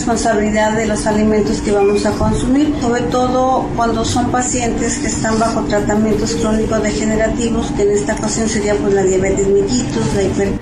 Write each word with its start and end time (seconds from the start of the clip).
Responsabilidad 0.00 0.72
de 0.78 0.86
los 0.86 1.06
alimentos 1.06 1.60
que 1.60 1.72
vamos 1.72 2.06
a 2.06 2.12
consumir, 2.12 2.74
sobre 2.80 3.02
todo 3.02 3.66
cuando 3.76 4.02
son 4.02 4.30
pacientes 4.30 4.96
que 4.98 5.08
están 5.08 5.38
bajo 5.38 5.60
tratamientos 5.64 6.36
crónicos 6.36 6.82
degenerativos, 6.82 7.70
que 7.72 7.82
en 7.82 7.90
esta 7.90 8.14
ocasión 8.14 8.48
sería 8.48 8.74
pues 8.76 8.94
la 8.94 9.02
diabetes 9.02 9.46
mellitus, 9.46 10.14
la 10.14 10.22
hiper 10.22 10.52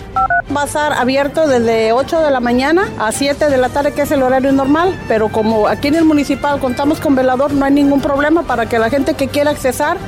Va 0.55 0.63
a 0.63 0.65
estar 0.65 0.93
abierto 0.93 1.47
desde 1.47 1.93
8 1.93 2.21
de 2.21 2.31
la 2.33 2.41
mañana 2.41 2.89
a 2.99 3.13
7 3.13 3.49
de 3.49 3.59
la 3.59 3.69
tarde, 3.69 3.93
que 3.93 4.03
es 4.03 4.11
el 4.11 4.25
horario 4.25 4.51
normal, 4.51 4.99
pero 5.07 5.29
como 5.29 5.69
aquí 5.69 5.87
en 5.87 5.95
el 5.95 6.05
municipal 6.05 6.59
contamos 6.59 6.99
con 6.99 7.15
velador, 7.15 7.53
no 7.53 7.65
hay 7.65 7.73
ningún 7.73 8.01
problema 8.01 8.43
para 8.43 8.67
que 8.67 8.81
la 8.81 8.91
gente 8.91 9.15
que 9.15 9.29
quiera 9.29 9.53
accesar. 9.53 9.99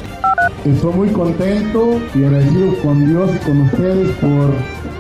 Estoy 0.64 0.92
muy 0.92 1.08
contento 1.10 2.00
y 2.16 2.24
agradecido 2.24 2.74
con 2.82 3.06
Dios 3.06 3.30
y 3.36 3.38
con 3.46 3.60
ustedes 3.60 4.10
por 4.16 4.54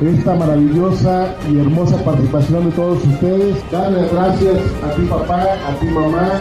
esta 0.08 0.34
maravillosa 0.34 1.34
y 1.50 1.58
hermosa 1.58 1.96
participación 2.04 2.70
de 2.70 2.76
todos 2.76 3.04
ustedes. 3.04 3.56
Darles 3.70 4.12
gracias 4.12 4.58
a 4.84 4.94
ti 4.94 5.02
papá, 5.02 5.42
a 5.42 5.74
ti 5.78 5.86
mamá. 5.86 6.40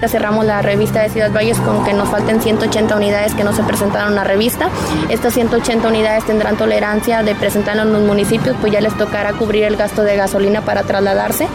Ya 0.00 0.08
cerramos 0.08 0.46
la 0.46 0.62
revista 0.62 1.02
de 1.02 1.10
Ciudad 1.10 1.30
Valles 1.30 1.58
con 1.58 1.84
que 1.84 1.92
nos 1.92 2.08
falten 2.08 2.40
180 2.40 2.96
unidades 2.96 3.34
que 3.34 3.44
no 3.44 3.52
se 3.52 3.62
presentaron 3.62 4.10
en 4.10 4.14
la 4.16 4.24
revista. 4.24 4.70
Estas 5.10 5.34
180 5.34 5.86
unidades 5.86 6.24
tendrán 6.24 6.56
tolerancia 6.56 7.22
de 7.22 7.34
presentarlo 7.34 7.82
en 7.82 7.92
los 7.92 8.02
municipios, 8.02 8.56
pues 8.60 8.72
ya 8.72 8.80
les 8.80 8.96
tocará 8.96 9.34
cubrir 9.34 9.64
el 9.64 9.76
gasto 9.76 10.02
de 10.02 10.16
gasolina 10.16 10.62
para 10.62 10.84
trasladarse. 10.84 11.48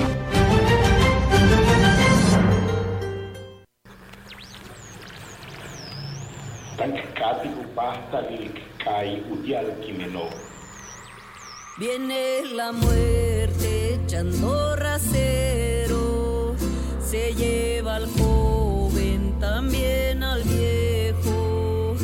Viene 11.87 12.41
la 12.51 12.71
muerte 12.71 13.93
echando 13.93 14.75
rasero, 14.75 16.55
se 16.99 17.35
lleva 17.35 17.97
al 17.97 18.07
joven, 18.17 19.37
también 19.39 20.23
al 20.23 20.41
viejo. 20.41 21.95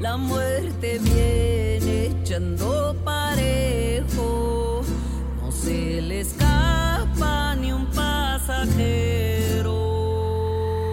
La 0.00 0.16
muerte 0.16 0.98
viene 0.98 2.06
echando 2.06 2.96
parejo, 3.04 4.82
no 5.40 5.52
se 5.52 6.02
le 6.02 6.22
escapa 6.22 7.54
ni 7.54 7.70
un 7.70 7.86
pasajero. 7.92 9.37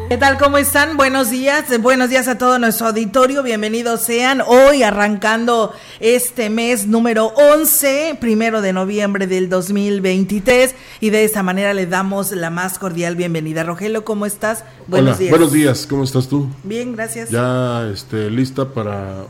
¿Qué 0.07 0.17
tal? 0.17 0.37
¿Cómo 0.37 0.59
están? 0.59 0.97
Buenos 0.97 1.31
días. 1.31 1.65
Buenos 1.81 2.09
días 2.09 2.27
a 2.27 2.37
todo 2.37 2.59
nuestro 2.59 2.87
auditorio. 2.87 3.41
Bienvenidos 3.41 4.01
sean 4.01 4.39
hoy 4.45 4.83
arrancando 4.83 5.73
este 5.99 6.51
mes 6.51 6.85
número 6.85 7.33
11, 7.35 8.17
primero 8.21 8.61
de 8.61 8.71
noviembre 8.71 9.25
del 9.25 9.49
2023. 9.49 10.75
Y 10.99 11.09
de 11.09 11.23
esta 11.23 11.41
manera 11.41 11.73
le 11.73 11.87
damos 11.87 12.31
la 12.31 12.51
más 12.51 12.77
cordial 12.77 13.15
bienvenida. 13.15 13.63
Rogelio, 13.63 14.05
¿cómo 14.05 14.27
estás? 14.27 14.63
Buenos 14.85 15.17
días. 15.17 15.31
Buenos 15.31 15.51
días, 15.51 15.87
¿cómo 15.87 16.03
estás 16.03 16.27
tú? 16.27 16.49
Bien, 16.63 16.95
gracias. 16.95 17.31
Ya 17.31 17.89
este, 17.91 18.29
lista 18.29 18.71
para 18.71 19.25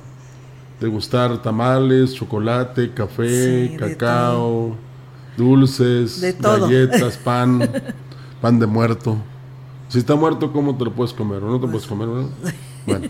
degustar 0.82 1.42
tamales, 1.42 2.14
chocolate, 2.14 2.94
café, 2.94 3.78
cacao, 3.80 4.76
dulces, 5.38 6.22
galletas, 6.42 7.16
pan, 7.16 7.72
pan 8.42 8.60
de 8.60 8.66
muerto. 8.66 9.18
Si 9.88 10.00
está 10.00 10.16
muerto, 10.16 10.52
¿cómo 10.52 10.76
te 10.76 10.86
lo 10.86 10.94
puedes 10.94 11.14
comer? 11.14 11.44
¿O 11.44 11.50
no 11.50 11.60
te 11.60 11.68
puedes 11.68 11.88
comer? 11.88 12.08
Bueno, 12.86 13.08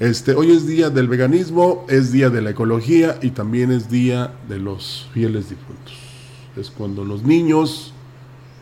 este, 0.00 0.34
hoy 0.34 0.52
es 0.52 0.66
día 0.66 0.90
del 0.90 1.08
veganismo, 1.08 1.84
es 1.88 2.12
día 2.12 2.30
de 2.30 2.42
la 2.42 2.50
ecología 2.50 3.18
y 3.22 3.30
también 3.30 3.72
es 3.72 3.90
día 3.90 4.32
de 4.48 4.58
los 4.58 5.08
fieles 5.12 5.50
difuntos. 5.50 5.94
Es 6.56 6.70
cuando 6.70 7.04
los 7.04 7.22
niños 7.22 7.92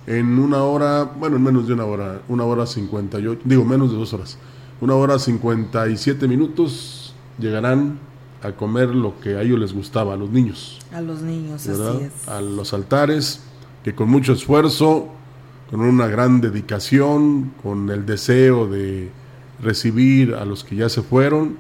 en 0.06 0.38
una 0.38 0.62
hora, 0.64 1.04
bueno, 1.04 1.36
en 1.36 1.42
menos 1.42 1.66
de 1.66 1.74
una 1.74 1.84
hora, 1.84 2.22
una 2.28 2.44
hora 2.44 2.66
58, 2.66 3.42
digo 3.44 3.64
menos 3.64 3.90
de 3.90 3.98
dos 3.98 4.12
horas, 4.12 4.38
una 4.80 4.94
hora 4.94 5.18
57 5.18 6.28
minutos 6.28 7.14
llegarán 7.38 7.98
a 8.42 8.52
comer 8.52 8.90
lo 8.90 9.18
que 9.20 9.36
a 9.36 9.42
ellos 9.42 9.58
les 9.58 9.72
gustaba, 9.72 10.14
a 10.14 10.16
los 10.16 10.30
niños. 10.30 10.80
A 10.92 11.00
los 11.00 11.22
niños, 11.22 11.66
así 11.66 12.04
es. 12.04 12.28
A 12.28 12.42
los 12.42 12.74
altares, 12.74 13.40
que 13.82 13.94
con 13.94 14.10
mucho 14.10 14.34
esfuerzo 14.34 15.08
con 15.74 15.80
una 15.80 16.06
gran 16.06 16.40
dedicación, 16.40 17.52
con 17.60 17.90
el 17.90 18.06
deseo 18.06 18.68
de 18.68 19.10
recibir 19.60 20.36
a 20.36 20.44
los 20.44 20.62
que 20.62 20.76
ya 20.76 20.88
se 20.88 21.02
fueron, 21.02 21.56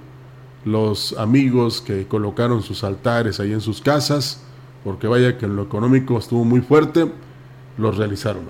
los 0.64 1.16
amigos 1.18 1.80
que 1.80 2.06
colocaron 2.06 2.62
sus 2.62 2.84
altares 2.84 3.40
ahí 3.40 3.52
en 3.52 3.60
sus 3.60 3.80
casas, 3.80 4.40
porque 4.84 5.08
vaya 5.08 5.36
que 5.36 5.46
en 5.46 5.56
lo 5.56 5.64
económico 5.64 6.16
estuvo 6.16 6.44
muy 6.44 6.60
fuerte, 6.60 7.10
los 7.76 7.96
realizaron. 7.96 8.48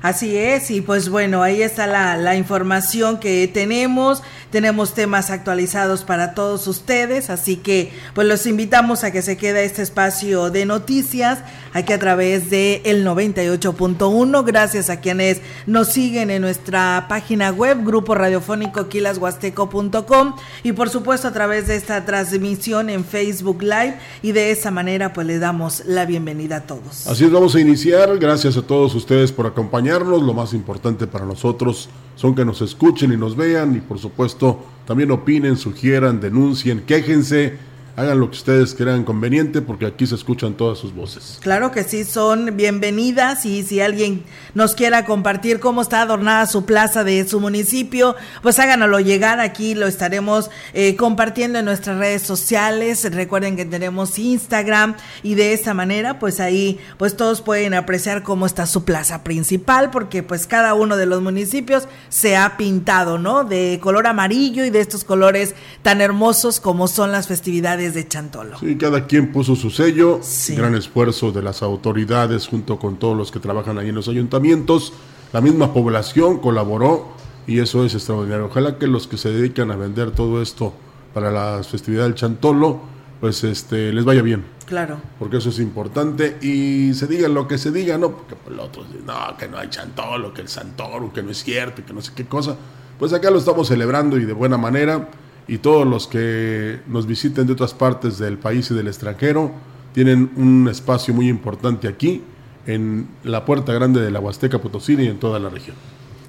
Así 0.00 0.38
es, 0.38 0.70
y 0.70 0.80
pues 0.80 1.10
bueno, 1.10 1.42
ahí 1.42 1.60
está 1.60 1.86
la, 1.86 2.16
la, 2.16 2.36
información 2.36 3.20
que 3.20 3.46
tenemos, 3.52 4.22
tenemos 4.50 4.94
temas 4.94 5.30
actualizados 5.30 6.04
para 6.04 6.34
todos 6.34 6.66
ustedes, 6.66 7.30
así 7.30 7.56
que 7.56 7.92
pues 8.14 8.26
los 8.26 8.46
invitamos 8.46 9.04
a 9.04 9.10
que 9.10 9.22
se 9.22 9.36
quede 9.36 9.64
este 9.64 9.82
espacio 9.82 10.50
de 10.50 10.66
noticias 10.66 11.40
aquí 11.72 11.92
a 11.92 11.98
través 11.98 12.50
de 12.50 12.82
el 12.84 13.04
98.1, 13.04 14.44
gracias 14.44 14.90
a 14.90 15.00
quienes 15.00 15.40
nos 15.66 15.88
siguen 15.88 16.30
en 16.30 16.42
nuestra 16.42 17.06
página 17.08 17.50
web, 17.50 17.84
grupo 17.84 18.14
radiofónico 18.14 18.88
quilashuasteco.com 18.88 20.36
y 20.62 20.72
por 20.72 20.88
supuesto 20.90 21.28
a 21.28 21.32
través 21.32 21.66
de 21.66 21.76
esta 21.76 22.04
transmisión 22.04 22.90
en 22.90 23.04
Facebook 23.04 23.62
Live 23.62 23.98
y 24.22 24.32
de 24.32 24.50
esa 24.50 24.70
manera 24.70 25.12
pues 25.12 25.26
le 25.26 25.38
damos 25.38 25.82
la 25.86 26.06
bienvenida 26.06 26.56
a 26.56 26.60
todos. 26.66 27.06
Así 27.06 27.24
es, 27.24 27.32
vamos 27.32 27.54
a 27.54 27.60
iniciar, 27.60 28.18
gracias 28.18 28.56
a 28.56 28.62
todos 28.62 28.94
ustedes 28.94 29.32
por 29.32 29.46
acompañarnos. 29.46 30.22
Lo 30.22 30.34
más 30.34 30.52
importante 30.52 31.06
para 31.06 31.24
nosotros 31.24 31.88
son 32.16 32.34
que 32.34 32.44
nos 32.44 32.62
escuchen 32.62 33.12
y 33.12 33.16
nos 33.16 33.36
vean 33.36 33.76
y 33.76 33.80
por 33.80 33.98
supuesto 33.98 34.64
también 34.86 35.10
opinen, 35.10 35.56
sugieran, 35.56 36.20
denuncien, 36.20 36.82
quéjense 36.86 37.56
hagan 37.96 38.18
lo 38.18 38.30
que 38.30 38.36
ustedes 38.36 38.74
crean 38.74 39.04
conveniente 39.04 39.62
porque 39.62 39.86
aquí 39.86 40.06
se 40.06 40.16
escuchan 40.16 40.54
todas 40.54 40.78
sus 40.78 40.94
voces. 40.94 41.38
Claro 41.40 41.70
que 41.70 41.84
sí, 41.84 42.04
son 42.04 42.56
bienvenidas 42.56 43.46
y 43.46 43.62
si 43.62 43.80
alguien 43.80 44.24
nos 44.54 44.74
quiera 44.74 45.04
compartir 45.04 45.60
cómo 45.60 45.82
está 45.82 46.02
adornada 46.02 46.46
su 46.46 46.64
plaza 46.64 47.04
de 47.04 47.26
su 47.28 47.40
municipio, 47.40 48.16
pues 48.42 48.58
háganoslo 48.58 48.98
llegar 49.00 49.38
aquí, 49.40 49.74
lo 49.74 49.86
estaremos 49.86 50.50
eh, 50.72 50.96
compartiendo 50.96 51.60
en 51.60 51.64
nuestras 51.66 51.98
redes 51.98 52.22
sociales. 52.22 53.08
Recuerden 53.12 53.56
que 53.56 53.64
tenemos 53.64 54.18
Instagram 54.18 54.96
y 55.22 55.34
de 55.34 55.52
esa 55.52 55.72
manera 55.74 56.18
pues 56.18 56.40
ahí 56.40 56.78
pues 56.98 57.16
todos 57.16 57.42
pueden 57.42 57.74
apreciar 57.74 58.22
cómo 58.22 58.46
está 58.46 58.66
su 58.66 58.84
plaza 58.84 59.22
principal 59.22 59.90
porque 59.90 60.22
pues 60.22 60.46
cada 60.46 60.74
uno 60.74 60.96
de 60.96 61.06
los 61.06 61.22
municipios 61.22 61.86
se 62.08 62.36
ha 62.36 62.56
pintado, 62.56 63.18
¿no? 63.18 63.44
De 63.44 63.78
color 63.80 64.06
amarillo 64.06 64.64
y 64.64 64.70
de 64.70 64.80
estos 64.80 65.04
colores 65.04 65.54
tan 65.82 66.00
hermosos 66.00 66.58
como 66.58 66.88
son 66.88 67.12
las 67.12 67.28
festividades 67.28 67.83
de 67.92 68.08
Chantolo. 68.08 68.58
Sí, 68.58 68.76
cada 68.76 69.06
quien 69.06 69.32
puso 69.32 69.56
su 69.56 69.68
sello, 69.68 70.20
gran 70.50 70.74
esfuerzo 70.74 71.32
de 71.32 71.42
las 71.42 71.62
autoridades 71.62 72.46
junto 72.46 72.78
con 72.78 72.98
todos 72.98 73.16
los 73.16 73.30
que 73.30 73.40
trabajan 73.40 73.78
ahí 73.78 73.90
en 73.90 73.94
los 73.94 74.08
ayuntamientos, 74.08 74.92
la 75.32 75.40
misma 75.40 75.74
población 75.74 76.38
colaboró 76.38 77.08
y 77.46 77.58
eso 77.58 77.84
es 77.84 77.94
extraordinario. 77.94 78.46
Ojalá 78.46 78.78
que 78.78 78.86
los 78.86 79.06
que 79.06 79.18
se 79.18 79.30
dedican 79.30 79.70
a 79.70 79.76
vender 79.76 80.12
todo 80.12 80.40
esto 80.40 80.72
para 81.12 81.30
la 81.30 81.62
festividad 81.62 82.04
del 82.04 82.14
Chantolo, 82.14 82.80
pues 83.20 83.44
este 83.44 83.92
les 83.92 84.04
vaya 84.04 84.22
bien. 84.22 84.44
Claro. 84.66 84.98
Porque 85.18 85.38
eso 85.38 85.50
es 85.50 85.58
importante 85.58 86.38
y 86.40 86.94
se 86.94 87.06
diga 87.06 87.28
lo 87.28 87.46
que 87.46 87.58
se 87.58 87.70
diga, 87.70 87.98
no, 87.98 88.10
porque 88.12 88.36
por 88.36 88.52
el 88.52 88.60
otro 88.60 88.84
no, 89.04 89.36
que 89.36 89.48
no 89.48 89.58
hay 89.58 89.68
Chantolo, 89.68 90.32
que 90.32 90.40
el 90.40 90.48
Santoro, 90.48 91.12
que 91.12 91.22
no 91.22 91.30
es 91.30 91.42
cierto, 91.44 91.84
que 91.84 91.92
no 91.92 92.00
sé 92.00 92.12
qué 92.14 92.24
cosa. 92.26 92.56
Pues 92.98 93.12
acá 93.12 93.30
lo 93.30 93.38
estamos 93.38 93.68
celebrando 93.68 94.16
y 94.16 94.24
de 94.24 94.32
buena 94.32 94.56
manera 94.56 95.08
y 95.46 95.58
todos 95.58 95.86
los 95.86 96.06
que 96.06 96.80
nos 96.86 97.06
visiten 97.06 97.46
de 97.46 97.52
otras 97.52 97.74
partes 97.74 98.18
del 98.18 98.38
país 98.38 98.70
y 98.70 98.74
del 98.74 98.88
extranjero 98.88 99.52
tienen 99.92 100.30
un 100.36 100.68
espacio 100.68 101.14
muy 101.14 101.28
importante 101.28 101.86
aquí 101.86 102.22
en 102.66 103.08
la 103.22 103.44
puerta 103.44 103.72
grande 103.72 104.00
de 104.00 104.10
la 104.10 104.20
Huasteca 104.20 104.58
Potosí 104.58 104.94
y 104.94 105.06
en 105.06 105.18
toda 105.18 105.38
la 105.38 105.50
región. 105.50 105.76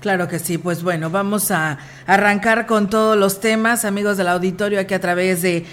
Claro 0.06 0.28
que 0.28 0.38
sí, 0.38 0.60
pues 0.60 0.84
bueno, 0.84 1.10
vamos 1.10 1.50
a 1.50 1.80
arrancar 2.06 2.68
con 2.68 2.92
todos 2.92 3.18
los 3.18 3.40
temas, 3.40 3.86
amigos 3.86 4.18
del 4.18 4.28
auditorio, 4.28 4.80
aquí 4.80 4.94
a 4.94 5.02
través 5.02 5.42
de 5.42 5.66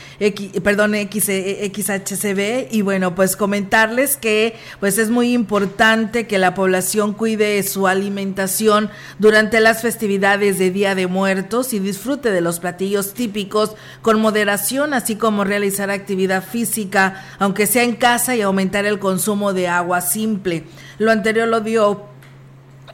perdón, 0.64 0.94
X, 0.94 1.25
XHCB, 1.25 2.69
y 2.70 2.81
bueno, 2.81 3.14
pues 3.14 3.37
comentarles 3.37 4.17
que 4.17 4.56
pues 4.81 4.96
es 4.96 5.11
muy 5.11 5.34
importante 5.34 6.26
que 6.26 6.38
la 6.38 6.55
población 6.55 7.12
cuide 7.12 7.62
su 7.62 7.87
alimentación 7.87 8.88
durante 9.19 9.61
las 9.61 9.82
festividades 9.82 10.58
de 10.58 10.70
Día 10.70 10.94
de 10.94 11.08
Muertos 11.08 11.75
y 11.75 11.78
disfrute 11.78 12.31
de 12.31 12.40
los 12.40 12.58
platillos 12.58 13.12
típicos 13.12 13.76
con 14.00 14.19
moderación, 14.19 14.94
así 14.94 15.17
como 15.17 15.44
realizar 15.44 15.90
actividad 15.90 16.43
física, 16.43 17.23
aunque 17.38 17.67
sea 17.67 17.82
en 17.82 17.96
casa, 17.96 18.35
y 18.35 18.40
aumentar 18.40 18.87
el 18.87 18.99
consumo 18.99 19.52
de 19.52 19.69
agua 19.69 20.00
simple. 20.00 20.64
Lo 20.96 21.11
anterior 21.11 21.49
lo 21.49 21.61
dio 21.61 22.06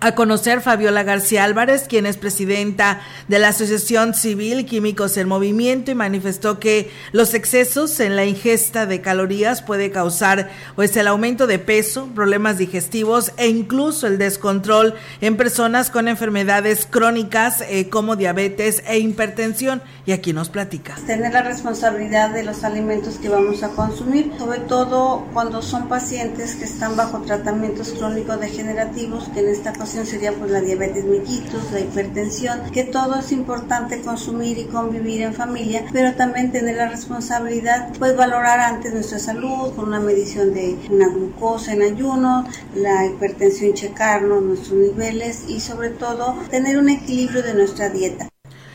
a 0.01 0.15
conocer 0.15 0.61
Fabiola 0.61 1.03
García 1.03 1.45
Álvarez, 1.45 1.87
quien 1.89 2.07
es 2.07 2.17
presidenta 2.17 3.01
de 3.27 3.39
la 3.39 3.49
Asociación 3.49 4.15
Civil 4.15 4.65
Químicos 4.65 5.17
en 5.17 5.29
Movimiento 5.29 5.91
y 5.91 5.95
manifestó 5.95 6.61
que 6.61 6.91
los 7.13 7.35
excesos 7.35 7.99
en 8.01 8.15
la 8.15 8.25
ingesta 8.25 8.87
de 8.87 9.01
calorías 9.01 9.63
puede 9.63 9.91
causar 9.91 10.51
pues 10.77 10.97
el 10.97 11.09
aumento 11.09 11.47
de 11.47 11.59
peso, 11.59 12.09
problemas 12.15 12.59
digestivos 12.59 13.33
e 13.37 13.49
incluso 13.49 14.07
el 14.07 14.19
descontrol 14.19 14.95
en 15.21 15.37
personas 15.37 15.91
con 15.91 16.07
enfermedades 16.07 16.87
crónicas 16.89 17.63
eh, 17.63 17.89
como 17.89 18.17
diabetes 18.17 18.83
e 18.87 18.99
hipertensión 18.99 19.83
y 20.07 20.13
aquí 20.13 20.33
nos 20.33 20.49
platica. 20.49 20.97
Tener 21.07 21.33
la 21.33 21.43
responsabilidad 21.43 22.31
de 22.31 22.45
los 22.45 22.65
alimentos 22.65 23.17
que 23.17 23.29
vamos 23.29 23.63
a 23.63 23.71
consumir, 23.71 24.33
sobre 24.39 24.61
todo 24.61 25.27
cuando 25.33 25.61
son 25.61 25.89
pacientes 25.89 26.55
que 26.55 26.65
están 26.65 26.97
bajo 26.97 27.21
tratamientos 27.23 27.91
crónicos 27.91 28.41
degenerativos, 28.41 29.29
que 29.35 29.41
en 29.41 29.49
esta 29.49 29.73
sería 29.89 30.33
pues 30.33 30.51
la 30.51 30.61
diabetes 30.61 31.05
mellitus, 31.05 31.73
la 31.73 31.81
hipertensión, 31.81 32.71
que 32.73 32.85
todo 32.85 33.17
es 33.17 33.33
importante 33.33 34.01
consumir 34.01 34.59
y 34.59 34.65
convivir 34.65 35.23
en 35.23 35.35
familia, 35.35 35.85
pero 35.93 36.15
también 36.15 36.53
tener 36.53 36.77
la 36.77 36.89
responsabilidad 36.89 37.93
pues 37.99 38.17
valorar 38.17 38.61
antes 38.61 38.93
nuestra 38.93 39.19
salud 39.19 39.75
con 39.75 39.89
una 39.89 40.01
medición 40.01 40.55
de 40.55 40.77
una 40.91 41.09
glucosa 41.09 41.73
en 41.73 41.83
ayuno, 41.83 42.47
la 42.75 43.07
hipertensión 43.07 43.75
checarnos 43.75 44.43
nuestros 44.43 44.79
niveles 44.79 45.45
y 45.49 45.61
sobre 45.61 45.91
todo 45.91 46.37
tener 46.51 46.79
un 46.79 46.89
equilibrio 46.89 47.43
de 47.43 47.55
nuestra 47.55 47.89
dieta. 47.89 48.29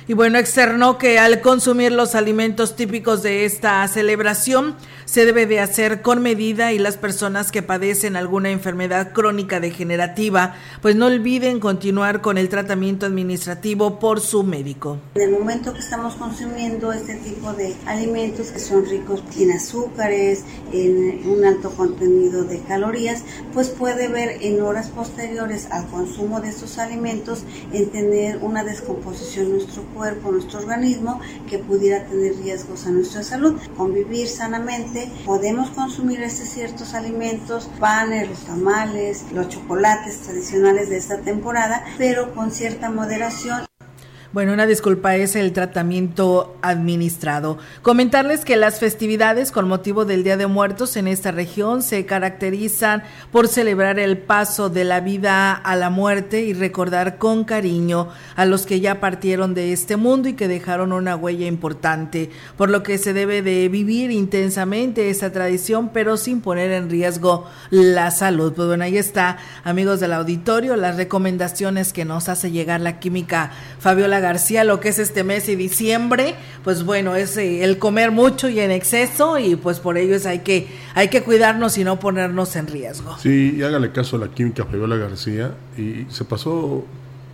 Y 0.06 0.14
bueno, 0.14 0.38
externó 0.38 0.98
que 0.98 1.18
al 1.18 1.40
consumir 1.40 1.94
los 1.94 2.14
alimentos 2.14 2.76
típicos 2.76 3.24
de 3.24 3.46
esta 3.46 3.88
celebración 3.88 4.76
se 5.06 5.26
debe 5.26 5.46
de 5.46 5.60
hacer 5.60 6.02
con 6.02 6.22
medida 6.22 6.74
y 6.74 6.80
las 6.80 6.98
personas 6.98 7.52
que 7.52 7.62
padecen 7.62 8.16
alguna 8.16 8.52
enfermedad 8.52 9.12
crónica 9.14 9.60
degenerativa, 9.60 10.56
pues 10.82 10.96
no 10.96 11.08
olviden 11.08 11.60
continuar 11.60 12.22
con 12.22 12.38
el 12.38 12.50
tratamiento 12.50 13.06
administrativo 13.06 14.00
por 14.00 14.22
su 14.22 14.44
médico. 14.44 14.98
En 15.16 15.22
el 15.24 15.32
momento 15.32 15.74
que 15.74 15.80
estamos 15.80 16.16
consumiendo 16.16 16.94
este 16.94 17.16
tipo 17.16 17.54
de 17.54 17.76
alimentos 17.86 18.52
que 18.52 18.60
son 18.60 18.86
ricos 18.86 19.24
en 19.38 19.52
azúcares, 19.52 20.44
en 20.72 21.28
un 21.30 21.46
alto 21.46 21.72
contenido 21.72 22.44
de 22.44 22.60
calorías, 22.62 23.24
pues 23.54 23.70
puede 23.70 24.08
ver 24.08 24.38
en 24.42 24.62
horas 24.62 24.90
posteriores 24.90 25.68
al 25.72 25.88
consumo 25.88 26.42
de 26.42 26.50
estos 26.50 26.78
alimentos 26.78 27.44
en 27.72 27.90
tener 27.90 28.38
una 28.38 28.64
descomposición 28.64 29.48
en 29.48 29.52
nuestro 29.54 29.84
cuerpo, 29.94 30.32
nuestro 30.32 30.60
organismo, 30.60 31.20
que 31.50 31.60
pudiera 31.60 32.06
tener 32.06 32.36
riesgos 32.38 32.86
a 32.86 32.92
nuestra 32.92 33.24
salud. 33.24 33.60
Convivir 33.78 34.28
sanamente, 34.28 34.93
podemos 35.26 35.70
consumir 35.72 36.22
estos 36.22 36.50
ciertos 36.50 36.94
alimentos, 36.94 37.70
panes, 37.80 38.30
los 38.30 38.46
tamales, 38.46 39.26
los 39.32 39.50
chocolates 39.50 40.22
tradicionales 40.22 40.90
de 40.90 40.98
esta 40.98 41.20
temporada, 41.22 41.84
pero 41.98 42.34
con 42.34 42.52
cierta 42.52 42.90
moderación 42.90 43.66
bueno, 44.34 44.52
una 44.52 44.66
disculpa 44.66 45.16
es 45.16 45.36
el 45.36 45.54
tratamiento 45.54 46.58
administrado. 46.64 47.60
Comentarles 47.84 48.46
que 48.46 48.56
las 48.56 48.80
festividades 48.80 49.52
con 49.52 49.68
motivo 49.68 50.06
del 50.06 50.24
Día 50.24 50.38
de 50.38 50.48
Muertos 50.48 50.98
en 50.98 51.08
esta 51.08 51.32
región 51.32 51.84
se 51.84 52.08
caracterizan 52.08 53.04
por 53.32 53.48
celebrar 53.48 54.00
el 54.00 54.18
paso 54.18 54.70
de 54.70 54.86
la 54.86 55.02
vida 55.02 55.54
a 55.54 55.76
la 55.76 55.92
muerte 55.92 56.42
y 56.42 56.54
recordar 56.54 57.20
con 57.20 57.44
cariño 57.44 58.10
a 58.36 58.46
los 58.46 58.66
que 58.66 58.80
ya 58.80 59.00
partieron 59.00 59.54
de 59.54 59.72
este 59.72 59.98
mundo 59.98 60.30
y 60.30 60.34
que 60.34 60.48
dejaron 60.48 60.94
una 60.94 61.16
huella 61.16 61.46
importante, 61.46 62.32
por 62.58 62.72
lo 62.72 62.82
que 62.82 62.98
se 62.98 63.14
debe 63.14 63.44
de 63.44 63.70
vivir 63.70 64.10
intensamente 64.10 65.12
esa 65.12 65.32
tradición, 65.32 65.90
pero 65.94 66.18
sin 66.18 66.42
poner 66.42 66.72
en 66.72 66.90
riesgo 66.90 67.46
la 67.70 68.10
salud. 68.10 68.52
Pues 68.54 68.68
bueno, 68.68 68.84
ahí 68.84 68.98
está, 68.98 69.38
amigos 69.64 70.00
del 70.00 70.14
auditorio, 70.14 70.76
las 70.76 70.98
recomendaciones 70.98 71.94
que 71.94 72.04
nos 72.04 72.30
hace 72.30 72.50
llegar 72.50 72.82
la 72.82 73.00
química 73.00 73.52
Fabiola 73.78 74.23
García, 74.24 74.64
lo 74.64 74.80
que 74.80 74.90
es 74.90 74.98
este 74.98 75.24
mes 75.24 75.48
y 75.50 75.56
diciembre, 75.56 76.36
pues 76.64 76.84
bueno, 76.84 77.16
es 77.16 77.38
eh, 77.38 77.64
el 77.64 77.78
comer 77.78 78.10
mucho 78.10 78.50
y 78.50 78.60
en 78.60 78.72
exceso 78.72 79.38
y 79.38 79.56
pues 79.56 79.80
por 79.80 79.98
ello 79.98 80.16
es 80.16 80.26
hay 80.26 80.40
que, 80.40 80.68
hay 80.96 81.10
que 81.10 81.22
cuidarnos 81.22 81.78
y 81.78 81.84
no 81.84 82.00
ponernos 82.00 82.56
en 82.56 82.68
riesgo. 82.68 83.16
Sí, 83.20 83.56
y 83.58 83.62
hágale 83.62 83.92
caso 83.92 84.16
a 84.16 84.20
la 84.20 84.30
química 84.30 84.66
Fabiola 84.66 84.96
García 84.96 85.56
y 85.78 86.06
se 86.10 86.26
pasó, 86.26 86.86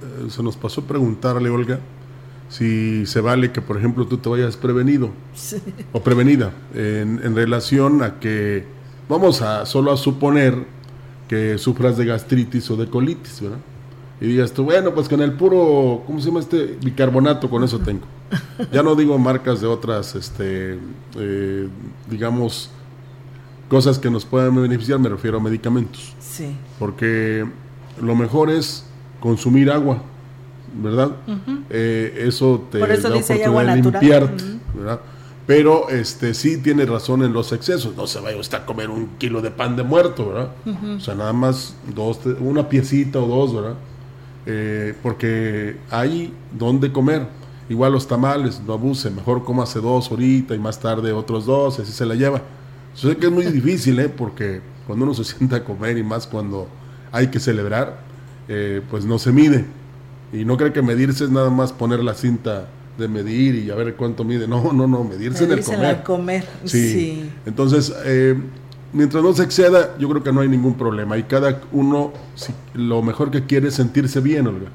eh, 0.02 0.30
se 0.30 0.44
nos 0.44 0.58
pasó 0.58 0.84
preguntarle, 0.84 1.50
Olga, 1.50 1.80
si 2.50 3.06
se 3.06 3.22
vale 3.22 3.52
que, 3.52 3.62
por 3.62 3.78
ejemplo, 3.78 4.08
tú 4.08 4.18
te 4.18 4.28
vayas 4.28 4.58
prevenido 4.58 5.12
o 5.94 6.02
prevenida 6.02 6.52
en, 6.74 7.22
en 7.24 7.36
relación 7.36 8.02
a 8.02 8.20
que, 8.20 8.66
vamos 9.08 9.42
a 9.42 9.66
solo 9.66 9.92
a 9.92 9.98
suponer 9.98 10.66
que 11.30 11.60
sufras 11.60 11.96
de 11.96 12.06
gastritis 12.06 12.70
o 12.72 12.76
de 12.76 12.90
colitis, 12.90 13.40
¿verdad? 13.40 13.60
Y 14.22 14.28
digas 14.28 14.52
tú, 14.52 14.66
bueno, 14.66 14.94
pues 14.94 15.08
con 15.08 15.22
el 15.22 15.34
puro, 15.34 16.04
¿cómo 16.06 16.20
se 16.20 16.28
llama 16.28 16.42
este? 16.42 16.78
Bicarbonato, 16.84 17.50
con 17.50 17.64
eso 17.64 17.80
tengo. 17.80 18.06
Ya 18.72 18.84
no 18.84 18.96
digo 18.96 19.18
marcas 19.18 19.62
de 19.62 19.68
otras, 19.68 20.14
este, 20.16 20.78
eh, 21.18 21.68
digamos, 22.10 22.70
cosas 23.70 23.98
que 23.98 24.10
nos 24.10 24.26
puedan 24.26 24.62
beneficiar, 24.62 25.00
me 25.00 25.08
refiero 25.08 25.38
a 25.38 25.40
medicamentos. 25.40 26.14
Sí. 26.20 26.56
Porque 26.78 27.46
lo 28.02 28.16
mejor 28.16 28.50
es 28.50 28.86
consumir 29.22 29.72
agua, 29.72 30.02
¿verdad? 30.82 31.12
Eh, 31.70 32.26
eso 32.28 32.68
te 32.70 32.80
Por 32.80 32.92
eso 32.92 33.10
da 33.10 33.16
dice 33.16 33.36
oportunidad 33.36 33.76
de 33.76 33.82
limpiarte, 33.82 34.44
¿verdad? 34.74 35.00
Pero 35.48 35.90
este 35.90 36.34
sí 36.36 36.62
tiene 36.62 36.86
razón 36.86 37.24
en 37.24 37.34
los 37.34 37.52
excesos. 37.54 37.96
No 37.96 38.06
se 38.06 38.20
vaya 38.20 38.38
usted 38.38 38.60
a 38.60 38.66
comer 38.66 38.90
un 38.90 39.08
kilo 39.18 39.42
de 39.42 39.50
pan 39.50 39.76
de 39.76 39.84
muerto, 39.84 40.30
¿verdad? 40.30 40.52
O 40.98 41.00
sea, 41.00 41.16
nada 41.16 41.34
más 41.34 41.76
dos, 41.96 42.20
una 42.40 42.70
piecita 42.70 43.20
o 43.20 43.26
dos, 43.26 43.56
¿verdad? 43.56 43.76
Eh, 44.52 44.96
porque 45.04 45.78
hay 45.92 46.34
donde 46.58 46.92
comer. 46.92 47.28
Igual 47.70 47.94
los 47.94 48.08
tamales, 48.08 48.60
no 48.66 48.74
abuse, 48.74 49.12
mejor 49.12 49.44
hace 49.62 49.80
dos 49.80 50.10
ahorita 50.10 50.56
y 50.56 50.58
más 50.58 50.80
tarde 50.80 51.12
otros 51.12 51.46
dos, 51.46 51.78
así 51.80 51.92
se 51.92 52.04
la 52.04 52.16
lleva. 52.16 52.42
Yo 53.00 53.10
sé 53.12 53.18
que 53.18 53.28
es 53.28 53.32
muy 53.32 53.46
difícil, 53.46 54.00
¿eh? 54.00 54.10
porque 54.10 54.62
cuando 54.88 55.06
uno 55.06 55.14
se 55.14 55.24
sienta 55.38 55.58
a 55.58 55.64
comer 55.64 56.00
y 56.00 56.04
más 56.04 56.26
cuando 56.26 56.68
hay 57.12 57.28
que 57.28 57.40
celebrar, 57.40 58.00
eh, 58.48 58.82
pues 58.90 59.06
no 59.06 59.20
se 59.20 59.32
mide. 59.32 59.66
Y 60.34 60.46
no 60.46 60.58
cree 60.58 60.74
que 60.74 60.82
medirse 60.82 61.26
es 61.26 61.30
nada 61.30 61.52
más 61.52 61.72
poner 61.72 62.04
la 62.04 62.16
cinta 62.16 62.70
de 62.98 63.08
medir 63.08 63.54
y 63.54 63.70
a 63.70 63.76
ver 63.76 63.96
cuánto 63.96 64.24
mide. 64.24 64.48
No, 64.48 64.74
no, 64.74 64.88
no, 64.88 65.04
medirse, 65.04 65.44
en 65.44 65.52
el 65.52 65.64
comer. 65.64 66.02
comer. 66.02 66.48
Sí. 66.66 67.30
Entonces, 67.46 67.94
eh, 68.04 68.36
mientras 68.94 69.24
no 69.24 69.34
se 69.34 69.44
exceda, 69.44 69.98
yo 69.98 70.10
creo 70.10 70.24
que 70.24 70.32
no 70.32 70.42
hay 70.42 70.50
ningún 70.50 70.76
problema. 70.76 71.18
Y 71.18 71.24
cada 71.24 71.62
uno, 71.72 72.14
lo 72.74 73.02
mejor 73.02 73.32
que 73.32 73.46
quiere 73.46 73.70
es 73.70 73.76
sentirse 73.76 74.20
bien, 74.20 74.48
Olga. 74.48 74.70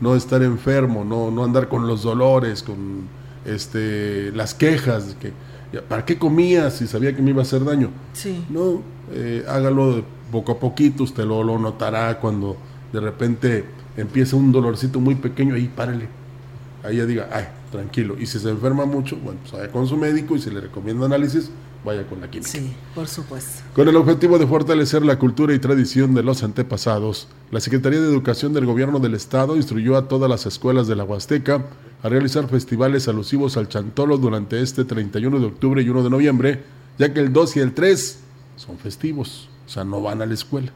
No 0.00 0.14
estar 0.14 0.42
enfermo, 0.42 1.04
no, 1.04 1.30
no 1.30 1.44
andar 1.44 1.68
con 1.68 1.86
los 1.86 2.02
dolores, 2.02 2.62
con 2.62 3.08
este, 3.44 4.30
las 4.32 4.54
quejas. 4.54 5.16
Que, 5.20 5.32
¿Para 5.80 6.04
qué 6.04 6.18
comía 6.18 6.70
si 6.70 6.86
sabía 6.86 7.14
que 7.14 7.22
me 7.22 7.30
iba 7.30 7.40
a 7.40 7.44
hacer 7.44 7.64
daño? 7.64 7.90
Sí. 8.12 8.44
No, 8.50 8.82
eh, 9.12 9.44
hágalo 9.48 10.04
poco 10.30 10.52
a 10.52 10.58
poquito, 10.58 11.04
usted 11.04 11.24
lo, 11.24 11.42
lo 11.42 11.58
notará 11.58 12.18
cuando 12.18 12.56
de 12.92 13.00
repente 13.00 13.64
empieza 13.96 14.36
un 14.36 14.52
dolorcito 14.52 15.00
muy 15.00 15.14
pequeño, 15.14 15.54
ahí 15.54 15.68
párale. 15.68 16.08
Ahí 16.82 16.98
ya 16.98 17.06
diga, 17.06 17.28
ay, 17.32 17.46
tranquilo. 17.72 18.16
Y 18.18 18.26
si 18.26 18.38
se 18.38 18.50
enferma 18.50 18.84
mucho, 18.84 19.16
bueno, 19.16 19.40
pues 19.42 19.52
vaya 19.52 19.72
con 19.72 19.86
su 19.86 19.96
médico 19.96 20.36
y 20.36 20.40
si 20.40 20.50
le 20.50 20.60
recomienda 20.60 21.06
análisis, 21.06 21.50
vaya 21.86 22.06
con 22.06 22.20
la 22.20 22.28
química. 22.28 22.50
Sí, 22.50 22.72
por 22.94 23.08
supuesto. 23.08 23.62
Con 23.74 23.88
el 23.88 23.96
objetivo 23.96 24.38
de 24.38 24.46
fortalecer 24.46 25.02
la 25.02 25.18
cultura 25.18 25.54
y 25.54 25.58
tradición 25.58 26.12
de 26.12 26.22
los 26.22 26.42
antepasados, 26.42 27.28
la 27.50 27.60
Secretaría 27.60 28.00
de 28.00 28.08
Educación 28.08 28.52
del 28.52 28.66
Gobierno 28.66 28.98
del 28.98 29.14
Estado 29.14 29.56
instruyó 29.56 29.96
a 29.96 30.08
todas 30.08 30.28
las 30.28 30.44
escuelas 30.44 30.88
de 30.88 30.96
la 30.96 31.04
Huasteca 31.04 31.64
a 32.02 32.08
realizar 32.08 32.48
festivales 32.48 33.08
alusivos 33.08 33.56
al 33.56 33.68
chantolo 33.68 34.18
durante 34.18 34.60
este 34.60 34.84
31 34.84 35.40
de 35.40 35.46
octubre 35.46 35.80
y 35.80 35.88
1 35.88 36.02
de 36.02 36.10
noviembre, 36.10 36.64
ya 36.98 37.14
que 37.14 37.20
el 37.20 37.32
2 37.32 37.56
y 37.56 37.60
el 37.60 37.72
3 37.72 38.18
son 38.56 38.76
festivos, 38.78 39.48
o 39.66 39.70
sea, 39.70 39.84
no 39.84 40.02
van 40.02 40.20
a 40.20 40.26
la 40.26 40.34
escuela. 40.34 40.72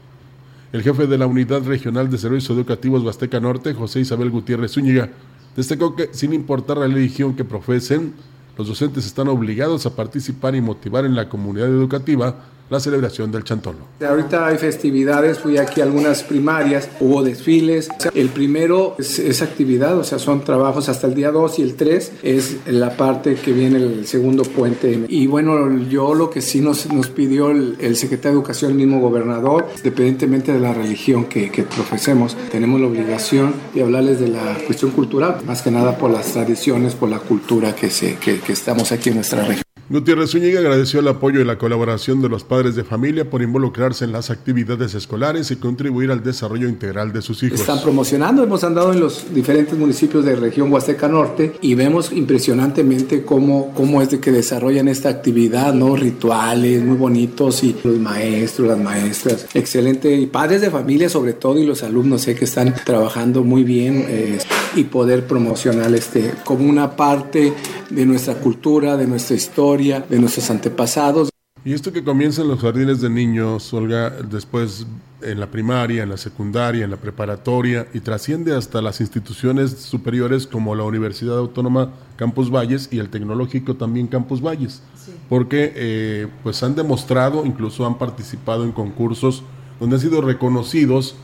El 0.71 0.83
jefe 0.83 1.05
de 1.05 1.17
la 1.17 1.27
Unidad 1.27 1.63
Regional 1.63 2.09
de 2.09 2.17
Servicios 2.17 2.55
Educativos 2.57 3.03
Huasteca 3.03 3.41
Norte, 3.41 3.73
José 3.73 3.99
Isabel 3.99 4.29
Gutiérrez 4.29 4.71
Zúñiga, 4.71 5.09
destacó 5.55 5.95
que 5.95 6.09
sin 6.13 6.33
importar 6.33 6.77
la 6.77 6.87
religión 6.87 7.35
que 7.35 7.43
profesen, 7.43 8.13
los 8.61 8.67
docentes 8.67 9.07
están 9.07 9.27
obligados 9.27 9.87
a 9.87 9.95
participar 9.95 10.53
y 10.53 10.61
motivar 10.61 11.03
en 11.03 11.15
la 11.15 11.27
comunidad 11.27 11.67
educativa 11.67 12.35
la 12.71 12.79
celebración 12.79 13.31
del 13.31 13.43
Chantolo. 13.43 13.79
Ahorita 13.99 14.47
hay 14.47 14.57
festividades, 14.57 15.39
fui 15.39 15.57
aquí 15.57 15.81
a 15.81 15.83
algunas 15.83 16.23
primarias, 16.23 16.89
hubo 17.01 17.21
desfiles. 17.21 17.89
El 18.15 18.29
primero 18.29 18.95
es, 18.97 19.41
actividad, 19.41 19.97
o 19.97 20.05
sea, 20.05 20.19
son 20.19 20.43
trabajos 20.45 20.87
hasta 20.87 21.07
el 21.07 21.13
día 21.13 21.31
2 21.31 21.59
y 21.59 21.61
el 21.63 21.75
3 21.75 22.11
es 22.23 22.57
la 22.67 22.95
parte 22.95 23.35
que 23.35 23.51
viene 23.51 23.77
el 23.77 24.07
segundo 24.07 24.43
puente. 24.43 25.05
Y 25.09 25.27
bueno, 25.27 25.79
yo 25.89 26.13
lo 26.13 26.29
que 26.29 26.41
sí 26.41 26.61
nos, 26.61 26.91
nos 26.93 27.09
pidió 27.09 27.51
el, 27.51 27.95
secretario 27.97 28.31
de 28.31 28.37
Educación, 28.37 28.71
el 28.71 28.77
mismo 28.77 29.01
gobernador, 29.01 29.67
independientemente 29.77 30.53
de 30.53 30.61
la 30.61 30.73
religión 30.73 31.25
que, 31.25 31.51
profesemos, 31.75 32.37
tenemos 32.51 32.79
la 32.79 32.87
obligación 32.87 33.53
de 33.73 33.83
hablarles 33.83 34.21
de 34.21 34.29
la 34.29 34.57
cuestión 34.65 34.91
cultural, 34.91 35.41
más 35.45 35.61
que 35.61 35.71
nada 35.71 35.97
por 35.97 36.09
las 36.09 36.27
tradiciones, 36.27 36.95
por 36.95 37.09
la 37.09 37.19
cultura 37.19 37.75
que, 37.75 37.89
se, 37.89 38.15
que 38.15 38.39
estamos 38.47 38.93
aquí 38.93 39.09
en 39.09 39.15
nuestra 39.15 39.43
región. 39.43 39.70
Gutiérrez 39.89 40.31
Zúñiga 40.31 40.59
agradeció 40.59 41.01
el 41.01 41.07
apoyo 41.09 41.41
y 41.41 41.43
la 41.43 41.57
colaboración 41.57 42.21
de 42.21 42.29
los 42.29 42.45
padres 42.45 42.75
de 42.75 42.83
familia 42.83 43.29
por 43.29 43.41
involucrarse 43.41 44.05
en 44.05 44.13
las 44.13 44.29
actividades 44.29 44.93
escolares 44.93 45.51
y 45.51 45.57
contribuir 45.57 46.11
al 46.11 46.23
desarrollo 46.23 46.69
integral 46.69 47.11
de 47.11 47.21
sus 47.21 47.43
hijos. 47.43 47.59
Están 47.59 47.81
promocionando, 47.81 48.43
hemos 48.43 48.63
andado 48.63 48.93
en 48.93 49.01
los 49.01 49.33
diferentes 49.33 49.77
municipios 49.77 50.23
de 50.23 50.35
región 50.37 50.71
Huasteca 50.71 51.09
Norte 51.09 51.57
y 51.59 51.75
vemos 51.75 52.11
impresionantemente 52.13 53.23
cómo, 53.23 53.73
cómo 53.75 54.01
es 54.01 54.09
de 54.09 54.21
que 54.21 54.31
desarrollan 54.31 54.87
esta 54.87 55.09
actividad, 55.09 55.73
¿no? 55.73 55.95
Rituales 55.95 56.81
muy 56.83 56.95
bonitos 56.95 57.61
y 57.63 57.75
los 57.83 57.97
maestros, 57.97 58.69
las 58.69 58.79
maestras, 58.79 59.47
excelente. 59.53 60.15
Y 60.15 60.27
padres 60.27 60.61
de 60.61 60.69
familia 60.69 61.09
sobre 61.09 61.33
todo 61.33 61.59
y 61.59 61.65
los 61.65 61.83
alumnos 61.83 62.21
sé 62.21 62.35
que 62.35 62.45
están 62.45 62.73
trabajando 62.85 63.43
muy 63.43 63.63
bien 63.63 64.05
eh, 64.07 64.39
y 64.75 64.85
poder 64.85 65.27
promocionar 65.27 65.93
este 65.93 66.33
como 66.43 66.69
una 66.69 66.95
parte 66.95 67.53
de 67.89 68.05
nuestra 68.05 68.35
cultura, 68.35 68.97
de 68.97 69.07
nuestra 69.07 69.35
historia, 69.35 70.05
de 70.07 70.19
nuestros 70.19 70.49
antepasados. 70.49 71.29
Y 71.63 71.73
esto 71.73 71.93
que 71.93 72.03
comienza 72.03 72.41
en 72.41 72.47
los 72.47 72.59
jardines 72.59 73.01
de 73.01 73.09
niños, 73.09 73.71
Olga, 73.73 74.09
después 74.09 74.87
en 75.21 75.39
la 75.39 75.47
primaria, 75.51 76.01
en 76.01 76.09
la 76.09 76.17
secundaria, 76.17 76.83
en 76.83 76.89
la 76.89 76.97
preparatoria 76.97 77.87
y 77.93 77.99
trasciende 77.99 78.55
hasta 78.55 78.81
las 78.81 78.99
instituciones 78.99 79.71
superiores 79.71 80.47
como 80.47 80.73
la 80.73 80.83
Universidad 80.83 81.37
Autónoma 81.37 81.91
Campus 82.15 82.49
Valles 82.49 82.89
y 82.91 82.97
el 82.97 83.09
Tecnológico 83.09 83.75
también 83.75 84.07
Campus 84.07 84.41
Valles, 84.41 84.81
porque 85.29 85.73
eh, 85.75 86.27
pues 86.41 86.63
han 86.63 86.75
demostrado, 86.75 87.45
incluso 87.45 87.85
han 87.85 87.99
participado 87.99 88.63
en 88.63 88.71
concursos 88.71 89.43
donde 89.79 89.97
han 89.97 90.01
sido 90.01 90.21
reconocidos 90.21 91.15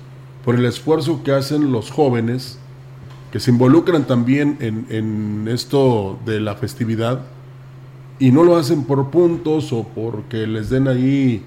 por 0.45 0.55
el 0.55 0.65
esfuerzo 0.65 1.23
que 1.23 1.31
hacen 1.31 1.71
los 1.71 1.91
jóvenes 1.91 2.59
que 3.31 3.39
se 3.39 3.51
involucran 3.51 4.05
también 4.05 4.57
en, 4.59 5.47
esto 5.47 6.19
de 6.25 6.39
la 6.39 6.55
festividad 6.55 7.21
y 8.19 8.31
no 8.31 8.43
lo 8.43 8.57
hacen 8.57 8.83
por 8.83 9.09
puntos 9.09 9.73
o 9.73 9.83
porque 9.83 10.47
les 10.47 10.69
den 10.69 10.87
ahí, 10.87 11.43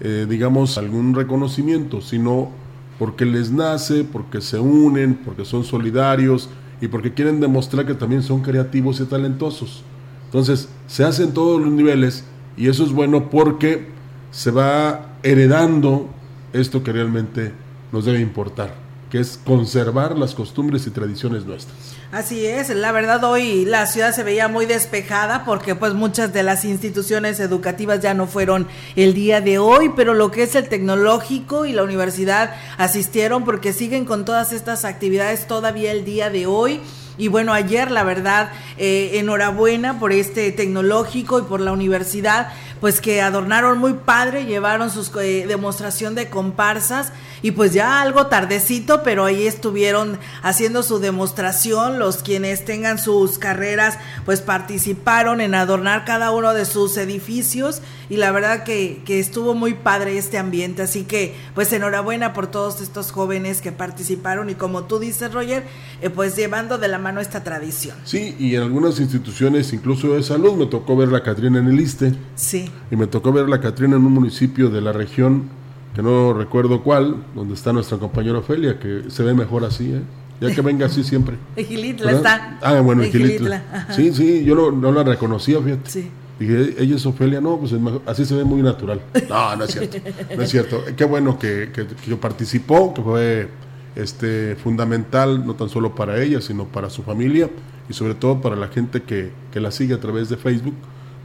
eh, 0.00 0.26
digamos, 0.28 0.78
algún 0.78 1.14
reconocimiento, 1.14 2.00
sino 2.00 2.50
porque 2.98 3.24
les 3.24 3.50
nace, 3.50 4.04
porque 4.04 4.40
se 4.40 4.58
unen, 4.58 5.16
porque 5.24 5.44
son 5.44 5.64
solidarios 5.64 6.48
y 6.80 6.88
porque 6.88 7.12
quieren 7.12 7.40
demostrar 7.40 7.84
que 7.84 7.94
también 7.94 8.22
son 8.22 8.40
creativos 8.40 9.00
y 9.00 9.04
talentosos. 9.04 9.82
Entonces, 10.26 10.68
se 10.86 11.04
hacen 11.04 11.32
todos 11.32 11.60
los 11.60 11.72
niveles 11.72 12.24
y 12.56 12.68
eso 12.68 12.84
es 12.84 12.92
bueno 12.92 13.30
porque 13.30 13.88
se 14.30 14.50
va 14.50 15.16
heredando 15.22 16.08
esto 16.52 16.82
que 16.82 16.92
realmente 16.92 17.52
nos 17.92 18.04
debe 18.04 18.20
importar 18.20 18.83
que 19.10 19.20
es 19.20 19.38
conservar 19.44 20.16
las 20.16 20.34
costumbres 20.34 20.86
y 20.86 20.90
tradiciones 20.90 21.44
nuestras. 21.44 21.76
Así 22.12 22.46
es, 22.46 22.68
la 22.68 22.92
verdad 22.92 23.24
hoy 23.24 23.64
la 23.64 23.86
ciudad 23.86 24.14
se 24.14 24.22
veía 24.22 24.46
muy 24.46 24.66
despejada 24.66 25.44
porque 25.44 25.74
pues 25.74 25.94
muchas 25.94 26.32
de 26.32 26.44
las 26.44 26.64
instituciones 26.64 27.40
educativas 27.40 28.00
ya 28.00 28.14
no 28.14 28.26
fueron 28.26 28.68
el 28.94 29.14
día 29.14 29.40
de 29.40 29.58
hoy, 29.58 29.90
pero 29.96 30.14
lo 30.14 30.30
que 30.30 30.44
es 30.44 30.54
el 30.54 30.68
tecnológico 30.68 31.66
y 31.66 31.72
la 31.72 31.82
universidad 31.82 32.54
asistieron 32.78 33.44
porque 33.44 33.72
siguen 33.72 34.04
con 34.04 34.24
todas 34.24 34.52
estas 34.52 34.84
actividades 34.84 35.46
todavía 35.46 35.92
el 35.92 36.04
día 36.04 36.30
de 36.30 36.46
hoy. 36.46 36.80
Y 37.16 37.28
bueno, 37.28 37.52
ayer 37.52 37.90
la 37.90 38.02
verdad, 38.02 38.50
eh, 38.76 39.12
enhorabuena 39.14 40.00
por 40.00 40.12
este 40.12 40.50
tecnológico 40.50 41.38
y 41.38 41.42
por 41.42 41.60
la 41.60 41.72
universidad, 41.72 42.52
pues 42.80 43.00
que 43.00 43.22
adornaron 43.22 43.78
muy 43.78 43.94
padre, 43.94 44.46
llevaron 44.46 44.90
su 44.90 45.20
eh, 45.20 45.46
demostración 45.46 46.14
de 46.14 46.28
comparsas 46.28 47.12
y 47.44 47.50
pues 47.50 47.74
ya 47.74 48.00
algo 48.00 48.28
tardecito, 48.28 49.02
pero 49.02 49.26
ahí 49.26 49.46
estuvieron 49.46 50.18
haciendo 50.42 50.82
su 50.82 50.98
demostración, 50.98 51.98
los 51.98 52.22
quienes 52.22 52.64
tengan 52.64 52.98
sus 52.98 53.36
carreras 53.36 53.98
pues 54.24 54.40
participaron 54.40 55.42
en 55.42 55.54
adornar 55.54 56.06
cada 56.06 56.30
uno 56.30 56.54
de 56.54 56.64
sus 56.64 56.96
edificios 56.96 57.82
y 58.08 58.16
la 58.16 58.32
verdad 58.32 58.64
que, 58.64 59.02
que 59.04 59.20
estuvo 59.20 59.52
muy 59.52 59.74
padre 59.74 60.16
este 60.16 60.38
ambiente, 60.38 60.80
así 60.80 61.02
que 61.02 61.34
pues 61.54 61.70
enhorabuena 61.74 62.32
por 62.32 62.46
todos 62.46 62.80
estos 62.80 63.12
jóvenes 63.12 63.60
que 63.60 63.72
participaron 63.72 64.48
y 64.48 64.54
como 64.54 64.84
tú 64.84 64.98
dices 64.98 65.30
Roger, 65.30 65.64
eh, 66.00 66.08
pues 66.08 66.36
llevando 66.36 66.78
de 66.78 66.88
la 66.88 66.98
mano 66.98 67.20
esta 67.20 67.44
tradición. 67.44 67.98
Sí, 68.04 68.34
y 68.38 68.54
en 68.54 68.62
algunas 68.62 68.98
instituciones 69.00 69.70
incluso 69.74 70.14
de 70.14 70.22
salud 70.22 70.54
me 70.54 70.64
tocó 70.64 70.96
ver 70.96 71.08
la 71.08 71.22
Catrina 71.22 71.58
en 71.58 71.68
el 71.68 71.78
ISTE. 71.78 72.14
Sí. 72.36 72.70
Y 72.90 72.96
me 72.96 73.06
tocó 73.06 73.32
ver 73.32 73.50
la 73.50 73.60
Catrina 73.60 73.96
en 73.96 74.06
un 74.06 74.14
municipio 74.14 74.70
de 74.70 74.80
la 74.80 74.92
región 74.92 75.62
que 75.94 76.02
no 76.02 76.32
recuerdo 76.32 76.82
cuál, 76.82 77.24
donde 77.34 77.54
está 77.54 77.72
nuestra 77.72 77.98
compañera 77.98 78.38
Ofelia, 78.38 78.78
que 78.78 79.04
se 79.08 79.22
ve 79.22 79.32
mejor 79.32 79.64
así, 79.64 79.92
¿eh? 79.92 80.02
ya 80.40 80.52
que 80.52 80.60
venga 80.60 80.86
así 80.86 81.04
siempre. 81.04 81.36
Gilitla 81.56 82.12
está. 82.12 82.58
Ah, 82.60 82.80
bueno, 82.80 83.04
Gilitla. 83.04 83.86
Sí, 83.94 84.12
sí, 84.12 84.44
yo 84.44 84.72
no, 84.72 84.92
la 84.92 85.04
reconocía, 85.04 85.60
fíjate. 85.60 85.90
Sí. 85.90 86.10
Dije, 86.38 86.74
ella 86.78 86.96
es 86.96 87.06
Ofelia, 87.06 87.40
no, 87.40 87.58
pues 87.58 87.72
así 88.06 88.24
se 88.24 88.34
ve 88.34 88.42
muy 88.42 88.60
natural. 88.60 89.00
No, 89.28 89.54
no 89.54 89.64
es 89.64 89.70
cierto, 89.70 89.98
no 90.36 90.42
es 90.42 90.50
cierto. 90.50 90.82
Qué 90.96 91.04
bueno 91.04 91.38
que, 91.38 91.70
que, 91.72 92.16
participó, 92.16 92.92
que 92.92 93.02
fue 93.02 93.48
este, 93.94 94.56
fundamental, 94.56 95.46
no 95.46 95.54
tan 95.54 95.68
solo 95.68 95.94
para 95.94 96.20
ella, 96.20 96.40
sino 96.40 96.64
para 96.64 96.90
su 96.90 97.04
familia 97.04 97.48
y 97.88 97.92
sobre 97.92 98.16
todo 98.16 98.40
para 98.40 98.56
la 98.56 98.66
gente 98.66 99.04
que, 99.04 99.30
que 99.52 99.60
la 99.60 99.70
sigue 99.70 99.94
a 99.94 100.00
través 100.00 100.28
de 100.28 100.36
Facebook, 100.36 100.74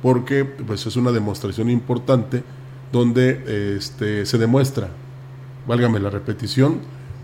porque 0.04 0.46
pues 0.46 0.86
es 0.86 0.96
una 0.96 1.12
demostración 1.12 1.72
importante 1.72 2.44
donde 2.92 3.76
este, 3.78 4.26
se 4.26 4.38
demuestra, 4.38 4.90
válgame 5.68 6.00
la 6.00 6.10
repetición, 6.10 6.80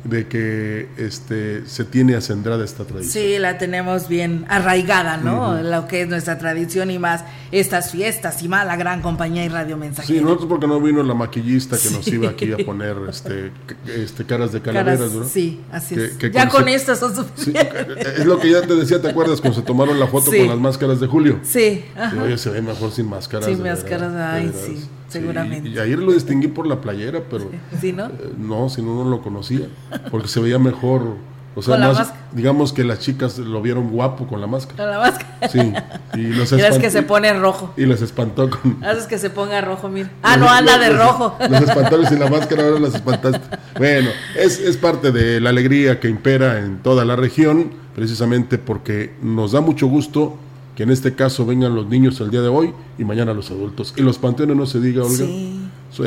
de 0.05 0.27
que 0.27 0.87
este 0.97 1.65
se 1.65 1.83
tiene 1.83 2.15
acendrada 2.15 2.63
esta 2.63 2.85
tradición. 2.85 3.11
Sí, 3.11 3.39
la 3.39 3.57
tenemos 3.57 4.07
bien 4.07 4.45
arraigada, 4.49 5.17
¿no? 5.17 5.61
Lo 5.61 5.87
que 5.87 6.01
es 6.01 6.07
nuestra 6.07 6.37
tradición 6.37 6.91
y 6.91 6.99
más 6.99 7.25
estas 7.51 7.91
fiestas 7.91 8.41
y 8.43 8.47
más 8.47 8.67
la 8.67 8.75
gran 8.75 9.01
compañía 9.01 9.43
y 9.43 9.49
radio 9.49 9.77
mensajera. 9.77 10.19
Sí, 10.19 10.23
nosotros 10.23 10.47
porque 10.47 10.67
no 10.67 10.79
vino 10.79 11.01
la 11.01 11.15
maquillista 11.15 11.75
que 11.77 11.89
nos 11.89 12.07
iba 12.07 12.29
aquí 12.29 12.53
a 12.53 12.57
poner 12.57 12.95
este, 13.09 13.51
este 13.87 14.25
caras 14.25 14.51
de 14.51 14.61
calaveras, 14.61 15.11
¿no? 15.11 15.25
Sí, 15.25 15.61
así 15.71 15.95
es. 15.95 16.17
ya 16.31 16.49
con 16.49 16.67
estas 16.67 16.99
son 16.99 17.15
suficientes. 17.15 18.19
es 18.19 18.25
lo 18.25 18.39
que 18.39 18.51
ya 18.51 18.61
te 18.61 18.75
decía, 18.75 19.01
¿te 19.01 19.09
acuerdas 19.09 19.41
cuando 19.41 19.59
se 19.59 19.65
tomaron 19.65 19.99
la 19.99 20.05
foto 20.05 20.29
con 20.29 20.47
las 20.47 20.59
máscaras 20.59 20.99
de 20.99 21.07
Julio? 21.07 21.39
Sí. 21.43 21.83
oye, 22.21 22.37
se 22.37 22.51
ve 22.51 22.61
mejor 22.61 22.91
sin 22.91 23.09
máscaras. 23.09 23.47
Sin 23.47 23.63
máscaras, 23.63 24.13
ay, 24.15 24.53
sí 24.53 24.87
seguramente. 25.07 25.69
y 25.69 25.79
ayer 25.79 25.99
lo 25.99 26.11
distinguí 26.11 26.47
por 26.47 26.67
la 26.67 26.81
playera, 26.81 27.21
pero 27.29 27.49
¿Sí, 27.79 27.93
no? 27.93 28.05
Eh, 28.05 28.33
no, 28.37 28.69
si 28.69 28.81
no, 28.81 29.03
no 29.03 29.09
lo 29.09 29.21
conocía, 29.21 29.67
porque 30.11 30.27
se 30.27 30.39
veía 30.39 30.59
mejor. 30.59 31.17
O 31.57 31.61
sea, 31.61 31.77
más, 31.77 32.13
digamos 32.33 32.73
que 32.73 32.83
las 32.83 32.99
chicas 32.99 33.37
lo 33.37 33.61
vieron 33.61 33.89
guapo 33.89 34.27
con 34.27 34.41
la 34.41 34.47
máscara. 34.47 34.83
Con 34.83 34.91
la 34.91 34.99
máscara. 34.99 35.47
Sí. 35.47 35.73
Y, 36.15 36.23
los 36.33 36.51
y 36.51 36.57
que 36.57 36.91
se 36.91 37.01
pone 37.01 37.31
rojo. 37.31 37.73
Y 37.77 37.85
les 37.85 38.01
espantó 38.01 38.49
con. 38.49 38.83
Haces 38.83 39.07
que 39.07 39.17
se 39.17 39.29
ponga 39.29 39.61
rojo, 39.61 39.87
mira. 39.87 40.11
Ah, 40.21 40.35
no, 40.35 40.49
anda 40.49 40.77
de 40.77 40.89
rojo. 40.89 41.37
Los 41.49 41.61
espantaron 41.61 42.05
sin 42.07 42.19
la 42.19 42.29
máscara, 42.29 42.63
ahora 42.63 42.79
las 42.79 42.95
espantaste. 42.95 43.57
Bueno, 43.77 44.09
es, 44.37 44.59
es 44.59 44.75
parte 44.75 45.13
de 45.13 45.39
la 45.39 45.49
alegría 45.49 46.01
que 46.01 46.09
impera 46.09 46.59
en 46.59 46.79
toda 46.79 47.05
la 47.05 47.15
región, 47.15 47.71
precisamente 47.95 48.57
porque 48.57 49.13
nos 49.21 49.53
da 49.53 49.61
mucho 49.61 49.87
gusto 49.87 50.37
que 50.75 50.83
en 50.83 50.91
este 50.91 51.15
caso 51.15 51.45
vengan 51.45 51.73
los 51.73 51.87
niños 51.87 52.19
el 52.19 52.29
día 52.29 52.41
de 52.41 52.49
hoy 52.49 52.73
y 52.97 53.05
mañana 53.05 53.33
los 53.33 53.49
adultos. 53.49 53.93
Y 53.95 54.01
los 54.01 54.17
panteones 54.17 54.57
no 54.57 54.65
se 54.65 54.79
diga, 54.79 55.03
Olga. 55.03 55.25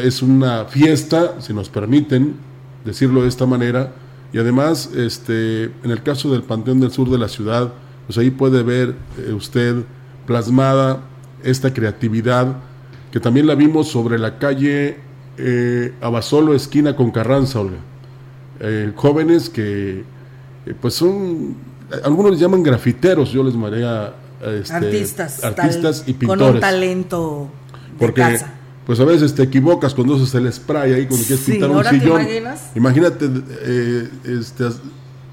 Es 0.04 0.22
una 0.22 0.66
fiesta, 0.66 1.40
si 1.40 1.54
nos 1.54 1.70
permiten 1.70 2.34
decirlo 2.84 3.22
de 3.22 3.28
esta 3.28 3.46
manera. 3.46 3.92
Y 4.32 4.38
además, 4.38 4.90
este, 4.94 5.64
en 5.64 5.90
el 5.90 6.02
caso 6.02 6.30
del 6.30 6.42
Panteón 6.42 6.80
del 6.80 6.90
Sur 6.90 7.08
de 7.08 7.16
la 7.16 7.28
ciudad, 7.28 7.72
pues 8.06 8.18
ahí 8.18 8.30
puede 8.30 8.62
ver 8.62 8.94
eh, 9.18 9.32
usted 9.32 9.84
plasmada 10.26 11.00
esta 11.42 11.72
creatividad 11.72 12.56
que 13.10 13.20
también 13.20 13.46
la 13.46 13.54
vimos 13.54 13.88
sobre 13.88 14.18
la 14.18 14.38
calle 14.38 14.98
eh, 15.38 15.94
Abasolo, 16.02 16.54
esquina 16.54 16.94
con 16.94 17.10
Carranza, 17.10 17.60
Olga. 17.60 17.78
Eh, 18.60 18.92
jóvenes 18.94 19.48
que, 19.48 20.04
pues 20.80 20.94
son, 20.94 21.56
algunos 22.04 22.32
les 22.32 22.40
llaman 22.40 22.62
grafiteros, 22.62 23.30
yo 23.30 23.42
les 23.42 23.54
maría 23.54 24.12
este, 24.42 24.73
artistas, 24.73 25.45
artistas 25.45 26.04
y 26.07 26.14
pintores. 26.14 26.47
Con 26.47 26.54
un 26.54 26.61
talento 26.61 27.50
Porque, 27.99 28.38
Pues 28.87 29.00
a 29.00 29.04
veces 29.04 29.35
te 29.35 29.42
equivocas 29.42 29.95
cuando 29.95 30.14
usas 30.14 30.35
el 30.35 30.52
spray 30.52 30.92
ahí, 30.92 31.07
cuando 31.07 31.26
quieres 31.26 31.45
pintar 31.45 31.71
un 31.71 31.85
sillón. 31.85 32.26
Imagínate, 32.75 33.30
eh, 33.62 34.09
este, 34.25 34.64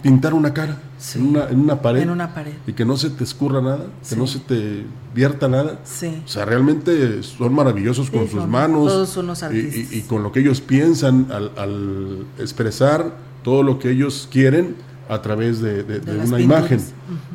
pintar 0.01 0.33
una 0.33 0.53
cara 0.53 0.77
en, 1.15 1.25
una, 1.25 1.49
en, 1.49 1.59
una, 1.59 1.81
pared. 1.81 2.01
En 2.01 2.09
una 2.09 2.33
pared. 2.33 2.53
Y 2.67 2.73
que 2.73 2.85
no 2.85 2.95
se 2.95 3.09
te 3.09 3.23
escurra 3.23 3.61
nada, 3.61 3.87
que 4.07 4.15
no 4.15 4.27
se 4.27 4.39
te 4.39 4.85
vierta 5.13 5.47
nada. 5.47 5.79
O 5.83 6.27
sea, 6.27 6.45
realmente 6.45 7.23
son 7.23 7.53
maravillosos 7.53 8.09
con 8.09 8.29
sus 8.29 8.47
manos. 8.47 8.87
Todos 8.87 9.17
unos 9.17 9.43
artistas. 9.43 9.91
Y, 9.93 10.01
con 10.01 10.23
lo 10.23 10.31
que 10.31 10.41
ellos 10.41 10.61
piensan 10.61 11.27
al, 11.31 12.25
expresar 12.39 13.15
todo 13.43 13.63
lo 13.63 13.79
que 13.79 13.91
ellos 13.91 14.27
quieren 14.31 14.75
a 15.09 15.21
través 15.21 15.61
de, 15.61 16.01
una 16.23 16.39
imagen. 16.39 16.79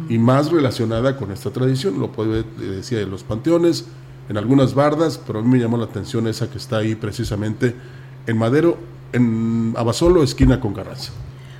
Y 0.08 0.18
más 0.18 0.50
relacionada 0.50 1.16
con 1.16 1.30
esta 1.30 1.50
tradición. 1.50 2.00
Lo 2.00 2.12
puede 2.12 2.44
decir 2.58 2.98
de 2.98 3.06
los 3.06 3.22
panteones, 3.22 3.86
en 4.28 4.36
algunas 4.36 4.74
bardas, 4.74 5.20
pero 5.26 5.40
a 5.40 5.42
mí 5.42 5.48
me 5.48 5.58
llamó 5.58 5.76
la 5.76 5.84
atención 5.84 6.26
esa 6.28 6.50
que 6.50 6.58
está 6.58 6.78
ahí 6.78 6.94
precisamente 6.94 7.74
en 8.26 8.38
Madero, 8.38 8.78
en 9.12 9.74
Abasolo, 9.76 10.22
esquina 10.22 10.60
con 10.60 10.72
Carranza. 10.72 11.12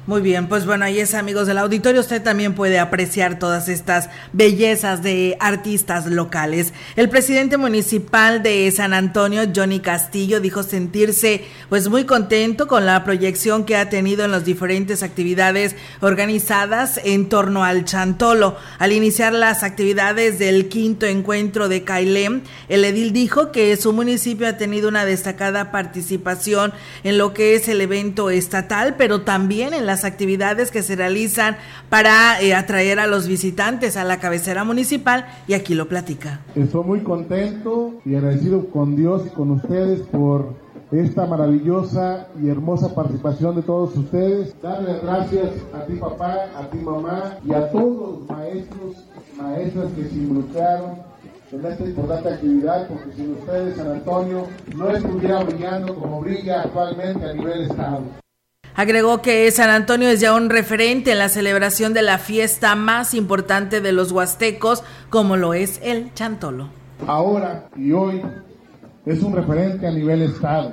Muy 0.07 0.23
bien, 0.23 0.49
pues 0.49 0.65
bueno, 0.65 0.87
ahí 0.87 0.99
es 0.99 1.13
amigos 1.13 1.47
del 1.47 1.59
auditorio, 1.59 2.01
usted 2.01 2.23
también 2.23 2.55
puede 2.55 2.79
apreciar 2.79 3.39
todas 3.39 3.69
estas 3.69 4.09
bellezas 4.33 5.03
de 5.03 5.37
artistas 5.41 6.07
locales. 6.07 6.73
El 6.97 7.11
presidente 7.11 7.59
municipal 7.59 8.43
de 8.43 8.71
San 8.71 8.95
Antonio, 8.95 9.43
Johnny 9.55 9.81
Castillo, 9.81 10.41
dijo 10.41 10.63
sentirse 10.63 11.45
pues 11.69 11.89
muy 11.89 12.05
contento 12.05 12.67
con 12.67 12.87
la 12.87 13.05
proyección 13.05 13.67
que 13.67 13.77
ha 13.77 13.91
tenido 13.91 14.25
en 14.25 14.31
las 14.31 14.47
diferentes 14.47 15.03
actividades 15.03 15.77
organizadas 16.01 16.99
en 17.05 17.29
torno 17.29 17.63
al 17.63 17.85
Chantolo. 17.85 18.57
Al 18.79 18.93
iniciar 18.93 19.35
las 19.35 19.63
actividades 19.63 20.39
del 20.39 20.71
quinto 20.71 21.05
encuentro 21.05 21.69
de 21.69 21.85
Cailem, 21.85 22.41
el 22.71 22.87
edil 22.87 23.13
dijo 23.13 23.53
que 23.53 23.77
su 23.77 23.93
municipio 23.93 24.49
ha 24.49 24.57
tenido 24.57 24.89
una 24.89 25.05
destacada 25.05 25.71
participación 25.71 26.73
en 27.05 27.19
lo 27.19 27.35
que 27.35 27.55
es 27.55 27.69
el 27.69 27.83
evento 27.83 28.31
estatal, 28.31 28.95
pero 28.97 29.21
también 29.21 29.75
en 29.75 29.90
las 29.91 30.05
actividades 30.05 30.71
que 30.71 30.85
se 30.85 30.95
realizan 30.95 31.57
para 31.89 32.41
eh, 32.41 32.55
atraer 32.55 33.01
a 33.01 33.09
los 33.09 33.27
visitantes 33.27 33.97
a 33.97 34.05
la 34.05 34.21
cabecera 34.21 34.63
municipal 34.63 35.27
y 35.49 35.55
aquí 35.55 35.75
lo 35.75 35.89
platica. 35.89 36.39
Estoy 36.55 36.85
muy 36.85 37.01
contento 37.01 37.95
y 38.05 38.15
agradecido 38.15 38.69
con 38.69 38.95
Dios 38.95 39.25
y 39.27 39.31
con 39.31 39.51
ustedes 39.51 40.03
por 40.03 40.55
esta 40.93 41.27
maravillosa 41.27 42.29
y 42.41 42.49
hermosa 42.49 42.95
participación 42.95 43.57
de 43.57 43.63
todos 43.63 43.97
ustedes. 43.97 44.55
Darles 44.63 45.03
gracias 45.03 45.51
a 45.75 45.85
ti 45.87 45.95
papá, 45.95 46.37
a 46.57 46.71
ti 46.71 46.79
mamá 46.79 47.39
y 47.45 47.53
a 47.53 47.69
todos 47.73 48.21
los 48.21 48.29
maestros 48.29 48.97
maestras 49.37 49.89
que 49.97 50.05
se 50.05 50.15
involucraron 50.15 51.11
en 51.51 51.67
esta 51.67 51.85
importante 51.85 52.29
actividad, 52.29 52.87
porque 52.87 53.13
sin 53.17 53.33
ustedes 53.33 53.77
San 53.77 53.91
Antonio 53.91 54.47
no 54.77 54.89
estuviera 54.91 55.43
brillando 55.43 55.97
como 55.97 56.21
brilla 56.21 56.63
actualmente 56.63 57.25
a 57.25 57.33
nivel 57.33 57.63
estado. 57.63 58.20
Agregó 58.77 59.21
que 59.21 59.51
San 59.51 59.71
Antonio 59.71 60.09
es 60.09 60.21
ya 60.21 60.35
un 60.35 60.49
referente 60.49 61.13
en 61.13 61.19
la 61.19 61.29
celebración 61.29 61.93
de 61.93 62.03
la 62.03 62.19
fiesta 62.19 62.75
más 62.75 63.15
importante 63.15 63.81
de 63.81 63.93
los 63.93 64.13
huastecos, 64.13 64.85
como 65.11 65.37
lo 65.37 65.55
es 65.55 65.81
el 65.83 66.15
Chantolo. 66.15 66.69
Ahora 67.07 67.69
y 67.77 67.93
hoy 67.93 68.23
es 69.07 69.23
un 69.23 69.35
referente 69.35 69.87
a 69.87 69.91
nivel 69.91 70.23
estado. 70.23 70.73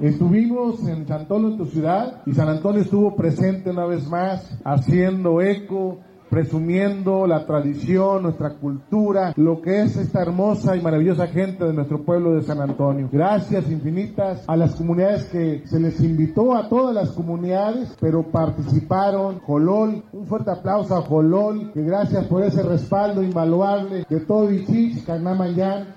Estuvimos 0.00 0.86
en 0.86 1.06
Chantolo, 1.06 1.48
en 1.48 1.56
tu 1.56 1.66
ciudad, 1.66 2.22
y 2.26 2.34
San 2.34 2.48
Antonio 2.48 2.82
estuvo 2.82 3.16
presente 3.16 3.70
una 3.70 3.86
vez 3.86 4.06
más, 4.06 4.58
haciendo 4.62 5.40
eco 5.40 6.00
presumiendo 6.30 7.26
la 7.26 7.46
tradición, 7.46 8.22
nuestra 8.22 8.50
cultura, 8.50 9.32
lo 9.36 9.60
que 9.60 9.82
es 9.82 9.96
esta 9.96 10.22
hermosa 10.22 10.76
y 10.76 10.82
maravillosa 10.82 11.26
gente 11.26 11.64
de 11.64 11.72
nuestro 11.72 12.04
pueblo 12.04 12.34
de 12.34 12.42
San 12.42 12.60
Antonio. 12.60 13.08
Gracias 13.12 13.70
infinitas 13.70 14.44
a 14.46 14.56
las 14.56 14.74
comunidades 14.74 15.24
que 15.26 15.62
se 15.66 15.80
les 15.80 16.00
invitó, 16.00 16.54
a 16.54 16.68
todas 16.68 16.94
las 16.94 17.10
comunidades, 17.10 17.96
pero 18.00 18.22
participaron. 18.24 19.40
Jolol, 19.40 20.02
un 20.12 20.26
fuerte 20.26 20.50
aplauso 20.50 20.96
a 20.96 21.02
Jolol, 21.02 21.72
que 21.72 21.82
gracias 21.82 22.26
por 22.26 22.42
ese 22.42 22.62
respaldo 22.62 23.22
invaluable 23.22 24.04
de 24.08 24.20
todo 24.20 24.52
Ichich, 24.52 25.04
Cagnamayan, 25.04 25.95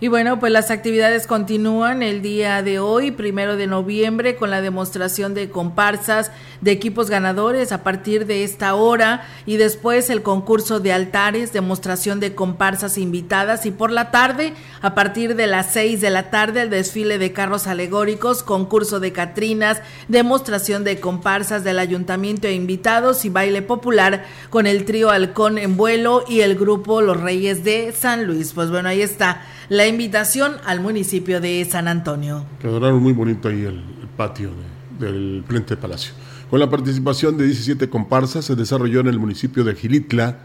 y 0.00 0.06
bueno, 0.06 0.38
pues 0.38 0.52
las 0.52 0.70
actividades 0.70 1.26
continúan 1.26 2.04
el 2.04 2.22
día 2.22 2.62
de 2.62 2.78
hoy, 2.78 3.10
primero 3.10 3.56
de 3.56 3.66
noviembre, 3.66 4.36
con 4.36 4.48
la 4.48 4.60
demostración 4.60 5.34
de 5.34 5.50
comparsas 5.50 6.30
de 6.60 6.70
equipos 6.70 7.10
ganadores 7.10 7.72
a 7.72 7.82
partir 7.82 8.24
de 8.24 8.44
esta 8.44 8.76
hora 8.76 9.26
y 9.44 9.56
después 9.56 10.08
el 10.08 10.22
concurso 10.22 10.78
de 10.78 10.92
altares, 10.92 11.52
demostración 11.52 12.20
de 12.20 12.36
comparsas 12.36 12.96
invitadas 12.96 13.66
y 13.66 13.72
por 13.72 13.90
la 13.90 14.12
tarde, 14.12 14.52
a 14.82 14.94
partir 14.94 15.34
de 15.34 15.48
las 15.48 15.72
seis 15.72 16.00
de 16.00 16.10
la 16.10 16.30
tarde, 16.30 16.62
el 16.62 16.70
desfile 16.70 17.18
de 17.18 17.32
carros 17.32 17.66
alegóricos, 17.66 18.44
concurso 18.44 19.00
de 19.00 19.12
Catrinas, 19.12 19.82
demostración 20.06 20.84
de 20.84 21.00
comparsas 21.00 21.64
del 21.64 21.80
ayuntamiento 21.80 22.46
e 22.46 22.54
invitados 22.54 23.24
y 23.24 23.30
baile 23.30 23.62
popular 23.62 24.24
con 24.48 24.68
el 24.68 24.84
trío 24.84 25.10
Halcón 25.10 25.58
en 25.58 25.76
vuelo 25.76 26.24
y 26.28 26.42
el 26.42 26.54
grupo 26.54 27.02
Los 27.02 27.20
Reyes 27.20 27.64
de 27.64 27.90
San 27.90 28.26
Luis. 28.26 28.52
Pues 28.52 28.70
bueno, 28.70 28.90
ahí 28.90 29.02
está 29.02 29.42
la 29.68 29.87
invitación 29.88 30.56
al 30.64 30.80
municipio 30.80 31.40
de 31.40 31.64
San 31.64 31.88
Antonio. 31.88 32.44
Quedaron 32.60 33.02
muy 33.02 33.12
bonito 33.12 33.48
ahí 33.48 33.64
el, 33.64 33.82
patio 34.16 34.50
del 34.98 35.44
Frente 35.46 35.76
Palacio. 35.76 36.12
Con 36.50 36.58
la 36.58 36.68
participación 36.68 37.36
de 37.36 37.44
17 37.44 37.88
comparsas 37.88 38.44
se 38.44 38.56
desarrolló 38.56 39.00
en 39.00 39.06
el 39.06 39.18
municipio 39.18 39.62
de 39.62 39.74
Gilitla 39.74 40.38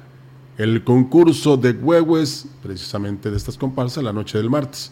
el 0.57 0.83
concurso 0.83 1.57
de 1.57 1.71
huehues, 1.71 2.45
precisamente 2.61 3.31
de 3.31 3.37
estas 3.37 3.57
comparsas, 3.57 4.03
la 4.03 4.13
noche 4.13 4.37
del 4.37 4.49
martes. 4.49 4.91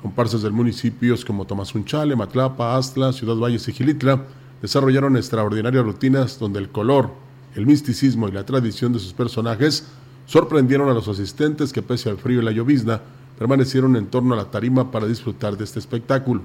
Comparsas 0.00 0.42
del 0.42 0.52
municipios 0.52 1.24
como 1.24 1.44
Tomazunchale, 1.44 2.16
Matlapa, 2.16 2.76
Astla, 2.76 3.12
Ciudad 3.12 3.36
Valles 3.36 3.68
y 3.68 3.72
Gilitla 3.72 4.22
desarrollaron 4.62 5.16
extraordinarias 5.16 5.84
rutinas 5.84 6.38
donde 6.38 6.60
el 6.60 6.70
color, 6.70 7.10
el 7.54 7.66
misticismo 7.66 8.28
y 8.28 8.32
la 8.32 8.46
tradición 8.46 8.92
de 8.92 9.00
sus 9.00 9.12
personajes 9.12 9.86
sorprendieron 10.26 10.88
a 10.88 10.94
los 10.94 11.08
asistentes 11.08 11.72
que 11.72 11.82
pese 11.82 12.08
al 12.08 12.16
frío 12.16 12.40
y 12.40 12.44
la 12.44 12.52
llovizna 12.52 13.02
permanecieron 13.42 13.96
en 13.96 14.06
torno 14.06 14.34
a 14.34 14.36
la 14.36 14.52
tarima 14.52 14.92
para 14.92 15.08
disfrutar 15.08 15.56
de 15.56 15.64
este 15.64 15.80
espectáculo. 15.80 16.42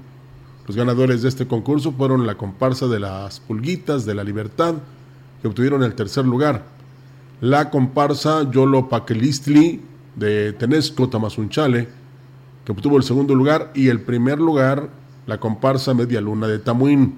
Los 0.66 0.76
ganadores 0.76 1.22
de 1.22 1.30
este 1.30 1.46
concurso 1.46 1.92
fueron 1.92 2.26
la 2.26 2.40
comparsa 2.40 2.88
de 2.88 3.00
las 3.00 3.40
Pulguitas 3.40 4.04
de 4.04 4.16
la 4.16 4.24
Libertad, 4.24 4.74
que 5.40 5.48
obtuvieron 5.48 5.84
el 5.84 5.94
tercer 5.94 6.26
lugar, 6.26 6.64
la 7.40 7.70
comparsa 7.70 8.50
Yolo 8.50 8.90
Paquelistli 8.90 9.80
de 10.16 10.54
Tenesco 10.54 11.08
Tamazunchale, 11.08 11.88
que 12.66 12.72
obtuvo 12.72 12.98
el 12.98 13.04
segundo 13.04 13.36
lugar, 13.36 13.72
y 13.76 13.90
el 13.90 14.02
primer 14.02 14.40
lugar, 14.40 14.90
la 15.28 15.40
comparsa 15.40 15.94
Media 15.94 16.20
Luna 16.20 16.48
de 16.48 16.58
Tamuín. 16.58 17.14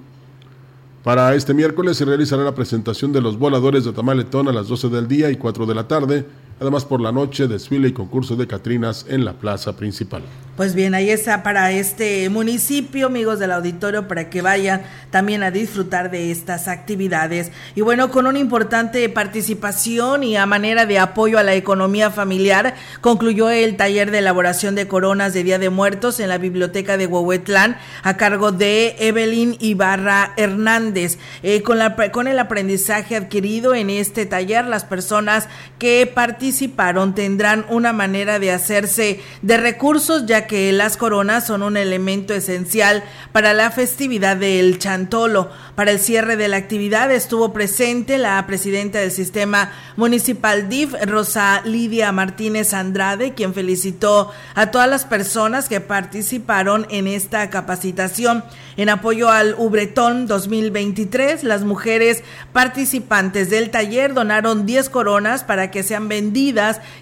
Para 1.02 1.34
este 1.34 1.54
miércoles 1.54 1.96
se 1.96 2.04
realizará 2.04 2.44
la 2.44 2.54
presentación 2.54 3.14
de 3.14 3.22
los 3.22 3.38
voladores 3.38 3.86
de 3.86 3.94
Tamaletón 3.94 4.46
a 4.48 4.52
las 4.52 4.68
12 4.68 4.90
del 4.90 5.08
día 5.08 5.30
y 5.30 5.36
4 5.36 5.64
de 5.64 5.74
la 5.74 5.88
tarde, 5.88 6.26
Además, 6.60 6.84
por 6.84 7.00
la 7.00 7.10
noche, 7.10 7.48
desfile 7.48 7.88
y 7.88 7.92
concurso 7.92 8.36
de 8.36 8.46
Catrinas 8.46 9.06
en 9.08 9.24
la 9.24 9.32
plaza 9.32 9.76
principal. 9.76 10.22
Pues 10.60 10.74
bien, 10.74 10.94
ahí 10.94 11.08
está 11.08 11.42
para 11.42 11.72
este 11.72 12.28
municipio, 12.28 13.06
amigos 13.06 13.38
del 13.38 13.52
auditorio, 13.52 14.06
para 14.06 14.28
que 14.28 14.42
vayan 14.42 14.82
también 15.10 15.42
a 15.42 15.50
disfrutar 15.50 16.10
de 16.10 16.30
estas 16.30 16.68
actividades. 16.68 17.50
Y 17.74 17.80
bueno, 17.80 18.10
con 18.10 18.26
una 18.26 18.38
importante 18.38 19.08
participación 19.08 20.22
y 20.22 20.36
a 20.36 20.44
manera 20.44 20.84
de 20.84 20.98
apoyo 20.98 21.38
a 21.38 21.44
la 21.44 21.54
economía 21.54 22.10
familiar, 22.10 22.74
concluyó 23.00 23.48
el 23.48 23.78
taller 23.78 24.10
de 24.10 24.18
elaboración 24.18 24.74
de 24.74 24.86
coronas 24.86 25.32
de 25.32 25.44
Día 25.44 25.58
de 25.58 25.70
Muertos 25.70 26.20
en 26.20 26.28
la 26.28 26.36
biblioteca 26.36 26.98
de 26.98 27.06
Huehuetlán 27.06 27.78
a 28.02 28.18
cargo 28.18 28.52
de 28.52 28.96
Evelyn 28.98 29.56
Ibarra 29.60 30.34
Hernández. 30.36 31.16
Eh, 31.42 31.62
con, 31.62 31.78
la, 31.78 31.96
con 32.12 32.28
el 32.28 32.38
aprendizaje 32.38 33.16
adquirido 33.16 33.74
en 33.74 33.88
este 33.88 34.26
taller, 34.26 34.66
las 34.66 34.84
personas 34.84 35.48
que 35.78 36.06
participaron 36.50 37.14
tendrán 37.14 37.64
una 37.68 37.92
manera 37.92 38.40
de 38.40 38.50
hacerse 38.50 39.20
de 39.40 39.56
recursos, 39.56 40.26
ya 40.26 40.48
que 40.48 40.50
que 40.50 40.72
las 40.72 40.96
coronas 40.96 41.46
son 41.46 41.62
un 41.62 41.76
elemento 41.76 42.34
esencial 42.34 43.04
para 43.30 43.54
la 43.54 43.70
festividad 43.70 44.36
del 44.36 44.80
Chantolo. 44.80 45.48
Para 45.76 45.92
el 45.92 46.00
cierre 46.00 46.36
de 46.36 46.48
la 46.48 46.56
actividad 46.56 47.12
estuvo 47.12 47.52
presente 47.52 48.18
la 48.18 48.44
presidenta 48.48 48.98
del 48.98 49.12
sistema 49.12 49.70
municipal 49.96 50.68
DIF, 50.68 50.92
Rosa 51.06 51.62
Lidia 51.64 52.10
Martínez 52.10 52.74
Andrade, 52.74 53.32
quien 53.34 53.54
felicitó 53.54 54.32
a 54.56 54.72
todas 54.72 54.90
las 54.90 55.04
personas 55.04 55.68
que 55.68 55.80
participaron 55.80 56.88
en 56.90 57.06
esta 57.06 57.48
capacitación. 57.48 58.42
En 58.76 58.88
apoyo 58.88 59.30
al 59.30 59.54
Ubretón 59.56 60.26
2023, 60.26 61.44
las 61.44 61.62
mujeres 61.62 62.24
participantes 62.52 63.50
del 63.50 63.70
taller 63.70 64.14
donaron 64.14 64.66
10 64.66 64.90
coronas 64.90 65.44
para 65.44 65.70
que 65.70 65.84
sean 65.84 66.08
vendidas 66.08 66.39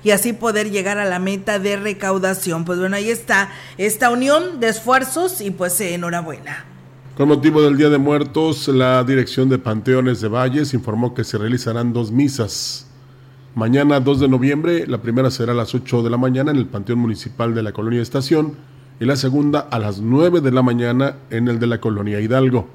y 0.03 0.11
así 0.11 0.33
poder 0.33 0.71
llegar 0.71 0.99
a 0.99 1.05
la 1.05 1.19
meta 1.19 1.59
de 1.59 1.77
recaudación. 1.77 2.65
Pues 2.65 2.79
bueno, 2.79 2.97
ahí 2.97 3.11
está 3.11 3.51
esta, 3.77 4.11
unión 4.11 4.61
de 4.61 4.69
esfuerzos 4.69 5.41
y 5.41 5.51
pues 5.51 5.81
eh, 5.81 5.95
enhorabuena. 5.95 6.65
Con 7.17 7.29
motivo 7.29 7.63
del 7.63 7.77
Día 7.77 7.89
de 7.89 7.99
Muertos, 7.99 8.69
la 8.69 9.03
Dirección 9.05 9.49
de 9.49 9.59
Panteones 9.59 10.21
de 10.21 10.29
Valles 10.29 10.75
informó 10.75 11.15
que 11.15 11.25
se 11.25 11.39
realizarán 11.39 11.93
dos 11.93 12.11
misas. 12.11 12.87
Mañana 13.55 13.99
2 13.99 14.21
de 14.21 14.29
noviembre, 14.29 14.87
la 14.87 14.99
primera 14.99 15.31
será 15.31 15.53
a 15.53 15.55
las 15.55 15.75
8 15.75 16.03
de 16.03 16.11
la 16.11 16.17
mañana 16.17 16.51
en 16.51 16.59
el 16.59 16.67
Panteón 16.67 17.01
Municipal 17.01 17.55
de 17.55 17.63
la 17.63 17.73
Colonia 17.73 18.03
Estación 18.03 18.55
y 19.01 19.05
la 19.05 19.17
segunda 19.17 19.61
a 19.71 19.79
las 19.79 20.01
9 20.01 20.41
de 20.41 20.53
la 20.53 20.63
mañana 20.63 21.17
en 21.31 21.49
el 21.49 21.59
de 21.59 21.67
la 21.67 21.81
Colonia 21.81 22.21
Hidalgo. 22.21 22.69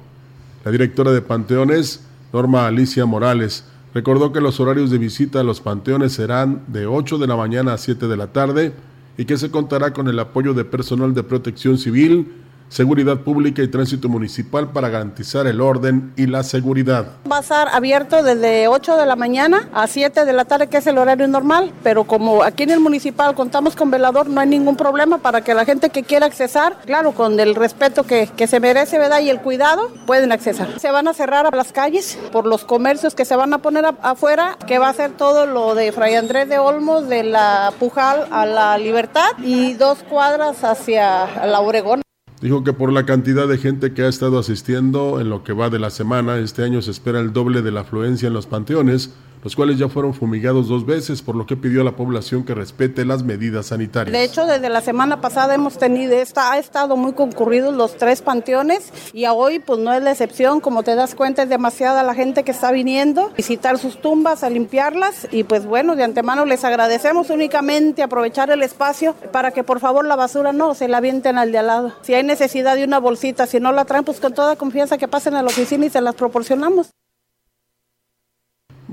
La 0.64 0.70
directora 0.70 1.12
de 1.12 1.22
Panteones, 1.22 2.04
Norma 2.32 2.66
Alicia 2.66 3.06
Morales 3.06 3.64
recordó 3.94 4.32
que 4.32 4.40
los 4.40 4.60
horarios 4.60 4.90
de 4.90 4.98
visita 4.98 5.40
a 5.40 5.44
los 5.44 5.60
panteones 5.60 6.12
serán 6.12 6.64
de 6.66 6.86
8 6.86 7.16
de 7.16 7.26
la 7.26 7.36
mañana 7.36 7.72
a 7.72 7.78
7 7.78 8.08
de 8.08 8.16
la 8.16 8.26
tarde 8.26 8.74
y 9.16 9.24
que 9.24 9.38
se 9.38 9.50
contará 9.50 9.92
con 9.92 10.08
el 10.08 10.18
apoyo 10.18 10.52
de 10.52 10.64
personal 10.64 11.14
de 11.14 11.22
protección 11.22 11.78
civil, 11.78 12.32
Seguridad 12.68 13.18
Pública 13.18 13.62
y 13.62 13.68
Tránsito 13.68 14.08
Municipal 14.08 14.72
para 14.72 14.88
garantizar 14.88 15.46
el 15.46 15.60
orden 15.60 16.12
y 16.16 16.26
la 16.26 16.42
seguridad. 16.42 17.06
Va 17.30 17.38
a 17.38 17.40
estar 17.40 17.68
abierto 17.68 18.22
desde 18.22 18.68
8 18.68 18.96
de 18.96 19.06
la 19.06 19.16
mañana 19.16 19.68
a 19.72 19.86
7 19.86 20.24
de 20.24 20.32
la 20.32 20.44
tarde, 20.44 20.68
que 20.68 20.78
es 20.78 20.86
el 20.86 20.98
horario 20.98 21.28
normal, 21.28 21.72
pero 21.82 22.04
como 22.04 22.42
aquí 22.42 22.64
en 22.64 22.70
el 22.70 22.80
municipal 22.80 23.34
contamos 23.34 23.76
con 23.76 23.90
velador, 23.90 24.28
no 24.28 24.40
hay 24.40 24.48
ningún 24.48 24.76
problema 24.76 25.18
para 25.18 25.42
que 25.42 25.54
la 25.54 25.64
gente 25.64 25.90
que 25.90 26.02
quiera 26.02 26.26
accesar, 26.26 26.76
claro, 26.84 27.12
con 27.12 27.38
el 27.38 27.54
respeto 27.54 28.04
que, 28.04 28.28
que 28.36 28.46
se 28.46 28.60
merece, 28.60 28.98
¿verdad? 28.98 29.20
Y 29.20 29.30
el 29.30 29.40
cuidado, 29.40 29.90
pueden 30.06 30.32
accesar. 30.32 30.80
Se 30.80 30.90
van 30.90 31.08
a 31.08 31.14
cerrar 31.14 31.46
a 31.46 31.56
las 31.56 31.72
calles 31.72 32.18
por 32.32 32.46
los 32.46 32.64
comercios 32.64 33.14
que 33.14 33.24
se 33.24 33.36
van 33.36 33.52
a 33.54 33.58
poner 33.58 33.86
afuera, 34.02 34.56
que 34.66 34.78
va 34.78 34.88
a 34.88 34.94
ser 34.94 35.12
todo 35.12 35.46
lo 35.46 35.74
de 35.74 35.92
Fray 35.92 36.14
Andrés 36.14 36.48
de 36.48 36.58
Olmos, 36.58 37.08
de 37.08 37.22
la 37.22 37.72
Pujal 37.78 38.26
a 38.30 38.46
la 38.46 38.78
Libertad 38.78 39.30
y 39.42 39.74
dos 39.74 40.02
cuadras 40.02 40.64
hacia 40.64 41.46
la 41.46 41.60
Oregón. 41.60 42.03
Dijo 42.44 42.62
que 42.62 42.74
por 42.74 42.92
la 42.92 43.06
cantidad 43.06 43.48
de 43.48 43.56
gente 43.56 43.94
que 43.94 44.02
ha 44.02 44.06
estado 44.06 44.38
asistiendo 44.38 45.18
en 45.18 45.30
lo 45.30 45.42
que 45.42 45.54
va 45.54 45.70
de 45.70 45.78
la 45.78 45.88
semana, 45.88 46.36
este 46.36 46.62
año 46.62 46.82
se 46.82 46.90
espera 46.90 47.18
el 47.20 47.32
doble 47.32 47.62
de 47.62 47.70
la 47.70 47.80
afluencia 47.80 48.26
en 48.26 48.34
los 48.34 48.46
panteones, 48.46 49.14
los 49.44 49.54
cuales 49.54 49.78
ya 49.78 49.88
fueron 49.88 50.14
fumigados 50.14 50.68
dos 50.68 50.86
veces, 50.86 51.20
por 51.20 51.36
lo 51.36 51.46
que 51.46 51.56
pidió 51.56 51.82
a 51.82 51.84
la 51.84 51.96
población 51.96 52.44
que 52.44 52.54
respete 52.54 53.04
las 53.04 53.22
medidas 53.22 53.66
sanitarias. 53.66 54.12
De 54.12 54.24
hecho, 54.24 54.46
desde 54.46 54.70
la 54.70 54.80
semana 54.80 55.20
pasada 55.20 55.54
hemos 55.54 55.76
tenido, 55.76 56.14
esta, 56.14 56.52
ha 56.52 56.58
estado 56.58 56.96
muy 56.96 57.12
concurridos 57.12 57.74
los 57.74 57.96
tres 57.96 58.22
panteones 58.22 58.90
y 59.12 59.26
hoy 59.26 59.58
pues 59.58 59.78
no 59.78 59.92
es 59.92 60.02
la 60.02 60.12
excepción, 60.12 60.60
como 60.60 60.82
te 60.82 60.94
das 60.94 61.14
cuenta 61.14 61.42
es 61.42 61.50
demasiada 61.50 62.02
la 62.02 62.14
gente 62.14 62.42
que 62.42 62.52
está 62.52 62.72
viniendo, 62.72 63.26
a 63.26 63.34
visitar 63.34 63.78
sus 63.78 64.00
tumbas, 64.00 64.42
a 64.42 64.50
limpiarlas 64.50 65.28
y 65.30 65.44
pues 65.44 65.66
bueno, 65.66 65.94
de 65.94 66.04
antemano 66.04 66.46
les 66.46 66.64
agradecemos 66.64 67.28
únicamente 67.28 68.02
aprovechar 68.02 68.50
el 68.50 68.62
espacio 68.62 69.14
para 69.30 69.50
que 69.50 69.62
por 69.62 69.78
favor 69.78 70.06
la 70.06 70.16
basura 70.16 70.54
no 70.54 70.74
se 70.74 70.88
la 70.88 70.96
avienten 70.98 71.36
al 71.36 71.52
de 71.52 71.58
al 71.58 71.66
lado. 71.66 71.92
Si 72.00 72.14
hay 72.14 72.22
necesidad 72.22 72.76
de 72.76 72.84
una 72.84 72.98
bolsita, 72.98 73.46
si 73.46 73.60
no 73.60 73.72
la 73.72 73.84
traen, 73.84 74.04
pues 74.04 74.20
con 74.20 74.32
toda 74.32 74.56
confianza 74.56 74.96
que 74.96 75.06
pasen 75.06 75.34
a 75.34 75.42
la 75.42 75.48
oficina 75.48 75.84
y 75.84 75.90
se 75.90 76.00
las 76.00 76.14
proporcionamos. 76.14 76.88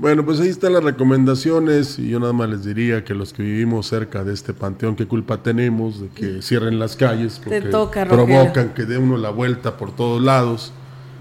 Bueno, 0.02 0.24
pues 0.24 0.40
ahí 0.40 0.48
están 0.48 0.72
las 0.72 0.82
recomendaciones 0.82 1.96
y 2.00 2.08
yo 2.08 2.18
nada 2.18 2.32
más 2.32 2.50
les 2.50 2.64
diría 2.64 3.04
que 3.04 3.14
los 3.14 3.32
que 3.32 3.44
vivimos 3.44 3.86
cerca 3.86 4.24
de 4.24 4.34
este 4.34 4.52
panteón, 4.52 4.96
qué 4.96 5.06
culpa 5.06 5.44
tenemos 5.44 6.00
de 6.00 6.08
que 6.08 6.42
cierren 6.42 6.80
las 6.80 6.96
calles 6.96 7.40
porque 7.40 7.60
provocan 7.60 8.70
que 8.74 8.84
dé 8.84 8.98
uno 8.98 9.16
la 9.16 9.30
vuelta 9.30 9.76
por 9.76 9.94
todos 9.94 10.20
lados, 10.20 10.72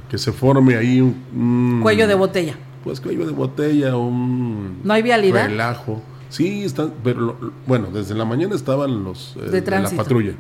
que 0.10 0.18
se 0.18 0.32
forme 0.32 0.78
ahí 0.78 1.00
un, 1.00 1.80
cuello 1.84 2.08
de 2.08 2.16
botella. 2.16 2.56
Pues 2.84 3.00
cuello 3.00 3.28
de 3.28 3.34
botella, 3.34 3.96
un 3.96 4.80
no 4.84 4.94
hay 4.94 5.04
vialidad. 5.04 5.46
Relajo. 5.46 6.02
Sí, 6.30 6.64
están, 6.64 6.92
pero 7.04 7.38
bueno, 7.68 7.90
desde 7.94 8.16
la 8.16 8.26
mañana 8.26 8.56
estaban 8.56 9.04
los 9.04 9.38
eh, 9.38 9.62
de, 9.62 9.80
la 9.80 9.92
patrulla. 9.92 10.34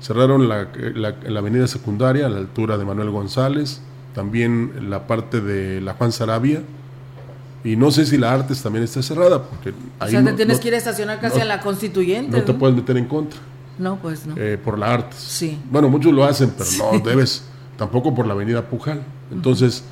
Cerraron 0.00 0.48
la, 0.48 0.68
la, 0.94 1.14
la 1.28 1.38
avenida 1.40 1.66
secundaria 1.66 2.24
a 2.24 2.30
la 2.30 2.38
altura 2.38 2.78
de 2.78 2.86
Manuel 2.86 3.10
González, 3.10 3.82
también 4.14 4.88
la 4.88 5.06
parte 5.06 5.42
de 5.42 5.82
la 5.82 5.92
Juan 5.92 6.10
Sarabia 6.10 6.62
y 7.66 7.74
no 7.74 7.90
sé 7.90 8.06
si 8.06 8.16
la 8.16 8.32
Artes 8.32 8.62
también 8.62 8.84
está 8.84 9.02
cerrada. 9.02 9.42
Porque 9.42 9.74
ahí 9.98 10.08
o 10.08 10.10
sea, 10.10 10.24
te 10.24 10.32
tienes 10.34 10.60
que 10.60 10.68
ir 10.68 10.74
a 10.74 10.76
estacionar 10.76 11.20
casi 11.20 11.40
a 11.40 11.44
la 11.44 11.60
constituyente. 11.60 12.36
No, 12.36 12.44
te 12.44 12.54
puedes 12.54 12.76
meter 12.76 12.96
en 12.96 13.06
contra. 13.06 13.40
No, 13.76 13.96
pues 13.96 14.24
no. 14.24 14.36
Eh, 14.36 14.56
por 14.56 14.78
la 14.78 14.94
Artes. 14.94 15.18
Sí. 15.18 15.58
Bueno, 15.68 15.88
muchos 15.88 16.12
lo 16.12 16.24
hacen, 16.24 16.52
pero 16.56 16.70
no 16.78 17.00
debes. 17.04 17.42
Tampoco 17.76 18.14
por 18.14 18.28
la 18.28 18.34
avenida 18.34 18.68
Pujal. 18.68 19.02
Entonces, 19.32 19.82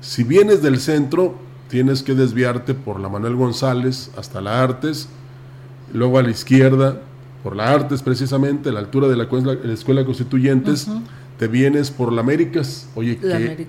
si 0.00 0.24
vienes 0.24 0.62
del 0.62 0.80
centro, 0.80 1.34
tienes 1.68 2.02
que 2.02 2.14
desviarte 2.14 2.72
por 2.72 2.98
la 2.98 3.10
Manuel 3.10 3.36
González 3.36 4.10
hasta 4.16 4.40
la 4.40 4.62
Artes. 4.62 5.10
Luego 5.92 6.18
a 6.18 6.22
la 6.22 6.30
izquierda, 6.30 7.02
por 7.42 7.54
la 7.54 7.70
Artes 7.70 8.02
precisamente, 8.02 8.70
a 8.70 8.72
la 8.72 8.80
altura 8.80 9.06
de 9.06 9.16
la, 9.16 9.28
Escuela 9.74 10.02
Constituyentes 10.06 10.88
te 11.38 11.46
vienes 11.46 11.90
por 11.90 12.12
la 12.12 12.20
Américas. 12.20 12.88
Oye, 12.96 13.16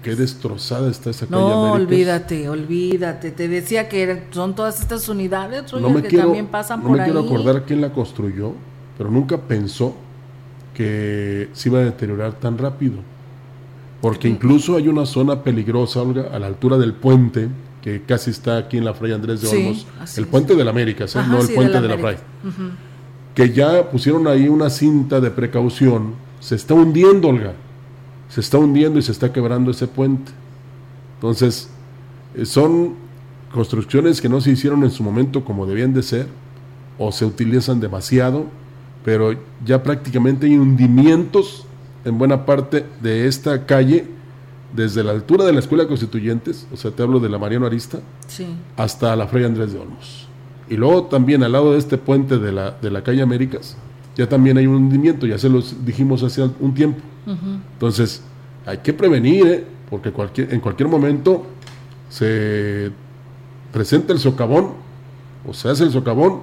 qué, 0.02 0.16
destrozada 0.16 0.90
está 0.90 1.12
esa 1.12 1.28
calle 1.28 1.40
No, 1.40 1.74
olvídate, 1.74 2.50
olvídate. 2.50 3.32
Te 3.32 3.48
decía 3.48 3.88
que 3.88 4.24
son 4.32 4.56
todas 4.56 4.82
estas 4.82 5.08
unidades 5.08 5.72
no 5.74 5.90
me 5.90 6.02
que 6.02 6.18
también 6.18 6.48
pasan 6.48 6.84
no 6.84 6.90
me 6.90 7.04
quiero 7.04 7.20
acordar 7.20 7.66
quién 7.66 7.82
la 7.82 7.94
construyó, 7.94 8.54
pero 8.98 9.12
nunca 9.12 9.38
pensó 9.38 9.96
que 10.74 11.50
se 11.54 11.70
iba 11.70 11.80
a 11.80 11.84
deteriorar 11.84 12.34
tan 12.34 12.58
rápido. 12.58 12.96
Porque 14.02 14.28
incluso 14.28 14.76
hay 14.76 14.88
una 14.88 15.06
zona 15.06 15.44
peligrosa, 15.44 16.02
Olga, 16.02 16.30
a 16.34 16.40
la 16.40 16.48
altura 16.48 16.78
del 16.78 16.94
puente, 16.94 17.50
que 17.84 18.02
casi 18.02 18.32
está 18.32 18.58
aquí 18.58 18.78
en 18.78 18.86
la 18.86 18.94
Fray 18.94 19.12
Andrés 19.12 19.42
de 19.42 19.50
Olmos, 19.50 19.86
el 20.18 20.26
puente 20.26 20.56
de 20.56 20.64
la 20.64 20.72
Américas, 20.72 21.16
¿eh? 21.16 21.20
no 21.28 21.40
el 21.42 21.50
puente 21.50 21.80
de 21.82 21.88
la, 21.88 21.98
Fray, 21.98 22.18
que 23.36 23.52
ya 23.52 23.92
pusieron 23.92 24.26
ahí 24.28 24.48
una 24.48 24.70
cinta 24.70 25.20
de 25.20 25.30
precaución 25.32 26.29
se 26.39 26.56
está 26.56 26.73
hundiendo, 26.73 27.30
Olga. 27.30 27.54
Se 28.30 28.41
está 28.41 28.58
hundiendo 28.58 28.99
y 28.99 29.02
se 29.02 29.12
está 29.12 29.34
quebrando 29.34 29.71
ese 29.71 29.88
puente. 29.88 30.32
Entonces, 31.15 31.69
eh, 32.36 32.45
son 32.45 32.95
construcciones 33.54 34.21
que 34.21 34.30
no 34.30 34.41
se 34.41 34.52
hicieron 34.52 34.84
en 34.84 34.91
su 34.91 35.04
momento 35.04 35.43
como 35.43 35.65
debían 35.65 35.93
de 35.93 36.04
ser, 36.04 36.28
o 36.97 37.12
se 37.12 37.25
utilizan 37.25 37.80
demasiado, 37.80 38.45
pero 39.04 39.34
ya 39.65 39.82
prácticamente 39.82 40.45
hay 40.45 40.58
hundimientos 40.58 41.65
en 42.06 42.17
buena 42.17 42.45
parte 42.45 42.86
de 43.02 43.28
esta 43.28 43.65
calle, 43.65 44.06
desde 44.75 45.04
la 45.04 45.12
altura 45.12 45.45
de 45.45 45.54
la 45.54 45.60
Escuela 45.60 45.88
Constituyentes, 45.88 46.67
o 46.71 46.78
sea, 46.78 46.91
te 46.91 47.02
hablo 47.02 47.19
de 47.19 47.30
la 47.30 47.39
Mariano 47.39 47.65
Arista, 47.65 47.99
hasta 48.78 49.15
la 49.15 49.28
Fray 49.28 49.45
Andrés 49.45 49.73
de 49.73 49.80
Olmos. 49.80 50.28
Y 50.69 50.75
luego 50.75 51.06
también 51.06 51.41
al 51.43 51.54
lado 51.54 51.71
de 51.71 51.80
este 51.80 51.97
puente 51.97 52.38
de 52.38 52.52
la, 52.52 52.71
de 52.80 52.91
la 52.91 53.02
calle 53.02 53.23
Américas, 53.23 53.75
ya 54.15 54.28
también 54.28 54.58
hay 54.58 54.67
un 54.67 54.76
hundimiento, 54.76 55.26
ya 55.26 55.38
se 55.38 55.50
los 55.50 55.86
dijimos 55.86 56.24
hace 56.24 56.50
un 56.60 56.74
tiempo. 56.74 57.00
Entonces, 57.74 58.24
hay 58.65 58.80
que 58.80 58.93
prevenir, 58.93 59.48
¿eh? 59.48 59.65
porque 59.89 60.12
cualquier, 60.12 60.54
en 60.54 60.60
cualquier 60.60 60.89
momento 60.89 61.45
se 62.10 62.91
presenta 63.72 64.13
el 64.13 64.19
socavón 64.19 64.74
o 65.48 65.54
se 65.54 65.69
hace 65.69 65.84
el 65.84 65.91
socavón 65.91 66.41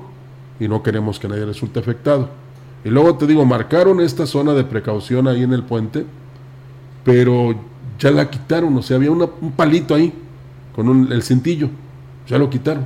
y 0.59 0.68
no 0.68 0.83
queremos 0.83 1.18
que 1.18 1.29
nadie 1.29 1.44
resulte 1.44 1.81
afectado. 1.81 2.31
Y 2.85 2.88
luego 2.88 3.16
te 3.16 3.26
digo, 3.26 3.44
marcaron 3.44 4.00
esta 4.00 4.26
zona 4.26 4.55
de 4.55 4.64
precaución 4.64 5.26
ahí 5.26 5.42
en 5.42 5.52
el 5.52 5.64
puente, 5.64 6.07
pero 7.05 7.55
ya 7.98 8.11
la 8.11 8.31
quitaron, 8.31 8.76
o 8.76 8.83
sea, 8.83 8.96
había 8.96 9.11
un 9.11 9.52
palito 9.57 9.94
ahí 9.94 10.12
con 10.74 11.11
el 11.11 11.22
cintillo, 11.22 11.68
ya 12.29 12.38
lo 12.38 12.48
quitaron. 12.48 12.85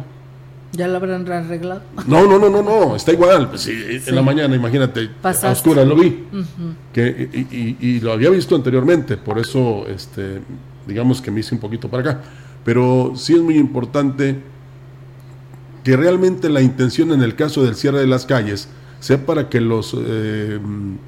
¿Ya 0.72 0.86
lo 0.86 0.96
habrán 0.96 1.30
arreglado? 1.30 1.82
No, 2.06 2.26
no, 2.26 2.38
no, 2.38 2.48
no, 2.48 2.62
no, 2.62 2.96
está 2.96 3.12
igual. 3.12 3.48
Pues, 3.50 3.66
En 3.66 4.14
la 4.14 4.22
mañana, 4.22 4.54
imagínate, 4.54 5.10
a 5.22 5.50
oscuras 5.50 5.86
lo 5.86 5.96
vi. 5.96 6.24
que, 6.92 7.76
y, 7.80 8.00
lo 8.00 8.12
había 8.12 8.30
visto 8.30 8.54
anteriormente, 8.54 9.16
por 9.16 9.38
eso, 9.38 9.86
este, 9.88 10.40
digamos 10.86 11.20
que 11.20 11.30
me 11.30 11.40
hice 11.40 11.54
un 11.54 11.60
poquito 11.60 11.88
para 11.88 12.10
acá. 12.10 12.20
Pero 12.64 13.14
sí 13.16 13.34
es 13.34 13.40
muy 13.40 13.56
importante 13.56 14.36
que 15.82 15.96
realmente 15.96 16.48
la 16.48 16.60
intención 16.60 17.10
en 17.12 17.22
el 17.22 17.34
caso 17.34 17.64
del 17.64 17.74
cierre 17.74 18.00
de 18.00 18.06
las 18.06 18.26
calles 18.26 18.68
sea 19.00 19.24
para 19.24 19.48
que 19.48 19.60
los 19.60 19.96
eh, 19.98 20.60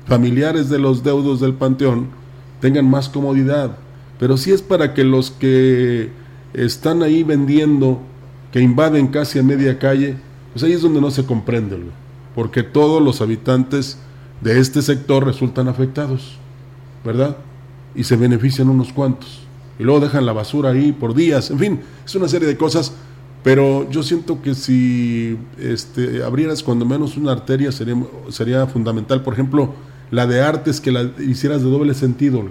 familiares 0.06 0.70
de 0.70 0.78
los 0.78 1.04
deudos 1.04 1.40
del 1.40 1.54
panteón 1.54 2.08
tengan 2.60 2.88
más 2.88 3.08
comodidad. 3.08 3.76
Pero 4.18 4.36
sí 4.36 4.50
es 4.50 4.62
para 4.62 4.94
que 4.94 5.04
los 5.04 5.30
que 5.30 6.10
están 6.54 7.02
ahí 7.02 7.22
vendiendo 7.22 8.00
que 8.52 8.60
invaden 8.60 9.08
casi 9.08 9.38
a 9.38 9.42
media 9.42 9.78
calle, 9.78 10.16
pues 10.52 10.62
ahí 10.62 10.72
es 10.72 10.82
donde 10.82 11.00
no 11.00 11.10
se 11.10 11.24
comprende, 11.24 11.78
porque 12.34 12.62
todos 12.62 13.02
los 13.02 13.20
habitantes 13.20 13.98
de 14.42 14.60
este 14.60 14.82
sector 14.82 15.24
resultan 15.24 15.68
afectados, 15.68 16.36
¿verdad? 17.04 17.36
Y 17.94 18.04
se 18.04 18.16
benefician 18.16 18.68
unos 18.68 18.92
cuantos. 18.92 19.40
Y 19.78 19.84
luego 19.84 20.00
dejan 20.00 20.26
la 20.26 20.32
basura 20.32 20.70
ahí 20.70 20.92
por 20.92 21.14
días, 21.14 21.50
en 21.50 21.58
fin, 21.58 21.80
es 22.04 22.14
una 22.14 22.28
serie 22.28 22.46
de 22.46 22.56
cosas, 22.56 22.92
pero 23.42 23.90
yo 23.90 24.02
siento 24.02 24.42
que 24.42 24.54
si 24.54 25.38
este, 25.58 26.22
abrieras 26.22 26.62
cuando 26.62 26.84
menos 26.84 27.16
una 27.16 27.32
arteria 27.32 27.72
sería, 27.72 27.96
sería 28.28 28.66
fundamental, 28.66 29.22
por 29.22 29.32
ejemplo, 29.32 29.74
la 30.10 30.26
de 30.26 30.42
artes 30.42 30.80
que 30.80 30.92
la 30.92 31.10
hicieras 31.18 31.62
de 31.62 31.70
doble 31.70 31.94
sentido, 31.94 32.44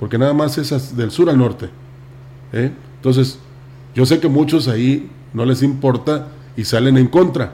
porque 0.00 0.16
nada 0.16 0.32
más 0.32 0.56
esas 0.56 0.96
del 0.96 1.10
sur 1.10 1.28
al 1.28 1.38
norte. 1.38 1.68
¿eh? 2.52 2.72
Entonces, 2.96 3.38
yo 3.94 4.06
sé 4.06 4.20
que 4.20 4.28
muchos 4.28 4.68
ahí 4.68 5.10
no 5.32 5.44
les 5.44 5.62
importa 5.62 6.28
y 6.56 6.64
salen 6.64 6.96
en 6.96 7.08
contra, 7.08 7.52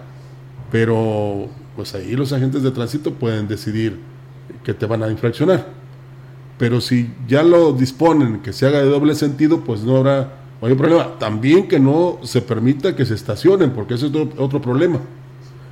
pero 0.70 1.48
pues 1.76 1.94
ahí 1.94 2.16
los 2.16 2.32
agentes 2.32 2.62
de 2.62 2.70
tránsito 2.70 3.14
pueden 3.14 3.48
decidir 3.48 3.98
que 4.64 4.74
te 4.74 4.86
van 4.86 5.02
a 5.02 5.10
infraccionar. 5.10 5.66
Pero 6.58 6.80
si 6.80 7.10
ya 7.28 7.42
lo 7.42 7.72
disponen 7.72 8.40
que 8.40 8.52
se 8.52 8.66
haga 8.66 8.80
de 8.80 8.88
doble 8.88 9.14
sentido, 9.14 9.60
pues 9.60 9.82
no 9.82 9.96
habrá 9.98 10.38
mayor 10.60 10.76
problema. 10.76 11.18
También 11.18 11.68
que 11.68 11.78
no 11.78 12.18
se 12.22 12.42
permita 12.42 12.96
que 12.96 13.06
se 13.06 13.14
estacionen, 13.14 13.70
porque 13.70 13.94
ese 13.94 14.06
es 14.06 14.12
otro, 14.38 14.60
problema. 14.60 14.98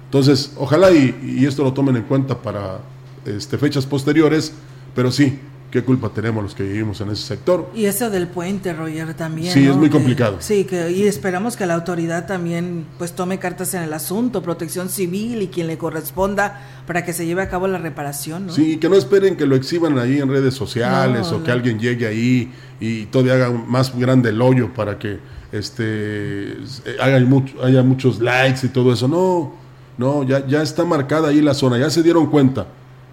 Entonces, 0.04 0.54
ojalá 0.56 0.92
y, 0.92 1.44
esto 1.44 1.64
lo 1.64 1.72
tomen 1.72 1.96
en 1.96 2.02
cuenta 2.04 2.40
para 2.40 2.78
este, 3.24 3.58
fechas 3.58 3.84
posteriores, 3.84 4.52
pero 4.94 5.10
sí, 5.10 5.40
¿qué 5.76 5.84
culpa 5.84 6.08
tenemos 6.08 6.42
los 6.42 6.54
que 6.54 6.62
vivimos 6.62 7.02
en 7.02 7.10
ese 7.10 7.22
sector? 7.22 7.70
Y 7.74 7.84
eso 7.84 8.08
del 8.08 8.28
puente, 8.28 8.72
Roger, 8.72 9.12
también. 9.12 9.52
Sí, 9.52 9.66
es 9.66 9.76
muy 9.76 9.90
complicado. 9.90 10.38
sí, 10.40 10.64
que, 10.64 10.90
y 10.90 11.06
esperamos 11.06 11.54
que 11.54 11.66
la 11.66 11.74
autoridad 11.74 12.26
también 12.26 12.86
pues 12.96 13.12
tome 13.12 13.38
cartas 13.38 13.74
en 13.74 13.82
el 13.82 13.92
asunto, 13.92 14.42
protección 14.42 14.88
civil 14.88 15.42
y 15.42 15.48
quien 15.48 15.66
le 15.66 15.76
corresponda 15.76 16.62
para 16.86 17.04
que 17.04 17.12
se 17.12 17.26
lleve 17.26 17.42
a 17.42 17.50
cabo 17.50 17.68
la 17.68 17.76
reparación. 17.76 18.46
¿no? 18.46 18.52
Sí, 18.54 18.78
que 18.78 18.88
no 18.88 18.96
esperen 18.96 19.36
que 19.36 19.44
lo 19.44 19.54
exhiban 19.54 19.98
ahí 19.98 20.18
en 20.18 20.30
redes 20.30 20.54
sociales 20.54 21.30
o 21.30 21.44
que 21.44 21.50
alguien 21.50 21.78
llegue 21.78 22.06
ahí 22.06 22.50
y 22.80 23.04
todavía 23.06 23.34
haga 23.34 23.50
más 23.50 23.94
grande 23.98 24.30
el 24.30 24.40
hoyo 24.40 24.72
para 24.72 24.98
que 24.98 25.18
este 25.52 26.56
haya, 27.02 27.20
mucho, 27.20 27.62
haya 27.62 27.82
muchos 27.82 28.18
likes 28.18 28.64
y 28.64 28.70
todo 28.70 28.94
eso. 28.94 29.08
No, 29.08 29.52
no, 29.98 30.22
ya, 30.22 30.46
ya 30.46 30.62
está 30.62 30.86
marcada 30.86 31.28
ahí 31.28 31.42
la 31.42 31.52
zona, 31.52 31.76
ya 31.76 31.90
se 31.90 32.02
dieron 32.02 32.28
cuenta. 32.30 32.66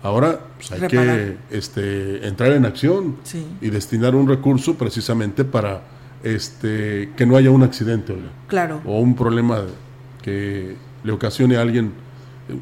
Ahora 0.03 0.37
pues, 0.57 0.71
hay 0.73 0.87
que 0.87 1.37
este, 1.49 2.27
entrar 2.27 2.51
en 2.51 2.65
acción 2.65 3.15
y 3.61 3.69
destinar 3.69 4.15
un 4.15 4.27
recurso 4.27 4.75
precisamente 4.75 5.45
para 5.45 5.81
este, 6.23 7.11
que 7.15 7.25
no 7.25 7.37
haya 7.37 7.49
un 7.51 7.63
accidente 7.63 8.13
claro. 8.47 8.81
o 8.85 8.99
un 8.99 9.15
problema 9.15 9.63
que 10.21 10.75
le 11.03 11.11
ocasione 11.11 11.55
a 11.55 11.61
alguien 11.61 11.93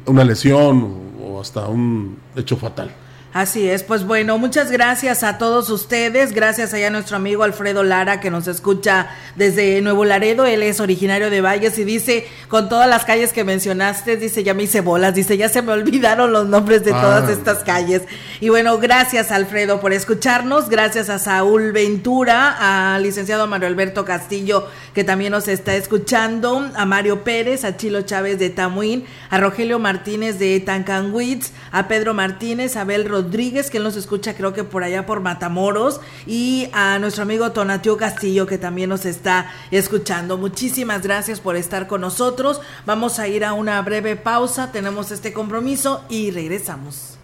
una 0.06 0.24
lesión 0.24 1.00
o 1.20 1.40
hasta 1.40 1.66
un 1.66 2.16
hecho 2.36 2.56
fatal. 2.56 2.92
Así 3.32 3.66
es, 3.66 3.82
pues 3.82 4.04
bueno, 4.04 4.36
muchas 4.36 4.70
gracias 4.70 5.22
a 5.22 5.38
todos 5.38 5.70
ustedes, 5.70 6.32
gracias 6.32 6.74
allá 6.74 6.88
a 6.88 6.90
nuestro 6.90 7.16
amigo 7.16 7.44
Alfredo 7.44 7.82
Lara 7.82 8.20
que 8.20 8.30
nos 8.30 8.46
escucha 8.46 9.08
desde 9.36 9.80
Nuevo 9.80 10.04
Laredo, 10.04 10.44
él 10.44 10.62
es 10.62 10.80
originario 10.80 11.30
de 11.30 11.40
Valles 11.40 11.78
y 11.78 11.84
dice, 11.84 12.26
con 12.48 12.68
todas 12.68 12.90
las 12.90 13.06
calles 13.06 13.32
que 13.32 13.42
mencionaste, 13.42 14.18
dice, 14.18 14.44
ya 14.44 14.52
me 14.52 14.64
hice 14.64 14.82
bolas, 14.82 15.14
dice, 15.14 15.38
ya 15.38 15.48
se 15.48 15.62
me 15.62 15.72
olvidaron 15.72 16.30
los 16.30 16.46
nombres 16.46 16.84
de 16.84 16.90
todas 16.90 17.26
ah. 17.26 17.32
estas 17.32 17.60
calles. 17.60 18.02
Y 18.40 18.50
bueno, 18.50 18.76
gracias 18.76 19.32
Alfredo 19.32 19.80
por 19.80 19.94
escucharnos, 19.94 20.68
gracias 20.68 21.08
a 21.08 21.18
Saúl 21.18 21.72
Ventura, 21.72 22.94
al 22.94 23.02
licenciado 23.02 23.46
Mario 23.46 23.68
Alberto 23.68 24.04
Castillo 24.04 24.68
que 24.94 25.04
también 25.04 25.32
nos 25.32 25.48
está 25.48 25.74
escuchando, 25.74 26.70
a 26.74 26.84
Mario 26.84 27.24
Pérez, 27.24 27.64
a 27.64 27.76
Chilo 27.76 28.02
Chávez 28.02 28.38
de 28.38 28.50
Tamuín, 28.50 29.04
a 29.30 29.40
Rogelio 29.40 29.78
Martínez 29.78 30.38
de 30.38 30.60
Tancanwitz, 30.60 31.52
a 31.70 31.88
Pedro 31.88 32.12
Martínez, 32.12 32.76
a 32.76 32.82
Abel 32.82 33.08
Rodríguez, 33.08 33.21
Rodríguez, 33.22 33.70
que 33.70 33.78
nos 33.78 33.96
escucha 33.96 34.34
creo 34.34 34.52
que 34.52 34.64
por 34.64 34.84
allá 34.84 35.06
por 35.06 35.20
Matamoros, 35.20 36.00
y 36.26 36.68
a 36.72 36.98
nuestro 36.98 37.22
amigo 37.22 37.52
Tonatio 37.52 37.96
Castillo, 37.96 38.46
que 38.46 38.58
también 38.58 38.90
nos 38.90 39.04
está 39.04 39.50
escuchando. 39.70 40.38
Muchísimas 40.38 41.02
gracias 41.02 41.40
por 41.40 41.56
estar 41.56 41.86
con 41.86 42.00
nosotros. 42.00 42.60
Vamos 42.86 43.18
a 43.18 43.28
ir 43.28 43.44
a 43.44 43.52
una 43.52 43.80
breve 43.82 44.16
pausa, 44.16 44.72
tenemos 44.72 45.10
este 45.10 45.32
compromiso 45.32 46.04
y 46.08 46.30
regresamos. 46.30 47.18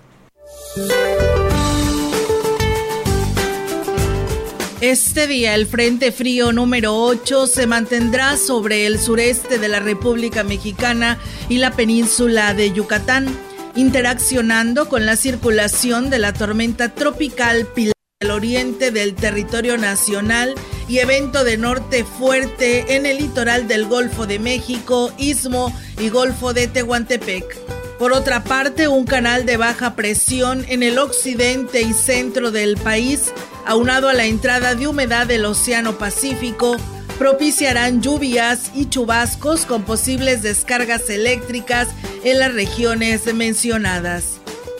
Este 4.80 5.26
día 5.26 5.56
el 5.56 5.66
Frente 5.66 6.12
Frío 6.12 6.52
número 6.52 6.94
8 6.94 7.48
se 7.48 7.66
mantendrá 7.66 8.36
sobre 8.36 8.86
el 8.86 9.00
sureste 9.00 9.58
de 9.58 9.66
la 9.66 9.80
República 9.80 10.44
Mexicana 10.44 11.18
y 11.48 11.58
la 11.58 11.72
península 11.72 12.54
de 12.54 12.70
Yucatán 12.70 13.26
interaccionando 13.78 14.88
con 14.88 15.06
la 15.06 15.14
circulación 15.14 16.10
de 16.10 16.18
la 16.18 16.32
tormenta 16.32 16.94
tropical 16.94 17.64
Pilar 17.64 17.94
del 18.20 18.32
oriente 18.32 18.90
del 18.90 19.14
territorio 19.14 19.78
nacional 19.78 20.56
y 20.88 20.98
evento 20.98 21.44
de 21.44 21.58
norte 21.58 22.04
fuerte 22.04 22.96
en 22.96 23.06
el 23.06 23.18
litoral 23.18 23.68
del 23.68 23.86
Golfo 23.86 24.26
de 24.26 24.40
México, 24.40 25.12
Istmo 25.16 25.72
y 26.00 26.08
Golfo 26.08 26.52
de 26.52 26.66
Tehuantepec. 26.66 27.56
Por 28.00 28.12
otra 28.12 28.42
parte, 28.42 28.88
un 28.88 29.04
canal 29.04 29.46
de 29.46 29.56
baja 29.56 29.94
presión 29.94 30.64
en 30.68 30.82
el 30.82 30.98
occidente 30.98 31.80
y 31.82 31.92
centro 31.92 32.50
del 32.50 32.78
país, 32.78 33.32
aunado 33.64 34.08
a 34.08 34.12
la 34.12 34.24
entrada 34.24 34.74
de 34.74 34.88
humedad 34.88 35.28
del 35.28 35.44
Océano 35.44 35.98
Pacífico, 35.98 36.76
propiciarán 37.18 38.00
lluvias 38.00 38.70
y 38.74 38.88
chubascos 38.88 39.66
con 39.66 39.82
posibles 39.82 40.42
descargas 40.42 41.10
eléctricas 41.10 41.88
en 42.24 42.38
las 42.38 42.54
regiones 42.54 43.32
mencionadas. 43.34 44.38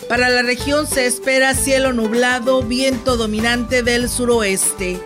Para 0.08 0.28
la 0.30 0.42
región 0.42 0.86
se 0.86 1.06
espera 1.06 1.54
cielo 1.54 1.92
nublado, 1.92 2.62
viento 2.62 3.16
dominante 3.16 3.82
del 3.82 4.08
suroeste. 4.08 4.98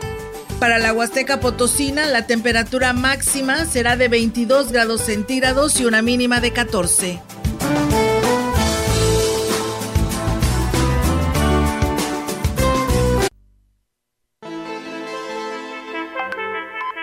Para 0.60 0.78
la 0.78 0.92
Huasteca 0.92 1.40
Potosina, 1.40 2.06
la 2.06 2.28
temperatura 2.28 2.92
máxima 2.92 3.64
será 3.64 3.96
de 3.96 4.06
22 4.06 4.70
grados 4.70 5.00
centígrados 5.00 5.80
y 5.80 5.86
una 5.86 6.02
mínima 6.02 6.40
de 6.40 6.52
14. 6.52 7.31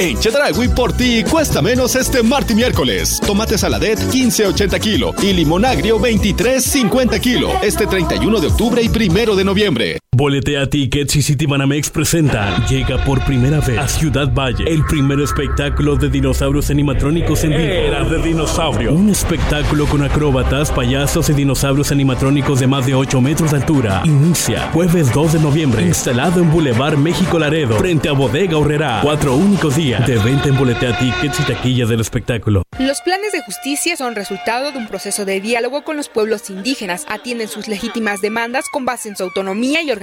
En 0.00 0.18
Chedragui 0.18 0.68
por 0.68 0.94
ti 0.94 1.22
cuesta 1.24 1.60
menos 1.60 1.94
este 1.94 2.22
martes 2.22 2.52
y 2.52 2.54
miércoles. 2.54 3.20
Tomate 3.20 3.58
saladet 3.58 3.98
15.80 3.98 4.80
kilo 4.80 5.12
y 5.22 5.34
limón 5.34 5.66
agrio 5.66 6.00
23.50 6.00 7.20
kilo 7.20 7.50
este 7.60 7.86
31 7.86 8.40
de 8.40 8.46
octubre 8.46 8.82
y 8.82 8.88
primero 8.88 9.36
de 9.36 9.44
noviembre. 9.44 9.98
Boletea 10.16 10.66
Tickets 10.68 11.14
y 11.14 11.22
Citibanamex 11.22 11.88
presenta 11.88 12.66
Llega 12.66 13.02
por 13.04 13.24
primera 13.24 13.60
vez 13.60 13.78
a 13.78 13.86
Ciudad 13.86 14.28
Valle 14.34 14.64
el 14.66 14.84
primer 14.84 15.20
espectáculo 15.20 15.94
de 15.94 16.10
dinosaurios 16.10 16.68
animatrónicos 16.68 17.44
en 17.44 17.50
vivo. 17.50 17.62
Era 17.62 18.02
de 18.02 18.20
dinosaurio. 18.20 18.92
Un 18.92 19.10
espectáculo 19.10 19.86
con 19.86 20.02
acróbatas, 20.02 20.72
payasos 20.72 21.30
y 21.30 21.34
dinosaurios 21.34 21.92
animatrónicos 21.92 22.58
de 22.58 22.66
más 22.66 22.86
de 22.86 22.94
8 22.96 23.20
metros 23.20 23.52
de 23.52 23.58
altura. 23.58 24.02
Inicia 24.04 24.68
jueves 24.72 25.14
2 25.14 25.34
de 25.34 25.38
noviembre. 25.38 25.86
Instalado 25.86 26.40
en 26.40 26.50
Boulevard 26.50 26.98
México 26.98 27.38
Laredo, 27.38 27.78
frente 27.78 28.08
a 28.08 28.12
Bodega 28.12 28.58
Horrera. 28.58 29.00
Cuatro 29.04 29.36
únicos 29.36 29.76
días 29.76 30.04
de 30.08 30.18
venta 30.18 30.48
en 30.48 30.58
Boletea 30.58 30.98
Tickets 30.98 31.38
y 31.38 31.44
taquillas 31.44 31.88
del 31.88 32.00
espectáculo. 32.00 32.64
Los 32.80 33.00
planes 33.02 33.30
de 33.30 33.42
justicia 33.42 33.96
son 33.96 34.16
resultado 34.16 34.72
de 34.72 34.78
un 34.78 34.88
proceso 34.88 35.24
de 35.24 35.40
diálogo 35.40 35.84
con 35.84 35.96
los 35.96 36.08
pueblos 36.08 36.50
indígenas. 36.50 37.04
Atienden 37.08 37.46
sus 37.46 37.68
legítimas 37.68 38.20
demandas 38.20 38.64
con 38.72 38.84
base 38.84 39.08
en 39.08 39.16
su 39.16 39.22
autonomía 39.22 39.82
y 39.82 39.90
organización 39.90 39.99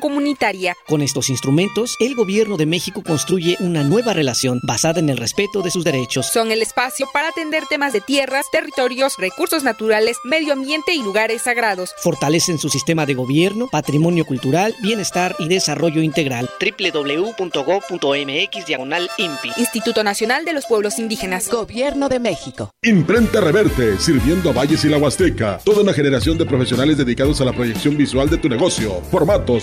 comunitaria. 0.00 0.76
Con 0.86 1.00
estos 1.00 1.30
instrumentos, 1.30 1.96
el 2.00 2.14
gobierno 2.14 2.56
de 2.56 2.66
México 2.66 3.02
construye 3.02 3.56
una 3.60 3.82
nueva 3.82 4.12
relación 4.12 4.60
basada 4.62 5.00
en 5.00 5.08
el 5.08 5.16
respeto 5.16 5.62
de 5.62 5.70
sus 5.70 5.84
derechos. 5.84 6.30
Son 6.30 6.52
el 6.52 6.60
espacio 6.60 7.08
para 7.12 7.28
atender 7.28 7.64
temas 7.66 7.92
de 7.92 8.00
tierras, 8.00 8.46
territorios, 8.52 9.14
recursos 9.18 9.62
naturales, 9.62 10.18
medio 10.24 10.52
ambiente 10.52 10.94
y 10.94 11.02
lugares 11.02 11.42
sagrados. 11.42 11.94
Fortalecen 12.02 12.58
su 12.58 12.68
sistema 12.68 13.06
de 13.06 13.14
gobierno, 13.14 13.68
patrimonio 13.68 14.24
cultural, 14.24 14.74
bienestar 14.82 15.34
y 15.38 15.48
desarrollo 15.48 16.02
integral. 16.02 16.48
www.go.mx 16.60 18.66
diagonal 18.66 19.08
INPI. 19.16 19.52
Instituto 19.56 20.04
Nacional 20.04 20.44
de 20.44 20.52
los 20.52 20.66
Pueblos 20.66 20.98
Indígenas. 20.98 21.48
Gobierno 21.48 22.08
de 22.08 22.20
México. 22.20 22.70
Imprenta 22.82 23.40
Reverte, 23.40 23.98
sirviendo 23.98 24.50
a 24.50 24.52
Valles 24.52 24.84
y 24.84 24.88
la 24.88 24.98
Huasteca. 24.98 25.58
Toda 25.64 25.82
una 25.82 25.92
generación 25.92 26.36
de 26.36 26.44
profesionales 26.44 26.98
dedicados 26.98 27.40
a 27.40 27.44
la 27.44 27.52
proyección 27.52 27.96
visual 27.96 28.28
de 28.28 28.38
tu 28.38 28.48
negocio. 28.48 29.00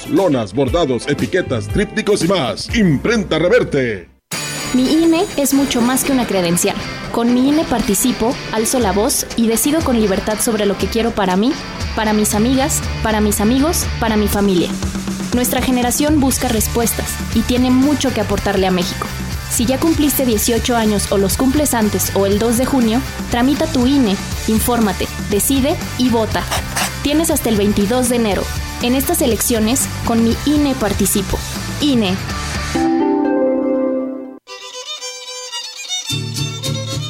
Lonas, 0.10 0.54
bordados, 0.54 1.08
etiquetas, 1.08 1.68
trípticos 1.68 2.24
y 2.24 2.28
más. 2.28 2.76
Imprenta 2.76 3.40
Reverte. 3.40 4.10
Mi 4.74 4.92
INE 4.92 5.24
es 5.38 5.54
mucho 5.54 5.82
más 5.82 6.04
que 6.04 6.12
una 6.12 6.28
credencial. 6.28 6.76
Con 7.12 7.34
mi 7.34 7.48
INE 7.48 7.64
participo, 7.64 8.36
alzo 8.52 8.80
la 8.80 8.92
voz 8.92 9.26
y 9.38 9.48
decido 9.48 9.80
con 9.82 10.00
libertad 10.00 10.40
sobre 10.40 10.66
lo 10.66 10.78
que 10.78 10.88
quiero 10.88 11.12
para 11.12 11.38
mí, 11.38 11.54
para 11.96 12.12
mis 12.12 12.36
amigas, 12.36 12.82
para 13.02 13.22
mis 13.22 13.40
amigos, 13.40 13.86
para 14.00 14.18
mi 14.18 14.28
familia. 14.28 14.70
Nuestra 15.34 15.62
generación 15.62 16.20
busca 16.20 16.48
respuestas 16.48 17.16
y 17.34 17.42
tiene 17.42 17.72
mucho 17.72 18.14
que 18.14 18.22
aportarle 18.22 18.68
a 18.68 18.72
México. 18.72 19.08
Si 19.56 19.66
ya 19.66 19.80
cumpliste 19.80 20.26
18 20.26 20.76
años 20.76 21.10
o 21.14 21.18
los 21.18 21.38
cumples 21.38 21.74
antes 21.74 22.14
o 22.14 22.26
el 22.26 22.40
2 22.40 22.58
de 22.58 22.66
junio, 22.66 23.02
tramita 23.32 23.66
tu 23.68 23.88
INE, 23.88 24.18
infórmate, 24.50 25.08
decide 25.32 25.78
y 25.98 26.10
vota. 26.10 26.44
Tienes 27.04 27.32
hasta 27.32 27.48
el 27.48 27.56
22 27.56 28.10
de 28.10 28.18
enero. 28.18 28.44
En 28.82 28.96
estas 28.96 29.22
elecciones, 29.22 29.88
con 30.04 30.26
mi 30.26 30.36
INE 30.46 30.76
participo. 30.76 31.40
INE. 31.80 32.18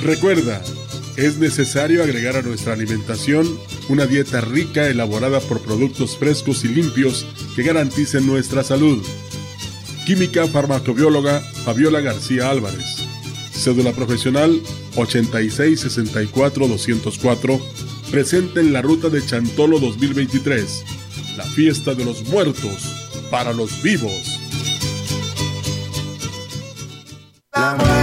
Recuerda, 0.03 0.61
Es 1.17 1.37
necesario 1.37 2.03
agregar 2.03 2.35
a 2.35 2.41
nuestra 2.43 2.73
alimentación 2.73 3.57
una 3.89 4.05
dieta 4.05 4.41
rica 4.41 4.87
elaborada 4.87 5.39
por 5.39 5.61
productos 5.61 6.15
frescos 6.17 6.63
y 6.63 6.67
limpios 6.67 7.25
que 7.55 7.63
garanticen 7.63 8.27
nuestra 8.27 8.63
salud. 8.63 9.03
Química 10.05 10.45
farmacobióloga 10.45 11.41
Fabiola 11.65 11.99
García 11.99 12.51
Álvarez. 12.51 13.07
Cédula 13.51 13.91
profesional 13.91 14.61
8664-204. 14.95 17.59
Presente 18.11 18.59
en 18.59 18.71
la 18.71 18.83
ruta 18.83 19.09
de 19.09 19.25
Chantolo 19.25 19.79
2023. 19.79 20.85
La 21.37 21.43
fiesta 21.43 21.95
de 21.95 22.05
los 22.05 22.29
muertos 22.29 22.83
para 23.31 23.51
los 23.51 23.81
vivos. 23.81 24.39
La 27.55 27.75
muerte 27.75 27.95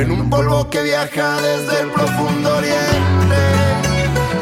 en 0.00 0.12
un 0.12 0.30
polvo 0.30 0.70
que 0.70 0.80
viaja 0.82 1.42
desde 1.42 1.80
el 1.82 1.90
profundo 1.90 2.56
oriente. 2.56 3.36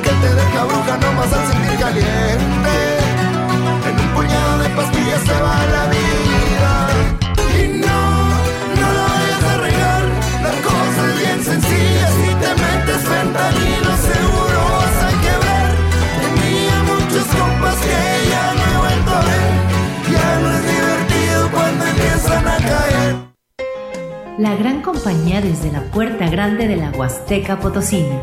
Que 0.02 0.10
te 0.10 0.34
deja 0.34 0.64
bruja 0.64 0.98
nomás 0.98 1.32
al 1.32 1.50
sentir 1.50 1.78
caliente. 1.78 2.98
En 3.88 3.98
un 3.98 4.08
puñado 4.14 4.47
pastillas 5.08 5.22
se 5.22 5.42
va 5.42 5.66
la 5.66 5.84
vida. 5.88 6.72
Y 7.58 7.78
no, 7.78 8.00
no 8.80 8.92
lo 8.92 9.02
vayas 9.02 9.42
a 9.44 9.56
regar. 9.58 10.02
La 10.42 10.52
cosa 10.62 11.00
es 11.08 11.18
bien 11.18 11.44
sencilla. 11.44 12.08
Si 12.08 12.28
te 12.42 12.50
metes 12.62 13.02
fentanilo, 13.08 13.92
seguro 14.10 14.58
vas 14.72 14.98
a 15.02 15.10
quebrar. 15.24 15.70
Tenía 16.22 16.76
muchos 16.92 17.26
compas 17.26 17.76
que 17.76 17.98
ya 18.30 18.54
no 18.54 18.62
he 18.62 18.78
vuelto 18.78 19.10
a 19.10 19.20
ver. 19.20 19.52
Ya 20.12 20.28
no 20.40 20.48
es 20.50 20.62
divertido 20.62 21.50
cuando 21.52 21.84
empiezan 21.86 22.48
a 22.48 22.56
caer. 22.56 23.16
La 24.38 24.54
gran 24.54 24.82
compañía 24.82 25.40
desde 25.40 25.72
la 25.72 25.82
puerta 25.90 26.28
grande 26.28 26.68
de 26.68 26.76
la 26.76 26.90
Huasteca 26.90 27.58
Potosina. 27.58 28.22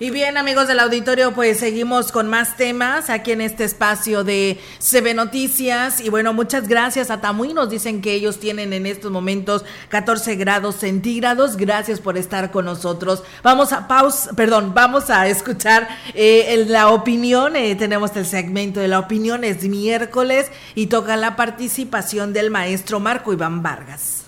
Y 0.00 0.10
bien, 0.12 0.36
amigos 0.36 0.68
del 0.68 0.78
auditorio, 0.78 1.34
pues 1.34 1.58
seguimos 1.58 2.12
con 2.12 2.28
más 2.28 2.56
temas 2.56 3.10
aquí 3.10 3.32
en 3.32 3.40
este 3.40 3.64
espacio 3.64 4.22
de 4.22 4.60
CB 4.78 5.12
Noticias. 5.16 6.00
Y 6.00 6.08
bueno, 6.08 6.32
muchas 6.32 6.68
gracias 6.68 7.10
a 7.10 7.20
Tamuy. 7.20 7.52
Nos 7.52 7.68
dicen 7.68 8.00
que 8.00 8.12
ellos 8.12 8.38
tienen 8.38 8.72
en 8.72 8.86
estos 8.86 9.10
momentos 9.10 9.64
14 9.88 10.36
grados 10.36 10.76
centígrados. 10.76 11.56
Gracias 11.56 11.98
por 11.98 12.16
estar 12.16 12.52
con 12.52 12.66
nosotros. 12.66 13.24
Vamos 13.42 13.72
a 13.72 13.88
pausa, 13.88 14.34
perdón, 14.36 14.72
vamos 14.72 15.10
a 15.10 15.26
escuchar 15.26 15.88
eh, 16.14 16.64
la 16.68 16.90
opinión. 16.90 17.56
Eh, 17.56 17.74
tenemos 17.74 18.14
el 18.14 18.24
segmento 18.24 18.78
de 18.78 18.86
la 18.86 19.00
opinión, 19.00 19.42
es 19.42 19.64
miércoles 19.64 20.52
y 20.76 20.86
toca 20.86 21.16
la 21.16 21.34
participación 21.34 22.32
del 22.32 22.52
maestro 22.52 23.00
Marco 23.00 23.32
Iván 23.32 23.64
Vargas. 23.64 24.26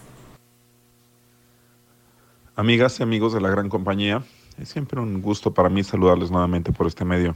Amigas 2.57 2.99
y 2.99 3.05
amigos 3.05 3.33
de 3.33 3.41
la 3.41 3.51
gran 3.51 3.69
compañía. 3.69 4.25
Es 4.61 4.69
siempre 4.69 5.01
un 5.01 5.23
gusto 5.23 5.55
para 5.55 5.71
mí 5.71 5.83
saludarles 5.83 6.31
nuevamente 6.31 6.71
por 6.71 6.87
este 6.87 7.03
medio. 7.03 7.35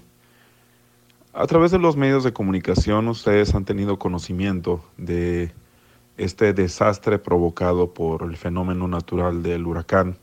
A 1.33 1.47
través 1.47 1.71
de 1.71 1.79
los 1.79 1.97
medios 1.97 2.23
de 2.23 2.35
comunicación 2.35 3.09
ustedes 3.09 3.55
han 3.55 3.65
tenido 3.65 3.99
conocimiento 3.99 4.85
de 4.99 5.51
este 6.19 6.53
desastre 6.53 7.19
provocado 7.19 7.95
por 7.95 8.25
el 8.25 8.37
fenómeno 8.37 8.89
natural 8.89 9.43
del 9.43 9.67
huracán 9.67 10.19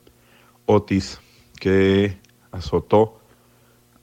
Otis 0.68 1.20
que 1.60 2.20
azotó 2.52 3.20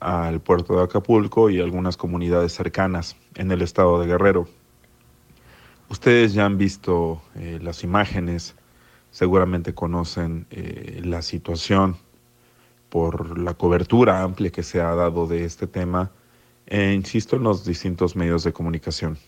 al 0.01 0.41
puerto 0.41 0.77
de 0.77 0.83
Acapulco 0.83 1.51
y 1.51 1.61
algunas 1.61 1.97
comunidades 1.97 2.53
cercanas 2.53 3.17
en 3.37 3.53
el 3.53 3.63
estado 3.63 4.01
de 4.01 4.09
Guerrero. 4.09 4.49
Ustedes 5.89 6.33
ya 6.33 6.47
han 6.47 6.59
visto 6.59 7.23
eh, 7.37 7.61
las 7.63 7.85
imágenes, 7.85 8.57
seguramente 9.13 9.73
conocen 9.73 10.49
eh, 10.51 11.01
la 11.05 11.23
situación 11.23 11.97
por 12.89 13.39
la 13.39 13.55
cobertura 13.55 14.23
amplia 14.23 14.51
que 14.51 14.63
se 14.63 14.81
ha 14.81 14.95
dado 14.95 15.27
de 15.27 15.45
este 15.45 15.67
tema, 15.67 16.11
e 16.67 16.93
insisto, 16.93 17.37
en 17.37 17.43
los 17.43 17.65
distintos 17.65 18.17
medios 18.17 18.45
de 18.45 18.53
comunicación. 18.53 19.19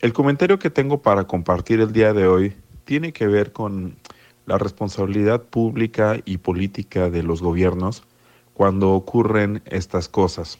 El 0.00 0.12
comentario 0.12 0.58
que 0.58 0.70
tengo 0.70 1.02
para 1.02 1.24
compartir 1.24 1.80
el 1.80 1.92
día 1.92 2.12
de 2.12 2.26
hoy 2.26 2.56
tiene 2.84 3.12
que 3.12 3.26
ver 3.26 3.52
con 3.52 3.96
la 4.46 4.58
responsabilidad 4.58 5.42
pública 5.42 6.18
y 6.24 6.38
política 6.38 7.10
de 7.10 7.22
los 7.22 7.40
gobiernos 7.40 8.02
cuando 8.54 8.90
ocurren 8.90 9.62
estas 9.66 10.08
cosas. 10.08 10.58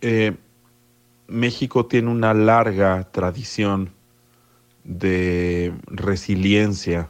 Eh, 0.00 0.36
México 1.28 1.86
tiene 1.86 2.10
una 2.10 2.34
larga 2.34 3.10
tradición 3.12 3.90
de 4.84 5.72
resiliencia 5.86 7.08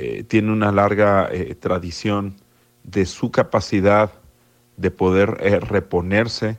eh, 0.00 0.22
tiene 0.22 0.52
una 0.52 0.70
larga 0.70 1.28
eh, 1.32 1.56
tradición 1.56 2.36
de 2.84 3.04
su 3.04 3.32
capacidad 3.32 4.12
de 4.76 4.92
poder 4.92 5.38
eh, 5.40 5.58
reponerse 5.58 6.56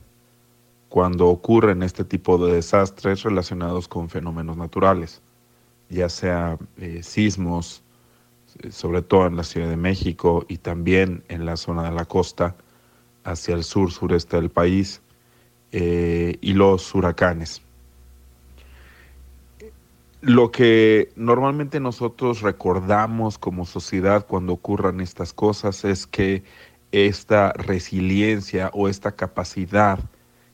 cuando 0.89 1.27
ocurren 1.29 1.81
este 1.81 2.03
tipo 2.03 2.37
de 2.37 2.55
desastres 2.55 3.23
relacionados 3.23 3.87
con 3.87 4.09
fenómenos 4.09 4.57
naturales, 4.57 5.21
ya 5.87 6.09
sea 6.09 6.57
sismos, 7.01 7.81
sobre 8.71 9.03
todo 9.03 9.27
en 9.27 9.37
la 9.37 9.43
Ciudad 9.43 9.69
de 9.69 9.77
México 9.77 10.45
y 10.49 10.57
también 10.57 11.23
en 11.29 11.45
la 11.45 11.55
zona 11.55 11.83
de 11.83 11.91
la 11.91 12.05
costa, 12.05 12.55
hacia 13.23 13.55
el 13.55 13.63
sur 13.63 13.91
sureste 13.91 14.37
del 14.37 14.49
país, 14.49 15.01
y 15.71 16.53
los 16.53 16.95
huracanes. 16.95 17.61
Lo 20.21 20.51
que 20.51 21.13
normalmente 21.15 21.79
nosotros 21.79 22.41
recordamos 22.41 23.37
como 23.37 23.65
sociedad 23.65 24.25
cuando 24.27 24.51
ocurran 24.51 24.99
estas 24.99 25.31
cosas 25.31 25.85
es 25.85 26.07
que 26.07 26.43
esta 26.91 27.53
resiliencia 27.53 28.69
o 28.73 28.89
esta 28.89 29.13
capacidad 29.13 29.97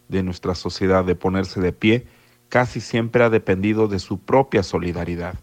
de 0.07 0.21
nuestra 0.21 0.53
sociedad 0.53 1.03
de 1.03 1.15
ponerse 1.15 1.61
de 1.61 1.73
pie 1.73 2.05
casi 2.47 2.79
siempre 2.79 3.23
ha 3.23 3.31
dependido 3.31 3.87
de 3.87 3.97
su 3.97 4.19
propia 4.19 4.61
solidaridad. 4.61 5.33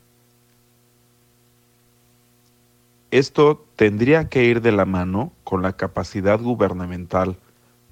Esto 3.11 3.67
tendría 3.75 4.29
que 4.29 4.45
ir 4.45 4.61
de 4.63 4.71
la 4.71 4.85
mano 4.85 5.33
con 5.43 5.63
la 5.63 5.73
capacidad 5.73 6.41
gubernamental 6.41 7.39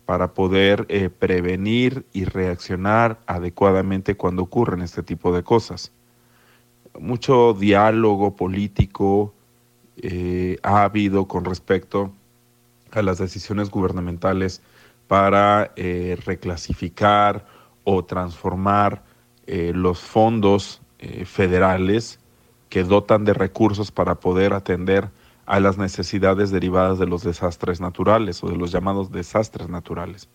para 0.06 0.32
poder 0.32 0.86
eh, 0.88 1.10
prevenir 1.10 2.06
y 2.12 2.24
reaccionar 2.24 3.18
adecuadamente 3.26 4.16
cuando 4.16 4.44
ocurren 4.44 4.80
este 4.82 5.02
tipo 5.02 5.34
de 5.34 5.42
cosas 5.42 5.92
mucho 6.98 7.54
diálogo 7.54 8.36
político 8.36 9.34
eh, 9.96 10.58
ha 10.62 10.84
habido 10.84 11.26
con 11.26 11.44
respecto 11.44 12.12
a 12.90 13.02
las 13.02 13.18
decisiones 13.18 13.70
gubernamentales 13.70 14.62
para 15.06 15.72
eh, 15.76 16.18
reclasificar 16.24 17.46
o 17.84 18.04
transformar 18.04 19.02
eh, 19.46 19.72
los 19.74 20.00
fondos 20.00 20.82
federales 21.24 22.20
que 22.68 22.84
dotan 22.84 23.24
de 23.24 23.32
recursos 23.32 23.90
para 23.90 24.16
poder 24.16 24.52
atender 24.52 25.08
a 25.46 25.58
las 25.58 25.78
necesidades 25.78 26.50
derivadas 26.50 26.98
de 26.98 27.06
los 27.06 27.24
desastres 27.24 27.80
naturales 27.80 28.44
o 28.44 28.48
de 28.48 28.56
los 28.56 28.70
llamados 28.70 29.10
desastres 29.10 29.70
naturales. 29.70 30.28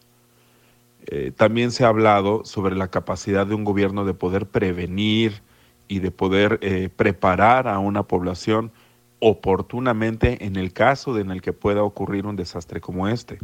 también 1.38 1.70
se 1.70 1.86
ha 1.86 1.90
hablado 1.90 2.44
sobre 2.46 2.76
la 2.76 2.88
capacidad 2.88 3.46
de 3.46 3.54
un 3.54 3.64
gobierno 3.64 4.06
de 4.06 4.16
poder 4.16 4.48
prevenir, 4.48 5.44
y 5.88 6.00
de 6.00 6.12
poder 6.12 6.60
eh, 6.62 6.90
preparar 6.96 7.68
a 7.68 7.80
una 7.80 8.04
población 8.04 8.72
oportunamente 9.20 10.46
en 10.46 10.56
el 10.56 10.74
caso 10.74 11.14
de 11.14 11.22
en 11.22 11.32
el 11.32 11.42
que 11.42 11.54
pueda 11.54 11.84
ocurrir 11.84 12.26
un 12.26 12.36
desastre 12.36 12.82
como 12.82 13.08
este. 13.08 13.38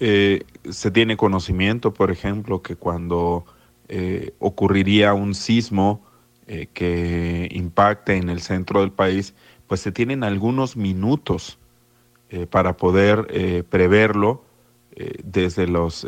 Eh, 0.00 0.42
se 0.68 0.90
tiene 0.90 1.16
conocimiento, 1.16 1.94
por 1.94 2.10
ejemplo, 2.10 2.60
que 2.60 2.76
cuando 2.76 3.44
eh, 3.88 4.34
ocurriría 4.38 5.14
un 5.14 5.34
sismo 5.34 6.02
que 6.74 7.48
impacte 7.52 8.16
en 8.16 8.28
el 8.28 8.42
centro 8.42 8.80
del 8.80 8.90
país, 8.90 9.32
pues 9.68 9.80
se 9.80 9.90
tienen 9.90 10.22
algunos 10.22 10.76
minutos 10.76 11.56
para 12.50 12.76
poder 12.76 13.64
preverlo 13.70 14.44
desde 15.24 15.66
los 15.66 16.06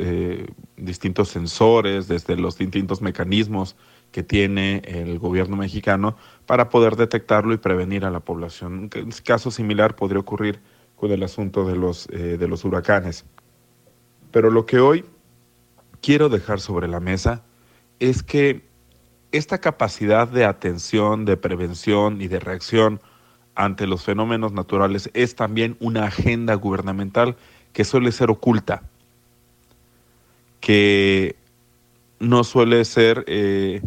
distintos 0.76 1.30
sensores, 1.30 2.08
desde 2.08 2.36
los 2.36 2.58
distintos 2.58 3.00
mecanismos 3.00 3.74
que 4.14 4.22
tiene 4.22 4.80
el 4.84 5.18
gobierno 5.18 5.56
mexicano 5.56 6.16
para 6.46 6.68
poder 6.68 6.94
detectarlo 6.94 7.52
y 7.52 7.56
prevenir 7.56 8.04
a 8.04 8.12
la 8.12 8.20
población. 8.20 8.88
Un 8.94 9.10
caso 9.24 9.50
similar 9.50 9.96
podría 9.96 10.20
ocurrir 10.20 10.60
con 10.94 11.10
el 11.10 11.24
asunto 11.24 11.66
de 11.66 11.74
los, 11.74 12.06
de 12.06 12.46
los 12.46 12.64
huracanes. 12.64 13.24
Pero 14.30 14.52
lo 14.52 14.66
que 14.66 14.78
hoy 14.78 15.04
quiero 16.00 16.28
dejar 16.28 16.60
sobre 16.60 16.86
la 16.86 17.00
mesa 17.00 17.42
es 17.98 18.22
que 18.22 18.62
esta 19.32 19.58
capacidad 19.58 20.28
de 20.28 20.44
atención, 20.44 21.24
de 21.24 21.36
prevención 21.36 22.22
y 22.22 22.28
de 22.28 22.38
reacción 22.38 23.00
ante 23.56 23.88
los 23.88 24.04
fenómenos 24.04 24.52
naturales 24.52 25.10
es 25.12 25.34
también 25.34 25.76
una 25.80 26.04
agenda 26.04 26.54
gubernamental 26.54 27.34
que 27.72 27.82
suele 27.82 28.12
ser 28.12 28.30
oculta, 28.30 28.84
que 30.60 31.34
no 32.20 32.44
suele 32.44 32.84
ser 32.84 33.24
eh, 33.26 33.82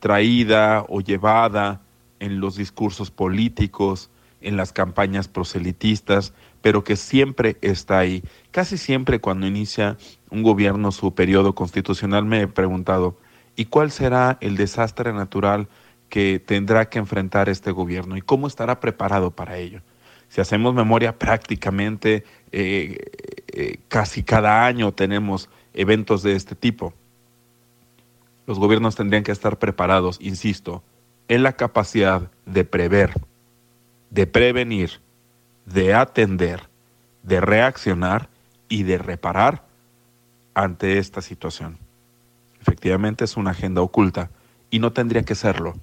traída 0.00 0.84
o 0.88 1.00
llevada 1.00 1.82
en 2.20 2.40
los 2.40 2.56
discursos 2.56 3.10
políticos, 3.10 4.10
en 4.40 4.56
las 4.56 4.72
campañas 4.72 5.28
proselitistas, 5.28 6.32
pero 6.62 6.84
que 6.84 6.96
siempre 6.96 7.56
está 7.62 7.98
ahí. 7.98 8.22
Casi 8.50 8.78
siempre 8.78 9.20
cuando 9.20 9.46
inicia 9.46 9.96
un 10.30 10.42
gobierno 10.42 10.92
su 10.92 11.14
periodo 11.14 11.54
constitucional 11.54 12.24
me 12.24 12.42
he 12.42 12.48
preguntado, 12.48 13.18
¿y 13.54 13.66
cuál 13.66 13.90
será 13.90 14.38
el 14.40 14.56
desastre 14.56 15.12
natural 15.12 15.68
que 16.08 16.38
tendrá 16.38 16.88
que 16.88 16.98
enfrentar 16.98 17.48
este 17.48 17.70
gobierno 17.70 18.16
y 18.16 18.22
cómo 18.22 18.46
estará 18.46 18.80
preparado 18.80 19.30
para 19.30 19.58
ello? 19.58 19.80
Si 20.28 20.40
hacemos 20.40 20.74
memoria 20.74 21.18
prácticamente 21.18 22.24
eh, 22.52 22.98
eh, 23.52 23.78
casi 23.88 24.22
cada 24.22 24.66
año 24.66 24.92
tenemos 24.92 25.48
eventos 25.72 26.22
de 26.22 26.34
este 26.34 26.54
tipo. 26.54 26.94
Los 28.46 28.58
gobiernos 28.58 28.94
tendrían 28.94 29.24
que 29.24 29.32
estar 29.32 29.58
preparados, 29.58 30.18
insisto, 30.20 30.82
en 31.28 31.42
la 31.42 31.54
capacidad 31.54 32.30
de 32.44 32.64
prever, 32.64 33.12
de 34.10 34.26
prevenir, 34.26 35.00
de 35.64 35.94
atender, 35.94 36.68
de 37.22 37.40
reaccionar 37.40 38.28
y 38.68 38.84
de 38.84 38.98
reparar 38.98 39.64
ante 40.54 40.98
esta 40.98 41.20
situación. 41.20 41.78
Efectivamente 42.60 43.24
es 43.24 43.36
una 43.36 43.50
agenda 43.50 43.82
oculta 43.82 44.30
y 44.70 44.78
no 44.78 44.92
tendría 44.92 45.22
que 45.22 45.34
serlo, 45.34 45.74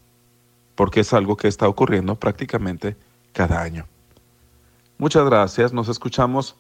porque 0.76 1.01
es 1.01 1.14
algo 1.14 1.38
que 1.38 1.47
está 1.47 1.68
ocurriendo 1.68 2.16
prácticamente 2.16 2.95
cada 3.34 3.61
año. 3.61 3.86
Muchas 4.97 5.26
gracias, 5.26 5.74
nos 5.74 5.89
escuchamos 5.89 6.55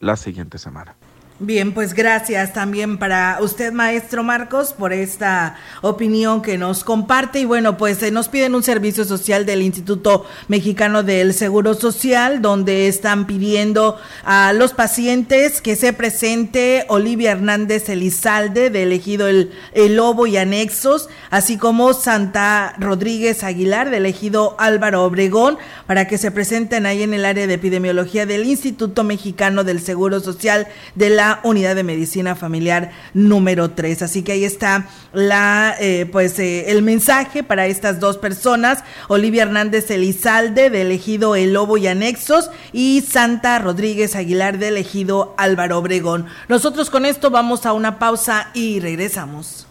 la 0.00 0.16
siguiente 0.16 0.58
semana. 0.58 0.96
Bien, 1.40 1.72
pues 1.72 1.94
gracias 1.94 2.52
también 2.52 2.96
para 2.96 3.38
usted, 3.40 3.72
maestro 3.72 4.22
Marcos, 4.22 4.72
por 4.72 4.92
esta 4.92 5.56
opinión 5.82 6.42
que 6.42 6.56
nos 6.58 6.84
comparte. 6.84 7.40
Y 7.40 7.44
bueno, 7.44 7.76
pues 7.76 8.00
eh, 8.04 8.12
nos 8.12 8.28
piden 8.28 8.54
un 8.54 8.62
servicio 8.62 9.04
social 9.04 9.44
del 9.44 9.60
Instituto 9.60 10.26
Mexicano 10.46 11.02
del 11.02 11.34
Seguro 11.34 11.74
Social, 11.74 12.40
donde 12.40 12.86
están 12.86 13.26
pidiendo 13.26 13.98
a 14.24 14.52
los 14.52 14.74
pacientes 14.74 15.60
que 15.60 15.74
se 15.74 15.92
presente 15.92 16.86
Olivia 16.88 17.32
Hernández 17.32 17.88
Elizalde, 17.88 18.70
de 18.70 18.84
elegido 18.84 19.26
el, 19.26 19.50
el 19.72 19.96
Lobo 19.96 20.28
y 20.28 20.36
Anexos, 20.36 21.08
así 21.30 21.58
como 21.58 21.94
Santa 21.94 22.76
Rodríguez 22.78 23.42
Aguilar, 23.42 23.90
de 23.90 23.96
elegido 23.96 24.54
Álvaro 24.60 25.02
Obregón, 25.02 25.58
para 25.88 26.06
que 26.06 26.16
se 26.16 26.30
presenten 26.30 26.86
ahí 26.86 27.02
en 27.02 27.12
el 27.12 27.24
área 27.24 27.48
de 27.48 27.54
epidemiología 27.54 28.24
del 28.24 28.46
Instituto 28.46 29.02
Mexicano 29.02 29.64
del 29.64 29.80
Seguro 29.80 30.20
Social 30.20 30.68
de 30.94 31.10
la 31.10 31.23
unidad 31.42 31.76
de 31.76 31.82
medicina 31.82 32.34
familiar 32.34 32.90
número 33.12 33.70
3. 33.70 34.02
Así 34.02 34.22
que 34.22 34.32
ahí 34.32 34.44
está 34.44 34.88
la 35.12 35.74
eh, 35.80 36.06
pues 36.10 36.38
eh, 36.38 36.70
el 36.70 36.82
mensaje 36.82 37.42
para 37.42 37.66
estas 37.66 38.00
dos 38.00 38.18
personas, 38.18 38.84
Olivia 39.08 39.42
Hernández 39.42 39.90
Elizalde 39.90 40.70
de 40.70 40.82
elegido 40.82 41.36
El 41.36 41.52
Lobo 41.52 41.76
y 41.76 41.86
Anexos 41.86 42.50
y 42.72 43.02
Santa 43.02 43.58
Rodríguez 43.58 44.16
Aguilar 44.16 44.58
de 44.58 44.68
elegido 44.68 45.34
Álvaro 45.36 45.78
Obregón. 45.78 46.26
Nosotros 46.48 46.90
con 46.90 47.06
esto 47.06 47.30
vamos 47.30 47.66
a 47.66 47.72
una 47.72 47.98
pausa 47.98 48.50
y 48.54 48.80
regresamos. 48.80 49.66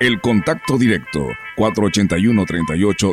El 0.00 0.20
contacto 0.20 0.76
directo 0.76 1.28
481 1.56 2.44
38 2.44 3.12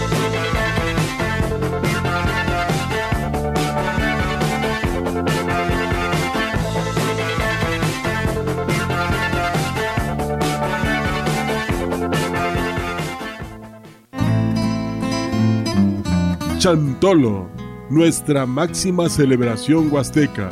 Chantolo, 16.61 17.49
nuestra 17.89 18.45
máxima 18.45 19.09
celebración 19.09 19.91
huasteca, 19.91 20.51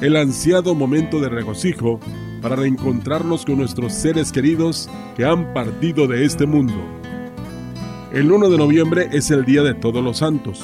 el 0.00 0.16
ansiado 0.16 0.74
momento 0.74 1.20
de 1.20 1.28
regocijo 1.28 2.00
para 2.40 2.56
reencontrarnos 2.56 3.44
con 3.44 3.58
nuestros 3.58 3.92
seres 3.92 4.32
queridos 4.32 4.88
que 5.18 5.26
han 5.26 5.52
partido 5.52 6.06
de 6.06 6.24
este 6.24 6.46
mundo. 6.46 6.72
El 8.10 8.32
1 8.32 8.48
de 8.48 8.56
noviembre 8.56 9.10
es 9.12 9.30
el 9.30 9.44
Día 9.44 9.62
de 9.62 9.74
Todos 9.74 10.02
los 10.02 10.16
Santos, 10.16 10.62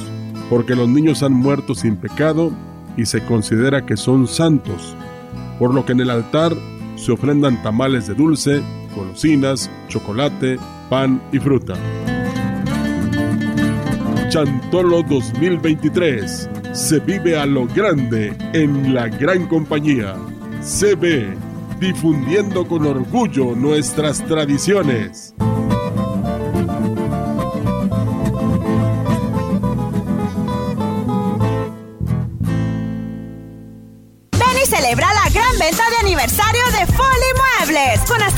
porque 0.49 0.75
los 0.75 0.89
niños 0.89 1.23
han 1.23 1.35
muerto 1.35 1.75
sin 1.75 1.97
pecado 1.97 2.51
y 2.97 3.05
se 3.05 3.23
considera 3.23 3.85
que 3.85 3.99
son 3.99 4.27
santos, 4.27 4.97
por 5.59 5.75
lo 5.75 5.85
que 5.85 5.93
en 5.93 6.01
el 6.01 6.09
altar 6.09 6.57
se 6.95 7.13
ofrendan 7.13 7.63
tamales 7.63 8.07
de 8.07 8.15
dulce, 8.15 8.63
golosinas, 8.97 9.71
chocolate, 9.89 10.59
pan 10.89 11.21
y 11.35 11.39
fruta. 11.39 11.75
Chantolo 14.29 15.03
2023. 15.03 16.51
Se 16.73 16.99
vive 16.99 17.39
a 17.39 17.47
lo 17.47 17.67
grande 17.67 18.37
en 18.53 18.93
la 18.93 19.09
gran 19.09 19.47
compañía. 19.47 20.17
CB, 20.61 21.37
difundiendo 21.79 22.67
con 22.67 22.87
orgullo 22.87 23.55
nuestras 23.55 24.25
tradiciones. 24.27 25.35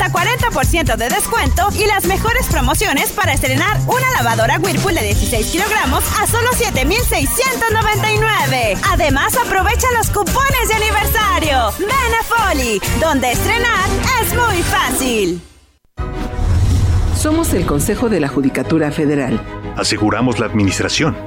Hasta 0.09 0.49
40% 0.49 0.95
de 0.95 1.09
descuento 1.09 1.67
y 1.77 1.85
las 1.85 2.05
mejores 2.05 2.47
promociones 2.47 3.11
para 3.11 3.33
estrenar 3.33 3.77
una 3.87 4.09
lavadora 4.17 4.57
Whirlpool 4.59 4.95
de 4.95 5.01
16 5.01 5.47
kilogramos 5.47 6.03
a 6.19 6.25
solo 6.27 6.47
7,699. 6.53 8.77
Además, 8.91 9.35
aprovecha 9.37 9.87
los 9.97 10.09
cupones 10.09 10.67
de 10.67 10.73
aniversario. 10.75 11.71
Ven 11.79 12.13
a 12.19 12.23
Folly, 12.23 12.79
donde 12.99 13.31
estrenar 13.31 13.87
es 14.21 14.33
muy 14.33 14.61
fácil. 14.63 15.41
Somos 17.15 17.53
el 17.53 17.65
Consejo 17.65 18.09
de 18.09 18.19
la 18.19 18.27
Judicatura 18.29 18.91
Federal. 18.91 19.41
Aseguramos 19.75 20.39
la 20.39 20.45
administración, 20.45 21.17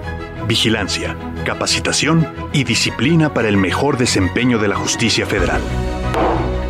vigilancia, 0.47 1.17
capacitación 1.45 2.33
y 2.53 2.63
disciplina 2.65 3.35
para 3.35 3.49
el 3.49 3.59
mejor 3.59 3.99
desempeño 3.99 4.59
de 4.59 4.69
la 4.69 4.77
justicia 4.77 5.27
federal. 5.27 5.61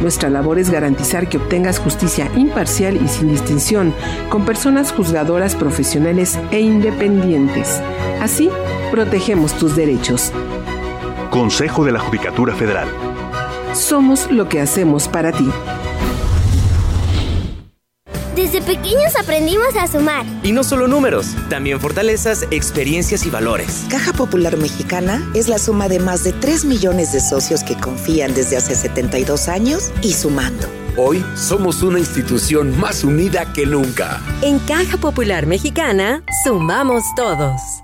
Nuestra 0.01 0.31
labor 0.31 0.59
es 0.59 0.71
garantizar 0.71 1.29
que 1.29 1.37
obtengas 1.37 1.79
justicia 1.79 2.31
imparcial 2.37 2.97
y 2.97 3.09
sin 3.09 3.29
distinción, 3.29 3.95
con 4.29 4.45
personas 4.45 4.93
juzgadoras 4.93 5.55
profesionales 5.55 6.39
e 6.51 6.61
independientes. 6.61 7.81
Así, 8.21 8.51
protegemos 8.91 9.53
tus 9.55 9.77
derechos. 9.77 10.33
Consejo 11.31 11.85
de 11.85 11.93
la 11.93 12.01
Judicatura 12.01 12.55
Federal. 12.55 12.89
Somos 13.75 14.31
lo 14.31 14.49
que 14.49 14.61
hacemos 14.61 15.09
para 15.09 15.33
ti. 15.33 15.49
Desde 18.53 18.67
pequeños 18.67 19.17
aprendimos 19.19 19.75
a 19.77 19.87
sumar. 19.87 20.27
Y 20.43 20.53
no 20.53 20.63
solo 20.63 20.87
números, 20.87 21.29
también 21.49 21.81
fortalezas, 21.81 22.47
experiencias 22.51 23.25
y 23.25 23.31
valores. 23.31 23.87
Caja 23.89 24.13
Popular 24.13 24.59
Mexicana 24.59 25.27
es 25.33 25.49
la 25.49 25.59
suma 25.59 25.89
de 25.89 25.99
más 25.99 26.23
de 26.23 26.35
3 26.35 26.67
millones 26.67 27.13
de 27.13 27.21
socios 27.21 27.65
que 27.65 27.77
confían 27.77 28.35
desde 28.35 28.59
hace 28.59 28.75
72 28.75 29.49
años 29.49 29.91
y 30.03 30.13
sumando. 30.13 30.69
Hoy 30.99 31.25
somos 31.35 31.83
una 31.83 31.99
institución 31.99 32.79
más 32.79 33.05
unida 33.05 33.51
que 33.55 33.65
nunca. 33.65 34.21
En 34.43 34.59
Caja 34.59 34.99
Popular 34.99 35.47
Mexicana, 35.47 36.23
sumamos 36.45 37.05
todos. 37.17 37.82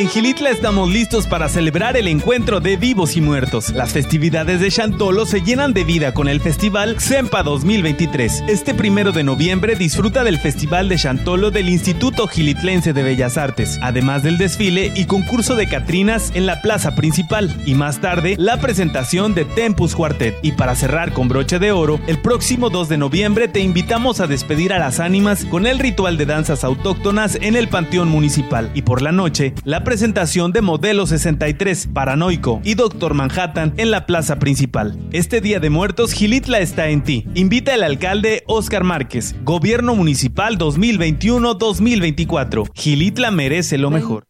En 0.00 0.08
Gilitla 0.08 0.48
estamos 0.48 0.88
listos 0.88 1.26
para 1.26 1.50
celebrar 1.50 1.94
el 1.94 2.08
encuentro 2.08 2.60
de 2.60 2.78
vivos 2.78 3.18
y 3.18 3.20
muertos. 3.20 3.68
Las 3.74 3.92
festividades 3.92 4.58
de 4.58 4.70
Chantolo 4.70 5.26
se 5.26 5.42
llenan 5.42 5.74
de 5.74 5.84
vida 5.84 6.14
con 6.14 6.26
el 6.26 6.40
festival 6.40 6.98
XEMPA 6.98 7.42
2023. 7.42 8.44
Este 8.48 8.72
primero 8.72 9.12
de 9.12 9.24
noviembre 9.24 9.76
disfruta 9.76 10.24
del 10.24 10.38
Festival 10.38 10.88
de 10.88 10.96
Chantolo 10.96 11.50
del 11.50 11.68
Instituto 11.68 12.28
Gilitlense 12.28 12.94
de 12.94 13.02
Bellas 13.02 13.36
Artes, 13.36 13.78
además 13.82 14.22
del 14.22 14.38
desfile 14.38 14.90
y 14.96 15.04
concurso 15.04 15.54
de 15.54 15.68
Catrinas 15.68 16.32
en 16.34 16.46
la 16.46 16.62
plaza 16.62 16.94
principal. 16.94 17.54
Y 17.66 17.74
más 17.74 18.00
tarde, 18.00 18.36
la 18.38 18.58
presentación 18.58 19.34
de 19.34 19.44
Tempus 19.44 19.94
Quartet. 19.94 20.38
Y 20.40 20.52
para 20.52 20.76
cerrar 20.76 21.12
con 21.12 21.28
broche 21.28 21.58
de 21.58 21.72
oro, 21.72 22.00
el 22.06 22.22
próximo 22.22 22.70
2 22.70 22.88
de 22.88 22.96
noviembre 22.96 23.48
te 23.48 23.60
invitamos 23.60 24.20
a 24.20 24.26
despedir 24.26 24.72
a 24.72 24.78
las 24.78 24.98
ánimas 24.98 25.44
con 25.44 25.66
el 25.66 25.78
ritual 25.78 26.16
de 26.16 26.24
danzas 26.24 26.64
autóctonas 26.64 27.36
en 27.42 27.54
el 27.54 27.68
Panteón 27.68 28.08
Municipal. 28.08 28.70
Y 28.72 28.80
por 28.80 29.02
la 29.02 29.12
noche, 29.12 29.52
la 29.64 29.84
presentación 29.90 30.52
de 30.52 30.60
Modelo 30.60 31.04
63, 31.04 31.88
Paranoico 31.92 32.60
y 32.62 32.74
Doctor 32.74 33.14
Manhattan 33.14 33.74
en 33.76 33.90
la 33.90 34.06
plaza 34.06 34.38
principal. 34.38 34.96
Este 35.10 35.40
Día 35.40 35.58
de 35.58 35.68
Muertos, 35.68 36.12
Gilitla 36.12 36.60
está 36.60 36.90
en 36.90 37.02
ti. 37.02 37.26
Invita 37.34 37.74
al 37.74 37.82
alcalde 37.82 38.44
Oscar 38.46 38.84
Márquez. 38.84 39.34
Gobierno 39.42 39.96
Municipal 39.96 40.58
2021-2024. 40.58 42.70
Gilitla 42.72 43.32
merece 43.32 43.78
lo 43.78 43.90
mejor. 43.90 44.28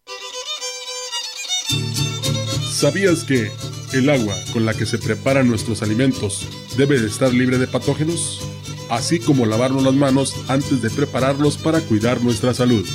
¿Sabías 2.72 3.24
que 3.24 3.50
el 3.92 4.08
agua 4.08 4.34
con 4.54 4.64
la 4.64 4.72
que 4.72 4.86
se 4.86 4.96
preparan 4.96 5.46
nuestros 5.46 5.82
alimentos 5.82 6.48
debe 6.78 6.98
de 6.98 7.06
estar 7.06 7.34
libre 7.34 7.58
de 7.58 7.66
patógenos? 7.66 8.40
Así 8.88 9.20
como 9.20 9.44
lavarnos 9.44 9.82
las 9.82 9.92
manos 9.92 10.42
antes 10.48 10.80
de 10.80 10.88
prepararlos 10.88 11.58
para 11.58 11.80
cuidar 11.80 12.22
nuestra 12.22 12.54
salud. 12.54 12.88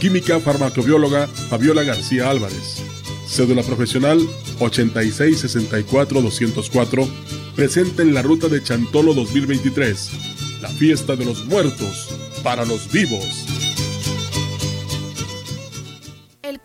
Química 0.00 0.40
Farmacobióloga 0.40 1.26
Fabiola 1.26 1.82
García 1.82 2.30
Álvarez. 2.30 2.82
Cédula 3.26 3.62
profesional 3.62 4.18
8664-204. 4.60 7.06
Presente 7.54 8.00
en 8.02 8.14
la 8.14 8.22
ruta 8.22 8.48
de 8.48 8.62
Chantolo 8.62 9.12
2023. 9.14 10.10
La 10.60 10.68
fiesta 10.68 11.16
de 11.16 11.24
los 11.24 11.46
muertos 11.46 12.08
para 12.42 12.64
los 12.64 12.90
vivos. 12.92 13.46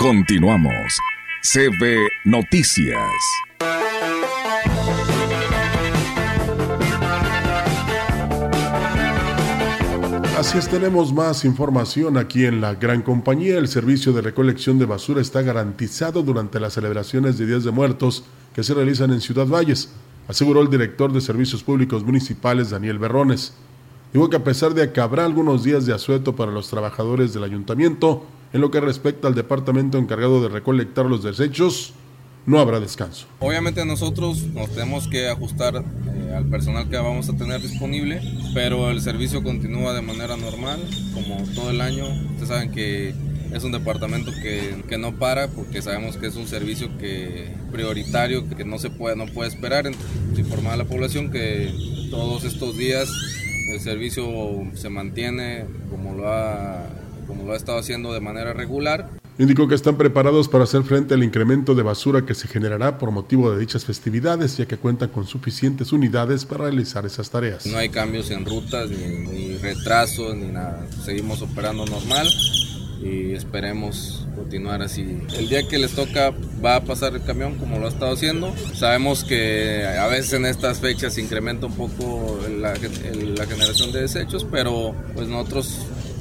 Continuamos. 0.00 0.98
CB 1.42 2.08
Noticias. 2.24 2.96
Así 10.38 10.56
es, 10.56 10.70
tenemos 10.70 11.12
más 11.12 11.44
información 11.44 12.16
aquí 12.16 12.46
en 12.46 12.62
la 12.62 12.76
gran 12.76 13.02
compañía. 13.02 13.58
El 13.58 13.68
servicio 13.68 14.14
de 14.14 14.22
recolección 14.22 14.78
de 14.78 14.86
basura 14.86 15.20
está 15.20 15.42
garantizado 15.42 16.22
durante 16.22 16.58
las 16.60 16.72
celebraciones 16.72 17.36
de 17.36 17.44
Días 17.44 17.64
de 17.64 17.70
Muertos 17.70 18.24
que 18.54 18.62
se 18.62 18.72
realizan 18.72 19.10
en 19.10 19.20
Ciudad 19.20 19.46
Valles, 19.46 19.92
aseguró 20.28 20.62
el 20.62 20.70
director 20.70 21.12
de 21.12 21.20
Servicios 21.20 21.62
Públicos 21.62 22.04
Municipales, 22.04 22.70
Daniel 22.70 22.98
Berrones. 22.98 23.52
Dijo 24.14 24.30
que 24.30 24.36
a 24.36 24.44
pesar 24.44 24.72
de 24.72 24.92
que 24.92 25.00
habrá 25.02 25.26
algunos 25.26 25.62
días 25.62 25.84
de 25.84 25.92
asueto 25.92 26.34
para 26.34 26.52
los 26.52 26.70
trabajadores 26.70 27.34
del 27.34 27.44
ayuntamiento, 27.44 28.24
en 28.52 28.60
lo 28.60 28.70
que 28.70 28.80
respecta 28.80 29.28
al 29.28 29.34
departamento 29.34 29.98
encargado 29.98 30.42
de 30.42 30.48
recolectar 30.48 31.06
los 31.06 31.22
desechos, 31.22 31.94
no 32.46 32.58
habrá 32.58 32.80
descanso. 32.80 33.26
Obviamente 33.38 33.84
nosotros 33.84 34.42
nos 34.54 34.70
tenemos 34.70 35.08
que 35.08 35.28
ajustar 35.28 35.76
eh, 35.76 36.34
al 36.34 36.46
personal 36.46 36.88
que 36.88 36.96
vamos 36.96 37.28
a 37.28 37.36
tener 37.36 37.60
disponible, 37.60 38.20
pero 38.54 38.90
el 38.90 39.00
servicio 39.00 39.42
continúa 39.42 39.92
de 39.92 40.02
manera 40.02 40.36
normal, 40.36 40.80
como 41.14 41.44
todo 41.54 41.70
el 41.70 41.80
año. 41.80 42.06
Ustedes 42.30 42.48
saben 42.48 42.72
que 42.72 43.14
es 43.52 43.64
un 43.64 43.72
departamento 43.72 44.32
que, 44.42 44.82
que, 44.88 44.96
no 44.96 45.16
para 45.16 45.48
porque 45.48 45.82
sabemos 45.82 46.16
que 46.16 46.28
es 46.28 46.36
un 46.36 46.46
servicio 46.46 46.96
que 46.98 47.48
prioritario 47.72 48.48
que 48.48 48.64
no 48.64 48.78
se 48.78 48.90
puede 48.90 49.16
no 49.16 49.26
puede 49.26 49.48
esperar 49.48 49.90
informar 50.36 50.74
a 50.74 50.76
la 50.76 50.84
población 50.84 51.32
que 51.32 51.72
todos 52.10 52.44
estos 52.44 52.76
días 52.76 53.08
el 53.72 53.80
servicio 53.80 54.24
se 54.74 54.88
mantiene 54.88 55.64
como 55.90 56.14
lo 56.14 56.28
ha 56.28 56.86
como 57.30 57.44
lo 57.44 57.52
ha 57.52 57.56
estado 57.56 57.78
haciendo 57.78 58.12
de 58.12 58.20
manera 58.20 58.52
regular. 58.52 59.08
Indicó 59.38 59.68
que 59.68 59.76
están 59.76 59.96
preparados 59.96 60.48
para 60.48 60.64
hacer 60.64 60.82
frente 60.82 61.14
al 61.14 61.22
incremento 61.22 61.76
de 61.76 61.82
basura 61.82 62.26
que 62.26 62.34
se 62.34 62.48
generará 62.48 62.98
por 62.98 63.12
motivo 63.12 63.52
de 63.52 63.60
dichas 63.60 63.84
festividades, 63.84 64.56
ya 64.56 64.66
que 64.66 64.76
cuentan 64.76 65.10
con 65.10 65.26
suficientes 65.26 65.92
unidades 65.92 66.44
para 66.44 66.64
realizar 66.64 67.06
esas 67.06 67.30
tareas. 67.30 67.64
No 67.66 67.78
hay 67.78 67.88
cambios 67.88 68.30
en 68.32 68.44
rutas, 68.44 68.90
ni, 68.90 69.28
ni 69.28 69.56
retrasos, 69.56 70.34
ni 70.34 70.48
nada. 70.48 70.84
Seguimos 71.04 71.40
operando 71.40 71.86
normal 71.86 72.26
y 73.02 73.32
esperemos 73.32 74.26
continuar 74.36 74.82
así. 74.82 75.22
El 75.38 75.48
día 75.48 75.66
que 75.66 75.78
les 75.78 75.92
toca 75.92 76.32
va 76.62 76.76
a 76.76 76.84
pasar 76.84 77.14
el 77.14 77.22
camión 77.22 77.56
como 77.56 77.78
lo 77.78 77.86
ha 77.86 77.88
estado 77.88 78.12
haciendo. 78.12 78.54
Sabemos 78.74 79.24
que 79.24 79.86
a 79.86 80.06
veces 80.08 80.34
en 80.34 80.46
estas 80.46 80.80
fechas 80.80 81.14
se 81.14 81.22
incrementa 81.22 81.66
un 81.66 81.74
poco 81.74 82.38
la, 82.58 82.74
la 82.74 83.46
generación 83.46 83.92
de 83.92 84.02
desechos, 84.02 84.46
pero 84.50 84.94
pues 85.14 85.28
nosotros 85.28 85.78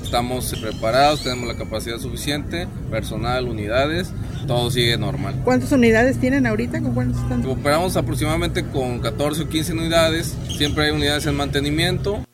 estamos 0.09 0.55
preparados, 0.59 1.21
tenemos 1.21 1.47
la 1.47 1.55
capacidad 1.55 1.99
suficiente, 1.99 2.67
personal, 2.89 3.47
unidades, 3.47 4.11
todo 4.47 4.71
sigue 4.71 4.97
normal. 4.97 5.35
¿Cuántas 5.43 5.71
unidades 5.71 6.19
tienen 6.19 6.47
ahorita? 6.47 6.81
¿Con 6.81 6.95
cuántos 6.95 7.21
están? 7.21 7.45
Operamos 7.45 7.95
aproximadamente 7.95 8.65
con 8.65 9.01
14 9.01 9.43
o 9.43 9.47
15 9.47 9.73
unidades, 9.73 10.35
siempre 10.57 10.85
hay 10.85 10.91
unidades 10.91 11.27
en 11.27 11.35
mantenimiento. 11.35 12.25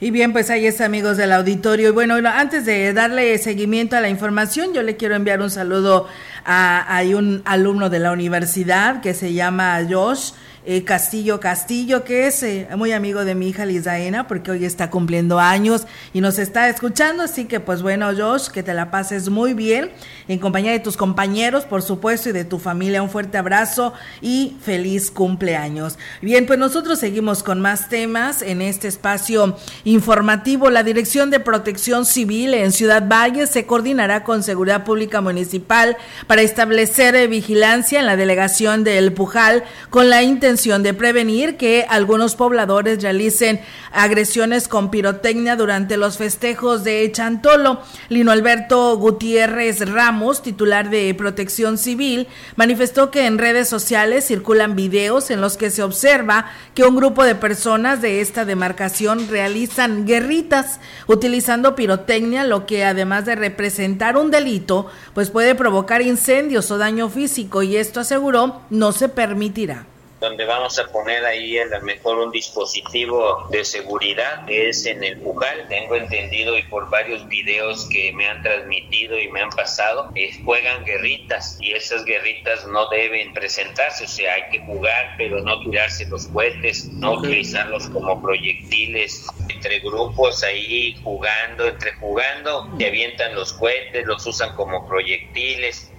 Y 0.00 0.10
bien, 0.10 0.34
pues 0.34 0.50
ahí 0.50 0.66
está, 0.66 0.84
amigos 0.84 1.16
del 1.16 1.32
auditorio. 1.32 1.88
Y 1.88 1.92
bueno, 1.92 2.16
antes 2.16 2.66
de 2.66 2.92
darle 2.92 3.38
seguimiento 3.38 3.96
a 3.96 4.02
la 4.02 4.10
información, 4.10 4.74
yo 4.74 4.82
le 4.82 4.98
quiero 4.98 5.14
enviar 5.14 5.40
un 5.40 5.50
saludo 5.50 6.06
a, 6.44 6.98
a 6.98 7.02
un 7.04 7.40
alumno 7.46 7.88
de 7.88 8.00
la 8.00 8.12
universidad 8.12 9.00
que 9.00 9.14
se 9.14 9.32
llama 9.32 9.80
Josh. 9.88 10.32
Eh, 10.68 10.82
Castillo 10.82 11.38
Castillo, 11.38 12.02
que 12.02 12.26
es 12.26 12.42
eh, 12.42 12.66
muy 12.76 12.90
amigo 12.90 13.24
de 13.24 13.36
mi 13.36 13.50
hija 13.50 13.64
Lizaena, 13.64 14.26
porque 14.26 14.50
hoy 14.50 14.64
está 14.64 14.90
cumpliendo 14.90 15.38
años 15.38 15.86
y 16.12 16.20
nos 16.20 16.40
está 16.40 16.68
escuchando. 16.68 17.22
Así 17.22 17.44
que, 17.44 17.60
pues 17.60 17.82
bueno, 17.82 18.08
Josh, 18.16 18.48
que 18.48 18.64
te 18.64 18.74
la 18.74 18.90
pases 18.90 19.28
muy 19.28 19.54
bien 19.54 19.92
en 20.26 20.40
compañía 20.40 20.72
de 20.72 20.80
tus 20.80 20.96
compañeros, 20.96 21.66
por 21.66 21.82
supuesto, 21.82 22.30
y 22.30 22.32
de 22.32 22.44
tu 22.44 22.58
familia. 22.58 23.00
Un 23.00 23.10
fuerte 23.10 23.38
abrazo 23.38 23.92
y 24.20 24.56
feliz 24.60 25.12
cumpleaños. 25.12 26.00
Bien, 26.20 26.46
pues 26.46 26.58
nosotros 26.58 26.98
seguimos 26.98 27.44
con 27.44 27.60
más 27.60 27.88
temas 27.88 28.42
en 28.42 28.60
este 28.60 28.88
espacio 28.88 29.56
informativo. 29.84 30.70
La 30.70 30.82
Dirección 30.82 31.30
de 31.30 31.38
Protección 31.38 32.04
Civil 32.04 32.54
en 32.54 32.72
Ciudad 32.72 33.06
Valle 33.06 33.46
se 33.46 33.66
coordinará 33.66 34.24
con 34.24 34.42
Seguridad 34.42 34.82
Pública 34.82 35.20
Municipal 35.20 35.96
para 36.26 36.42
establecer 36.42 37.14
eh, 37.14 37.28
vigilancia 37.28 38.00
en 38.00 38.06
la 38.06 38.16
delegación 38.16 38.82
de 38.82 38.98
El 38.98 39.12
Pujal 39.12 39.62
con 39.90 40.10
la 40.10 40.24
intención 40.24 40.55
de 40.56 40.94
prevenir 40.94 41.58
que 41.58 41.84
algunos 41.86 42.34
pobladores 42.34 43.02
realicen 43.02 43.60
agresiones 43.92 44.68
con 44.68 44.90
pirotecnia 44.90 45.54
durante 45.54 45.98
los 45.98 46.16
festejos 46.16 46.82
de 46.82 47.12
Chantolo. 47.12 47.82
Lino 48.08 48.32
Alberto 48.32 48.96
Gutiérrez 48.96 49.86
Ramos, 49.86 50.42
titular 50.42 50.88
de 50.88 51.12
Protección 51.14 51.76
Civil, 51.76 52.26
manifestó 52.56 53.10
que 53.10 53.26
en 53.26 53.36
redes 53.36 53.68
sociales 53.68 54.24
circulan 54.24 54.76
videos 54.76 55.30
en 55.30 55.42
los 55.42 55.58
que 55.58 55.70
se 55.70 55.82
observa 55.82 56.46
que 56.74 56.84
un 56.84 56.96
grupo 56.96 57.22
de 57.22 57.34
personas 57.34 58.00
de 58.00 58.22
esta 58.22 58.46
demarcación 58.46 59.28
realizan 59.28 60.06
guerritas 60.06 60.80
utilizando 61.06 61.76
pirotecnia, 61.76 62.44
lo 62.44 62.64
que 62.64 62.82
además 62.86 63.26
de 63.26 63.34
representar 63.34 64.16
un 64.16 64.30
delito, 64.30 64.86
pues 65.12 65.28
puede 65.28 65.54
provocar 65.54 66.00
incendios 66.00 66.70
o 66.70 66.78
daño 66.78 67.10
físico 67.10 67.62
y 67.62 67.76
esto 67.76 68.00
aseguró 68.00 68.62
no 68.70 68.92
se 68.92 69.10
permitirá 69.10 69.86
donde 70.20 70.44
vamos 70.46 70.78
a 70.78 70.86
poner 70.86 71.24
ahí 71.24 71.58
a 71.58 71.66
lo 71.66 71.80
mejor 71.82 72.18
un 72.18 72.30
dispositivo 72.30 73.46
de 73.50 73.64
seguridad, 73.64 74.46
que 74.46 74.68
es 74.70 74.86
en 74.86 75.04
el 75.04 75.20
Pujal. 75.20 75.68
Tengo 75.68 75.96
entendido 75.96 76.56
y 76.56 76.62
por 76.64 76.88
varios 76.90 77.26
videos 77.28 77.88
que 77.90 78.12
me 78.12 78.26
han 78.26 78.42
transmitido 78.42 79.18
y 79.18 79.28
me 79.28 79.42
han 79.42 79.50
pasado, 79.50 80.12
juegan 80.44 80.84
guerritas 80.84 81.58
y 81.60 81.72
esas 81.72 82.04
guerritas 82.04 82.66
no 82.66 82.88
deben 82.88 83.32
presentarse, 83.32 84.04
o 84.04 84.08
sea, 84.08 84.34
hay 84.34 84.44
que 84.50 84.60
jugar, 84.60 85.14
pero 85.18 85.40
no 85.42 85.60
tirarse 85.60 86.06
los 86.06 86.26
cohetes, 86.28 86.88
no 86.94 87.14
utilizarlos 87.14 87.88
como 87.88 88.22
proyectiles 88.22 89.26
entre 89.48 89.80
grupos 89.80 90.42
ahí 90.42 90.94
jugando, 91.02 91.66
entre 91.66 91.92
jugando, 91.94 92.68
se 92.78 92.86
avientan 92.86 93.34
los 93.34 93.52
cohetes, 93.52 94.06
los 94.06 94.26
usan 94.26 94.54
como 94.54 94.86
proyectiles 94.86 95.92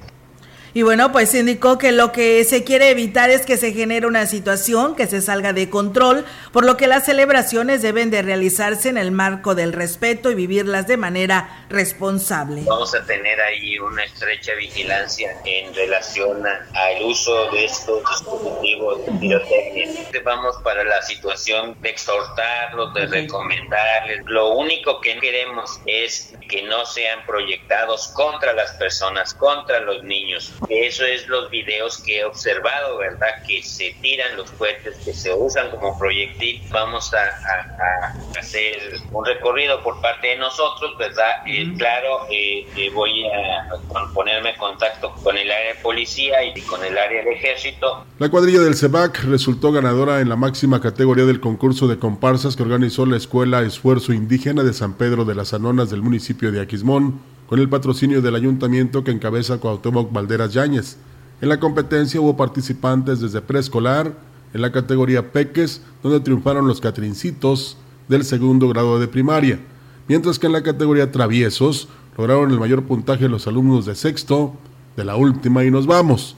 y 0.78 0.84
bueno, 0.84 1.12
pues 1.12 1.34
indicó 1.34 1.80
que 1.80 1.92
lo 1.92 2.12
que 2.12 2.44
se 2.44 2.64
quiere 2.64 2.92
evitar 2.92 3.32
es 3.32 3.48
que 3.48 3.58
se 3.58 3.74
genere 3.74 4.06
una 4.06 4.28
situación 4.28 4.96
que 4.96 5.08
se 5.08 5.22
salga 5.22 5.52
de 5.52 5.72
control, 5.72 6.24
por 6.52 6.68
lo 6.68 6.78
que 6.78 6.86
las 6.86 7.04
celebraciones 7.04 7.82
deben 7.82 8.12
de 8.12 8.22
realizarse 8.22 8.90
en 8.90 9.00
el 9.00 9.10
marco 9.10 9.56
del 9.56 9.74
respeto 9.74 10.30
y 10.30 10.36
vivirlas 10.36 10.86
de 10.86 10.98
manera 10.98 11.66
responsable. 11.72 12.62
Vamos 12.68 12.94
a 12.94 13.04
tener 13.08 13.42
ahí 13.42 13.80
una 13.80 14.04
estrecha 14.04 14.54
vigilancia 14.54 15.36
en 15.46 15.74
relación 15.74 16.46
al 16.46 17.02
uso 17.02 17.50
de 17.50 17.66
estos 17.66 18.04
dispositivos 18.12 19.04
de 19.04 19.12
pirotecnia. 19.14 19.94
Vamos 20.24 20.58
para 20.64 20.84
la 20.84 21.02
situación 21.02 21.76
de 21.82 21.90
exhortarlos, 21.90 22.94
de 22.94 23.08
recomendarles. 23.08 24.22
Lo 24.28 24.50
único 24.50 25.02
que 25.02 25.18
queremos 25.20 25.80
es 25.88 26.36
que 26.48 26.62
no 26.62 26.86
sean 26.86 27.26
proyectados 27.26 28.10
contra 28.10 28.54
las 28.54 28.74
personas, 28.74 29.34
contra 29.34 29.80
los 29.80 30.04
niños 30.04 30.54
eso 30.70 31.06
es 31.06 31.28
los 31.28 31.50
videos 31.50 31.98
que 32.00 32.20
he 32.20 32.26
observado, 32.26 32.98
¿verdad? 32.98 33.28
Que 33.46 33.62
se 33.64 33.96
tiran 34.02 34.36
los 34.36 34.52
cohetes, 34.52 34.96
que 35.04 35.14
se 35.14 35.34
usan 35.34 35.72
como 35.72 35.98
proyectil. 35.98 36.62
Vamos 36.72 37.14
a, 37.14 38.38
hacer 38.38 39.00
un 39.12 39.26
recorrido 39.26 39.82
por 39.84 40.00
parte 40.02 40.28
de 40.28 40.38
nosotros, 40.38 40.98
¿verdad? 40.98 41.42
Eh, 41.46 41.74
claro, 41.78 42.28
eh, 42.30 42.68
eh, 42.76 42.90
voy 42.94 43.26
a 43.28 44.14
ponerme 44.14 44.52
en 44.52 44.58
contacto 44.58 45.14
con 45.24 45.38
el 45.38 45.50
área 45.50 45.74
de 45.74 45.80
policía 45.82 46.44
y 46.44 46.62
con 46.62 46.84
el 46.84 46.98
área 46.98 47.24
del 47.24 47.34
ejército. 47.34 48.06
La 48.20 48.30
cuadrilla 48.30 48.60
del 48.60 48.76
CEBAC 48.76 49.24
resultó 49.26 49.72
ganadora 49.72 50.22
en 50.22 50.30
la 50.30 50.36
máxima 50.36 50.82
categoría 50.82 51.26
del 51.26 51.40
concurso 51.40 51.88
de 51.88 52.00
comparsas 52.00 52.56
que 52.56 52.64
organizó 52.64 53.06
la 53.06 53.18
Escuela 53.18 53.62
Esfuerzo 53.62 54.14
Indígena 54.14 54.64
de 54.64 54.74
San 54.74 54.94
Pedro 54.94 55.26
de 55.26 55.36
las 55.36 55.54
Anonas 55.54 55.90
del 55.90 56.02
municipio 56.02 56.52
de 56.52 56.62
Aquismón 56.62 57.37
con 57.48 57.60
el 57.60 57.70
patrocinio 57.70 58.22
del 58.22 58.36
ayuntamiento 58.36 59.04
que 59.04 59.12
encabeza 59.12 59.58
Cuauhtémoc 59.58 60.12
Valderas 60.12 60.54
Yáñez. 60.54 60.98
En 61.42 61.50
la 61.50 61.60
competencia 61.60 62.20
hubo 62.20 62.36
participantes 62.36 63.22
desde 63.22 63.42
preescolar, 63.42 64.14
en 64.54 64.62
la 64.62 64.72
categoría 64.72 65.32
Peques, 65.32 65.82
donde 66.04 66.20
triunfaron 66.20 66.68
los 66.68 66.82
Catrincitos 66.82 67.78
del 68.08 68.24
segundo 68.24 68.68
grado 68.70 69.00
de 69.00 69.08
primaria, 69.08 69.60
mientras 70.08 70.40
que 70.40 70.48
en 70.48 70.54
la 70.54 70.64
categoría 70.64 71.12
Traviesos 71.12 71.90
lograron 72.18 72.52
el 72.52 72.60
mayor 72.60 72.84
puntaje 72.84 73.30
los 73.30 73.48
alumnos 73.48 73.86
de 73.86 73.96
sexto, 73.96 74.54
de 74.96 75.06
la 75.06 75.16
última 75.16 75.64
y 75.64 75.72
nos 75.72 75.86
vamos. 75.86 76.36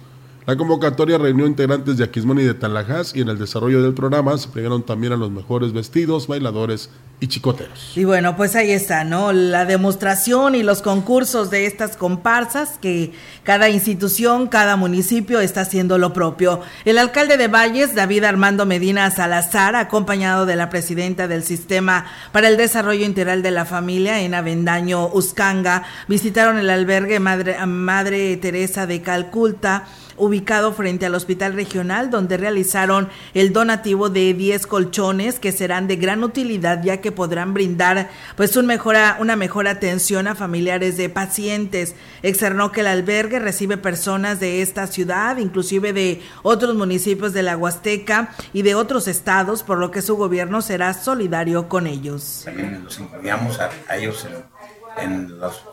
La 0.49 0.57
convocatoria 0.57 1.19
reunió 1.19 1.45
integrantes 1.45 1.97
de 1.97 2.03
Aquismón 2.03 2.39
y 2.39 2.43
de 2.43 2.55
Tanlajas 2.55 3.15
y 3.15 3.21
en 3.21 3.29
el 3.29 3.37
desarrollo 3.37 3.83
del 3.83 3.93
programa 3.93 4.35
se 4.35 4.47
premiaron 4.47 4.81
también 4.81 5.13
a 5.13 5.15
los 5.15 5.29
mejores 5.29 5.73
vestidos, 5.73 6.25
bailadores 6.25 6.89
y 7.19 7.27
chicoteros. 7.27 7.91
Y 7.95 8.03
bueno, 8.03 8.35
pues 8.35 8.55
ahí 8.55 8.71
está, 8.71 9.03
¿no? 9.03 9.31
La 9.31 9.65
demostración 9.65 10.55
y 10.55 10.63
los 10.63 10.81
concursos 10.81 11.51
de 11.51 11.67
estas 11.67 11.97
comparsas 11.97 12.79
que 12.81 13.11
cada 13.43 13.69
institución, 13.69 14.47
cada 14.47 14.75
municipio 14.75 15.39
está 15.39 15.61
haciendo 15.61 15.99
lo 15.99 16.13
propio. 16.13 16.61
El 16.83 16.97
alcalde 16.97 17.37
de 17.37 17.47
Valles, 17.47 17.93
David 17.93 18.23
Armando 18.23 18.65
Medina 18.65 19.11
Salazar, 19.11 19.75
acompañado 19.75 20.47
de 20.47 20.55
la 20.55 20.71
presidenta 20.71 21.27
del 21.27 21.43
Sistema 21.43 22.07
para 22.31 22.47
el 22.47 22.57
Desarrollo 22.57 23.05
Integral 23.05 23.43
de 23.43 23.51
la 23.51 23.65
Familia 23.65 24.21
en 24.21 24.33
Avendaño 24.33 25.09
Uscanga, 25.13 25.83
visitaron 26.07 26.57
el 26.57 26.71
albergue 26.71 27.19
Madre, 27.19 27.63
Madre 27.67 28.35
Teresa 28.37 28.87
de 28.87 29.03
Calculta 29.03 29.85
ubicado 30.20 30.74
frente 30.74 31.05
al 31.05 31.15
Hospital 31.15 31.53
Regional, 31.53 32.09
donde 32.09 32.38
realizaron 32.38 33.09
el 33.34 33.53
donativo 33.53 34.09
de 34.09 34.34
10 34.34 34.67
colchones 34.67 35.39
que 35.39 35.51
serán 35.51 35.88
de 35.88 35.95
gran 35.95 36.24
utilidad 36.24 36.84
ya 36.84 37.01
que 37.01 37.11
podrán 37.11 37.53
brindar 37.53 38.09
pues 38.36 38.55
un 38.55 38.65
mejora, 38.65 39.17
una 39.20 39.36
mejor 39.36 39.67
atención 39.67 40.28
a 40.28 40.36
familiares 40.36 40.97
de 40.97 41.09
pacientes. 41.09 41.95
Externó 42.22 42.72
que 42.72 42.82
el 42.82 42.88
albergue 42.88 43.39
recibe 43.39 43.78
personas 43.78 44.39
de 44.39 44.61
esta 44.61 44.88
ciudad, 44.88 45.38
inclusive 45.38 45.93
de 45.93 46.22
otros 46.43 46.76
municipios 46.76 47.34
de 47.34 47.43
la 47.43 47.57
Huasteca 47.57 48.32
y 48.53 48.61
de 48.61 48.76
otros 48.76 49.07
estados, 49.07 49.63
por 49.63 49.78
lo 49.78 49.91
que 49.91 50.01
su 50.01 50.15
gobierno 50.17 50.61
será 50.61 50.93
solidario 50.93 51.70
con 51.70 51.88
ellos. 51.88 52.41
También 52.45 52.84
los 52.84 52.99
incluíamos 52.99 53.59
a, 53.59 53.70
ellos 53.95 54.28
en, 54.97 55.39
los, 55.39 55.63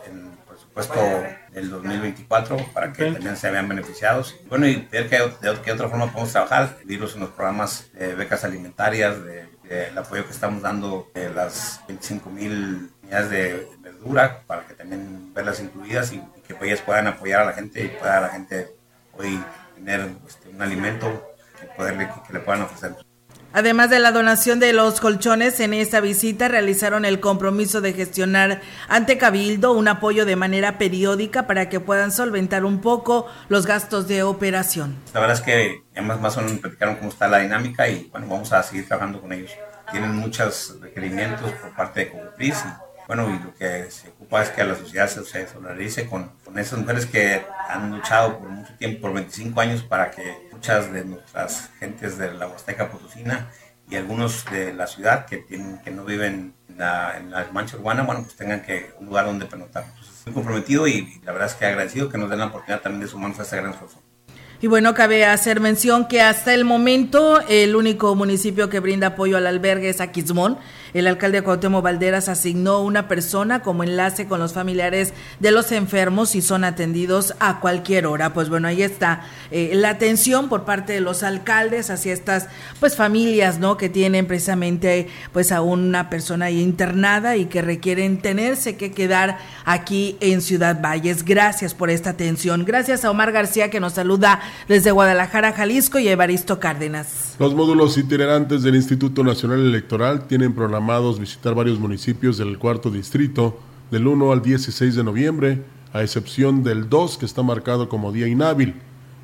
presupuesto 0.77 1.25
del 1.51 1.69
2024 1.69 2.57
para 2.73 2.93
que 2.93 3.11
también 3.11 3.35
se 3.35 3.49
vean 3.49 3.67
beneficiados. 3.67 4.35
Bueno, 4.47 4.67
y 4.67 4.87
ver 4.91 5.09
que 5.09 5.17
de, 5.17 5.61
qué 5.63 5.71
otra 5.71 5.89
forma 5.89 6.11
podemos 6.11 6.31
trabajar, 6.31 6.77
vivirlos 6.79 7.15
en 7.15 7.21
los 7.21 7.29
programas 7.31 7.91
de 7.93 8.15
becas 8.15 8.43
alimentarias, 8.43 9.23
de 9.23 9.47
el 9.69 9.97
apoyo 9.97 10.25
que 10.25 10.31
estamos 10.31 10.61
dando 10.61 11.11
de 11.13 11.29
las 11.29 11.81
25 11.87 12.29
mil 12.29 12.91
unidades 13.03 13.29
de 13.29 13.67
verdura 13.79 14.43
para 14.47 14.65
que 14.65 14.73
también 14.73 15.33
verlas 15.33 15.59
incluidas 15.59 16.13
y, 16.13 16.21
que 16.47 16.55
ellas 16.65 16.79
puedan 16.79 17.07
apoyar 17.07 17.41
a 17.41 17.45
la 17.45 17.53
gente 17.53 17.83
y 17.83 17.89
pueda 17.89 18.21
la 18.21 18.29
gente 18.29 18.69
hoy 19.11 19.43
tener 19.75 20.09
este, 20.25 20.47
un 20.47 20.61
alimento 20.61 21.35
que, 21.59 21.65
poderle, 21.67 22.09
que 22.25 22.33
le 22.33 22.39
puedan 22.39 22.61
ofrecer. 22.61 22.95
Además 23.53 23.89
de 23.89 23.99
la 23.99 24.11
donación 24.11 24.59
de 24.59 24.73
los 24.73 24.99
colchones, 24.99 25.59
en 25.59 25.73
esta 25.73 25.99
visita 25.99 26.47
realizaron 26.47 27.05
el 27.05 27.19
compromiso 27.19 27.81
de 27.81 27.93
gestionar 27.93 28.61
ante 28.87 29.17
Cabildo 29.17 29.71
un 29.71 29.87
apoyo 29.87 30.25
de 30.25 30.35
manera 30.35 30.77
periódica 30.77 31.47
para 31.47 31.69
que 31.69 31.79
puedan 31.79 32.11
solventar 32.11 32.65
un 32.65 32.81
poco 32.81 33.27
los 33.49 33.65
gastos 33.65 34.07
de 34.07 34.23
operación. 34.23 34.95
La 35.13 35.21
verdad 35.21 35.37
es 35.37 35.41
que 35.41 35.83
además 35.93 36.19
más 36.21 36.37
o 36.37 36.41
menos 36.41 36.59
platicaron 36.59 36.97
cómo 36.97 37.09
está 37.09 37.27
la 37.27 37.39
dinámica 37.39 37.87
y 37.87 38.09
bueno, 38.11 38.27
vamos 38.27 38.51
a 38.53 38.61
seguir 38.63 38.87
trabajando 38.87 39.21
con 39.21 39.31
ellos. 39.31 39.51
Tienen 39.91 40.15
muchos 40.15 40.77
requerimientos 40.81 41.49
por 41.53 41.75
parte 41.75 42.01
de 42.01 42.11
Cofepris 42.11 42.57
y 42.57 42.87
bueno, 43.07 43.29
y 43.29 43.43
lo 43.43 43.53
que 43.55 43.89
se 43.89 44.09
ocupa 44.27 44.43
es 44.43 44.49
que 44.49 44.63
la 44.63 44.75
sociedad 44.75 45.07
se, 45.07 45.47
solidarice 45.47 46.07
con, 46.07 46.31
con 46.43 46.59
esas 46.59 46.79
mujeres 46.79 47.05
que 47.05 47.41
han 47.69 47.91
luchado 47.91 48.39
por 48.39 48.49
mucho 48.49 48.73
tiempo, 48.73 49.01
por 49.03 49.13
25 49.13 49.61
años, 49.61 49.83
para 49.83 50.11
que 50.11 50.49
muchas 50.51 50.91
de 50.91 51.05
nuestras 51.05 51.69
gentes 51.79 52.17
de 52.17 52.33
la 52.33 52.47
Huasteca 52.47 52.89
Potosina 52.89 53.49
y 53.89 53.95
algunos 53.95 54.43
de 54.51 54.73
la 54.73 54.85
ciudad 54.85 55.25
que, 55.25 55.37
tienen, 55.37 55.79
que 55.79 55.91
no 55.91 56.03
viven 56.03 56.53
en 56.67 56.77
la, 56.77 57.17
en 57.17 57.31
la 57.31 57.47
mancha 57.53 57.77
urbana, 57.77 58.03
bueno, 58.03 58.23
pues 58.23 58.35
tengan 58.35 58.61
que 58.61 58.91
un 58.99 59.05
lugar 59.05 59.25
donde 59.25 59.45
pernoctar. 59.45 59.85
estoy 60.01 60.33
comprometido 60.33 60.87
y, 60.87 61.21
la 61.23 61.31
verdad 61.31 61.47
es 61.47 61.55
que 61.55 61.65
agradecido 61.65 62.09
que 62.09 62.17
nos 62.17 62.29
den 62.29 62.39
la 62.39 62.47
oportunidad 62.47 62.81
también 62.81 63.01
de 63.01 63.07
sumarnos 63.07 63.39
a 63.39 63.43
esta 63.43 63.55
gran 63.55 63.71
esfuerzo. 63.71 64.01
Y 64.59 64.65
bueno, 64.65 64.95
cabe 64.95 65.23
hacer 65.23 65.59
mención 65.59 66.07
que 66.07 66.21
hasta 66.21 66.51
el 66.53 66.65
momento 66.65 67.41
el 67.47 67.75
único 67.75 68.15
municipio 68.15 68.69
que 68.69 68.79
brinda 68.79 69.07
apoyo 69.07 69.37
al 69.37 69.45
albergue 69.45 69.89
es 69.89 70.01
Aquismón. 70.01 70.57
El 70.93 71.07
alcalde 71.07 71.41
Cuauhtémoc 71.41 71.83
Valderas 71.83 72.29
asignó 72.29 72.81
una 72.81 73.07
persona 73.07 73.61
como 73.61 73.83
enlace 73.83 74.27
con 74.27 74.39
los 74.39 74.53
familiares 74.53 75.13
de 75.39 75.51
los 75.51 75.71
enfermos 75.71 76.35
y 76.35 76.41
son 76.41 76.63
atendidos 76.63 77.33
a 77.39 77.59
cualquier 77.59 78.05
hora. 78.05 78.33
Pues 78.33 78.49
bueno, 78.49 78.67
ahí 78.67 78.81
está 78.81 79.21
eh, 79.51 79.71
la 79.73 79.89
atención 79.89 80.49
por 80.49 80.65
parte 80.65 80.93
de 80.93 81.01
los 81.01 81.23
alcaldes 81.23 81.89
hacia 81.89 82.13
estas 82.13 82.47
pues 82.79 82.95
familias, 82.95 83.59
¿no? 83.59 83.77
Que 83.77 83.89
tienen 83.89 84.25
precisamente 84.27 85.07
pues 85.33 85.51
a 85.51 85.61
una 85.61 86.09
persona 86.09 86.49
internada 86.49 87.37
y 87.37 87.45
que 87.45 87.61
requieren 87.61 88.19
tenerse 88.21 88.77
que 88.77 88.91
quedar 88.91 89.37
aquí 89.65 90.17
en 90.19 90.41
Ciudad 90.41 90.81
Valles. 90.81 91.23
Gracias 91.23 91.73
por 91.73 91.89
esta 91.89 92.11
atención. 92.11 92.65
Gracias 92.65 93.05
a 93.05 93.11
Omar 93.11 93.31
García 93.31 93.69
que 93.69 93.79
nos 93.79 93.93
saluda 93.93 94.41
desde 94.67 94.91
Guadalajara, 94.91 95.53
Jalisco 95.53 95.99
y 95.99 96.07
Evaristo 96.07 96.59
Cárdenas. 96.59 97.35
Los 97.39 97.53
módulos 97.53 97.97
itinerantes 97.97 98.63
del 98.63 98.75
Instituto 98.75 99.23
Nacional 99.23 99.59
Electoral 99.59 100.27
tienen 100.27 100.53
programados 100.77 101.19
visitar 101.19 101.55
varios 101.55 101.79
municipios 101.79 102.37
del 102.37 102.59
cuarto 102.59 102.91
distrito 102.91 103.57
del 103.89 104.05
1 104.05 104.31
al 104.31 104.43
16 104.43 104.93
de 104.93 105.03
noviembre, 105.03 105.63
a 105.91 106.03
excepción 106.03 106.63
del 106.63 106.87
2 106.87 107.17
que 107.17 107.25
está 107.25 107.41
marcado 107.41 107.89
como 107.89 108.11
día 108.11 108.27
inhábil. 108.27 108.75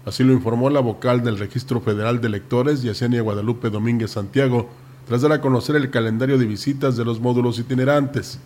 Así 0.03 0.23
lo 0.23 0.33
informó 0.33 0.71
la 0.71 0.79
vocal 0.79 1.23
del 1.23 1.37
Registro 1.37 1.79
Federal 1.79 2.21
de 2.21 2.27
Electores, 2.27 2.81
Yesenia 2.81 3.21
Guadalupe 3.21 3.69
Domínguez 3.69 4.09
Santiago, 4.09 4.67
tras 5.07 5.21
dar 5.21 5.31
a 5.31 5.41
conocer 5.41 5.75
el 5.75 5.91
calendario 5.91 6.39
de 6.39 6.47
visitas 6.47 6.97
de 6.97 7.05
los 7.05 7.19
módulos 7.19 7.59
itinerantes. 7.59 8.39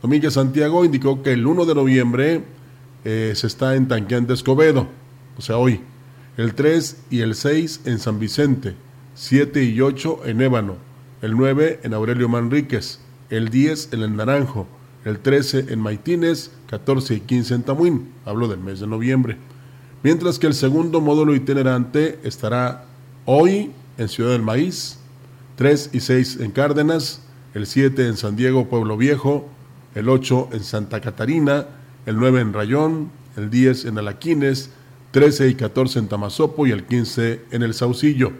Domínguez 0.00 0.32
Santiago 0.32 0.82
indicó 0.82 1.22
que 1.22 1.34
el 1.34 1.46
1 1.46 1.66
de 1.66 1.74
noviembre 1.74 2.44
eh, 3.04 3.32
se 3.36 3.48
está 3.48 3.74
en 3.74 3.86
Tanqueante 3.86 4.32
Escobedo, 4.32 4.88
o 5.36 5.42
sea, 5.42 5.58
hoy, 5.58 5.82
el 6.38 6.54
3 6.54 7.02
y 7.10 7.20
el 7.20 7.34
6 7.34 7.82
en 7.84 7.98
San 7.98 8.18
Vicente, 8.18 8.76
7 9.14 9.62
y 9.62 9.78
8 9.82 10.20
en 10.24 10.40
Ébano, 10.40 10.85
el 11.22 11.36
9 11.36 11.80
en 11.82 11.94
Aurelio 11.94 12.28
Manríquez, 12.28 13.00
el 13.30 13.48
10 13.48 13.92
en 13.92 14.02
el 14.02 14.16
Naranjo, 14.16 14.66
el 15.04 15.18
13 15.18 15.66
en 15.72 15.80
Maitines, 15.80 16.50
14 16.68 17.14
y 17.14 17.20
15 17.20 17.54
en 17.54 17.62
Tamuín, 17.62 18.12
hablo 18.24 18.48
del 18.48 18.60
mes 18.60 18.80
de 18.80 18.86
noviembre. 18.86 19.36
Mientras 20.02 20.38
que 20.38 20.46
el 20.46 20.54
segundo 20.54 21.00
módulo 21.00 21.34
itinerante 21.34 22.18
estará 22.22 22.84
Hoy 23.24 23.72
en 23.98 24.08
Ciudad 24.08 24.32
del 24.32 24.42
Maíz, 24.42 24.98
3 25.56 25.90
y 25.92 26.00
6 26.00 26.38
en 26.40 26.50
Cárdenas, 26.50 27.22
el 27.54 27.66
7 27.66 28.06
en 28.06 28.16
San 28.16 28.36
Diego, 28.36 28.68
Pueblo 28.68 28.96
Viejo, 28.96 29.48
el 29.94 30.08
8 30.08 30.50
en 30.52 30.62
Santa 30.62 31.00
Catarina, 31.00 31.66
el 32.04 32.16
9 32.16 32.40
en 32.40 32.52
Rayón, 32.52 33.10
el 33.36 33.50
10 33.50 33.86
en 33.86 33.98
Alaquines, 33.98 34.70
13 35.12 35.48
y 35.48 35.54
14 35.54 35.98
en 35.98 36.08
Tamazopo 36.08 36.66
y 36.66 36.72
el 36.72 36.84
15 36.84 37.42
en 37.50 37.62
El 37.62 37.74
Saucillo. 37.74 38.32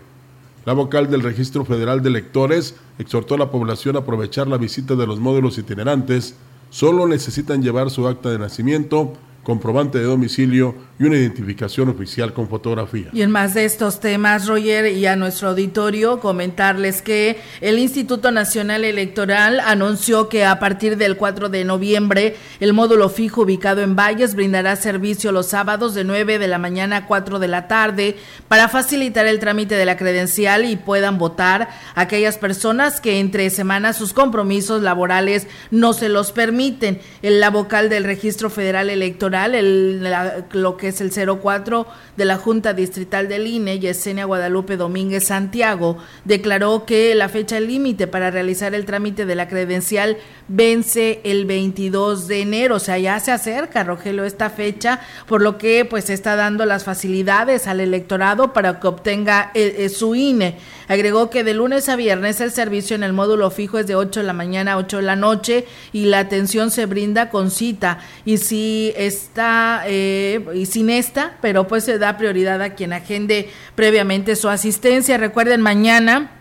La 0.67 0.73
vocal 0.73 1.09
del 1.09 1.23
Registro 1.23 1.65
Federal 1.65 2.03
de 2.03 2.09
Electores 2.09 2.75
exhortó 2.99 3.37
a 3.37 3.39
la 3.39 3.53
población 3.53 3.95
a 3.95 4.01
aprovechar 4.01 4.49
la 4.49 4.59
visita 4.59 4.97
de 4.97 5.07
los 5.07 5.21
módulos 5.21 5.59
itinerantes. 5.59 6.35
Solo 6.71 7.07
necesitan 7.07 7.63
llevar 7.63 7.89
su 7.89 8.09
acta 8.09 8.31
de 8.31 8.41
nacimiento, 8.41 9.13
comprobante 9.45 9.99
de 9.99 10.05
domicilio 10.05 10.75
y 10.99 11.05
una 11.05 11.17
identificación 11.17 11.91
oficial 11.91 12.33
con 12.33 12.49
fotografía. 12.49 13.09
Y 13.13 13.23
en 13.23 13.31
más 13.31 13.53
de 13.53 13.67
estos 13.67 14.01
temas, 14.01 14.47
Roger, 14.47 14.87
y 14.93 15.05
a 15.07 15.15
nuestro 15.15 15.51
auditorio, 15.51 16.21
comentarles 16.21 17.03
que 17.03 17.39
el 17.61 17.79
Instituto 17.79 18.31
Nacional 18.31 18.85
Electoral 18.85 19.61
anunció 19.61 20.29
que 20.29 20.45
a 20.45 20.59
partir 20.59 20.97
del 20.97 21.17
4 21.17 21.51
de 21.51 21.65
noviembre, 21.65 22.37
el 22.61 22.73
módulo 22.73 23.11
fijo 23.11 23.43
ubicado 23.43 23.83
en 23.83 23.95
Valles 23.95 24.35
brindará 24.35 24.77
servicio 24.77 25.33
los 25.33 25.49
sábados 25.49 25.95
de 25.95 26.05
9 26.05 26.39
de 26.39 26.49
la 26.49 26.59
mañana 26.59 26.97
a 26.97 27.07
4 27.07 27.39
de 27.39 27.49
la 27.49 27.69
tarde 27.69 28.17
para 28.49 28.69
facilitar 28.69 29.27
el 29.27 29.39
trámite 29.39 29.75
de 29.75 29.85
la 29.85 29.99
credencial 29.99 30.65
y 30.65 30.77
puedan 30.77 31.19
votar 31.19 31.69
aquellas 31.95 32.39
personas 32.39 33.01
que 33.01 33.21
entre 33.21 33.51
semanas 33.51 33.97
sus 33.97 34.15
compromisos 34.15 34.83
laborales 34.83 35.47
no 35.71 35.93
se 35.93 36.09
los 36.09 36.33
permiten. 36.33 37.01
El, 37.21 37.41
la 37.41 37.51
vocal 37.51 37.91
del 37.91 38.05
Registro 38.05 38.49
Federal 38.49 38.89
Electoral 38.89 39.55
el, 39.55 40.07
lo 40.53 40.77
que 40.77 40.86
es 40.89 41.01
el 41.01 41.11
04 41.11 41.87
de 42.17 42.25
la 42.25 42.37
Junta 42.37 42.73
Distrital 42.73 43.29
del 43.29 43.47
INE, 43.47 43.79
Yesenia 43.79 44.25
Guadalupe 44.25 44.77
Domínguez 44.77 45.25
Santiago, 45.25 45.99
declaró 46.25 46.85
que 46.85 47.15
la 47.15 47.29
fecha 47.29 47.61
límite 47.61 48.07
para 48.07 48.31
realizar 48.31 48.75
el 48.75 48.87
trámite 48.87 49.27
de 49.27 49.35
la 49.35 49.49
credencial 49.49 50.17
vence 50.49 51.21
el 51.25 51.45
22 51.45 52.29
de 52.29 52.41
enero, 52.41 52.77
o 52.77 52.81
sea, 52.81 52.99
ya 52.99 53.19
se 53.21 53.33
acerca, 53.33 53.85
Rogelio, 53.85 54.25
esta 54.25 54.51
fecha, 54.51 55.01
por 55.27 55.43
lo 55.43 55.59
que 55.59 55.85
pues 55.85 56.11
está 56.11 56.37
dando 56.37 56.65
las 56.67 56.85
facilidades 56.85 57.67
al 57.67 57.81
electorado 57.81 58.53
para 58.53 58.81
que 58.81 58.87
obtenga 58.87 59.51
eh, 59.55 59.77
eh, 59.79 59.89
su 59.89 60.15
INE. 60.15 60.57
Agregó 60.89 61.31
que 61.31 61.43
de 61.43 61.55
lunes 61.55 61.89
a 61.89 61.97
viernes 61.97 62.41
el 62.41 62.53
servicio 62.53 62.95
en 62.95 63.03
el 63.03 63.13
módulo 63.13 63.51
fijo 63.51 63.79
es 63.79 63.87
de 63.87 63.97
8 63.97 64.21
de 64.21 64.27
la 64.27 64.33
mañana 64.33 64.73
a 64.73 64.77
8 64.79 64.99
de 64.99 65.03
la 65.03 65.17
noche 65.17 65.67
y 65.93 66.07
la 66.07 66.21
atención 66.21 66.71
se 66.71 66.87
brinda 66.87 67.29
con 67.29 67.51
cita. 67.51 67.99
Y 68.25 68.39
si 68.39 68.93
está, 68.97 69.83
eh, 69.87 70.45
y 70.55 70.67
sin 70.77 70.91
esta, 70.91 71.39
pero 71.41 71.67
pues 71.67 71.85
se 71.85 71.99
da 71.99 72.19
prioridad 72.19 72.61
a 72.61 72.75
quien 72.75 72.93
agende 72.93 73.49
previamente 73.75 74.37
su 74.37 74.51
asistencia. 74.51 75.17
Recuerden, 75.17 75.63
mañana 75.63 76.37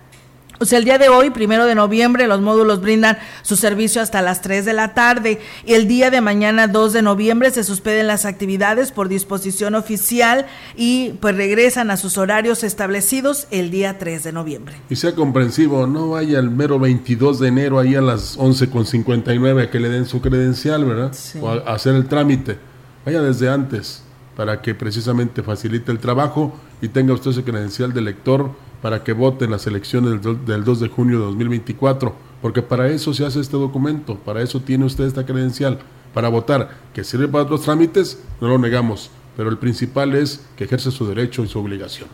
o 0.59 0.65
sea, 0.65 0.79
el 0.79 0.85
día 0.85 0.97
de 0.97 1.09
hoy, 1.09 1.31
primero 1.31 1.65
de 1.65 1.75
noviembre, 1.75 2.27
los 2.27 2.39
módulos 2.41 2.81
brindan 2.81 3.17
su 3.41 3.57
servicio 3.57 4.01
hasta 4.01 4.21
las 4.21 4.41
3 4.41 4.63
de 4.63 4.73
la 4.73 4.93
tarde. 4.93 5.39
Y 5.65 5.73
el 5.73 5.87
día 5.87 6.11
de 6.11 6.21
mañana, 6.21 6.67
2 6.67 6.93
de 6.93 7.01
noviembre, 7.01 7.51
se 7.51 7.63
suspenden 7.63 8.07
las 8.07 8.25
actividades 8.25 8.91
por 8.91 9.09
disposición 9.09 9.75
oficial 9.75 10.45
y 10.77 11.11
pues 11.19 11.35
regresan 11.35 11.91
a 11.91 11.97
sus 11.97 12.17
horarios 12.17 12.63
establecidos 12.63 13.47
el 13.51 13.69
día 13.69 13.97
3 13.97 14.23
de 14.23 14.31
noviembre. 14.31 14.75
Y 14.89 14.95
sea 14.95 15.13
comprensivo, 15.13 15.87
no 15.87 16.11
vaya 16.11 16.39
el 16.39 16.49
mero 16.49 16.79
22 16.79 17.39
de 17.39 17.47
enero 17.49 17.79
ahí 17.79 17.95
a 17.95 18.01
las 18.01 18.37
11.59 18.37 19.63
a 19.63 19.69
que 19.69 19.79
le 19.79 19.89
den 19.89 20.05
su 20.05 20.21
credencial, 20.21 20.85
¿verdad? 20.85 21.11
O 21.41 21.49
a 21.49 21.73
hacer 21.73 21.95
el 21.95 22.07
trámite. 22.07 22.57
Vaya 23.05 23.21
desde 23.21 23.49
antes 23.49 24.04
para 24.35 24.61
que 24.61 24.75
precisamente 24.75 25.43
facilite 25.43 25.91
el 25.91 25.99
trabajo 25.99 26.53
y 26.81 26.89
tenga 26.89 27.13
usted 27.13 27.31
su 27.31 27.43
credencial 27.43 27.93
de 27.93 28.01
lector 28.01 28.51
para 28.81 29.03
que 29.03 29.13
vote 29.13 29.45
en 29.45 29.51
las 29.51 29.65
elecciones 29.67 30.21
del 30.21 30.63
2 30.63 30.79
de 30.79 30.87
junio 30.89 31.19
de 31.19 31.25
2024, 31.25 32.13
porque 32.41 32.61
para 32.61 32.89
eso 32.89 33.13
se 33.13 33.25
hace 33.25 33.39
este 33.39 33.57
documento, 33.57 34.15
para 34.19 34.41
eso 34.41 34.59
tiene 34.59 34.85
usted 34.85 35.05
esta 35.05 35.25
credencial, 35.25 35.79
para 36.13 36.29
votar, 36.29 36.77
que 36.93 37.03
sirve 37.03 37.27
para 37.27 37.43
otros 37.45 37.63
trámites, 37.63 38.21
no 38.39 38.47
lo 38.47 38.57
negamos, 38.57 39.09
pero 39.35 39.49
el 39.49 39.57
principal 39.57 40.13
es 40.15 40.45
que 40.55 40.65
ejerce 40.65 40.91
su 40.91 41.07
derecho 41.07 41.43
y 41.43 41.47
su 41.47 41.59
obligación. 41.59 42.07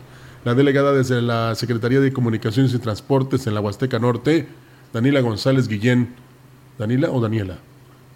La 0.44 0.54
delegada 0.54 0.92
desde 0.92 1.22
la 1.22 1.54
Secretaría 1.54 2.00
de 2.00 2.12
Comunicaciones 2.12 2.74
y 2.74 2.78
Transportes 2.78 3.46
en 3.46 3.54
la 3.54 3.60
Huasteca 3.60 3.98
Norte, 3.98 4.48
Daniela 4.92 5.20
González 5.20 5.68
Guillén, 5.68 6.14
¿Danila 6.78 7.10
o 7.10 7.20
Daniela? 7.20 7.58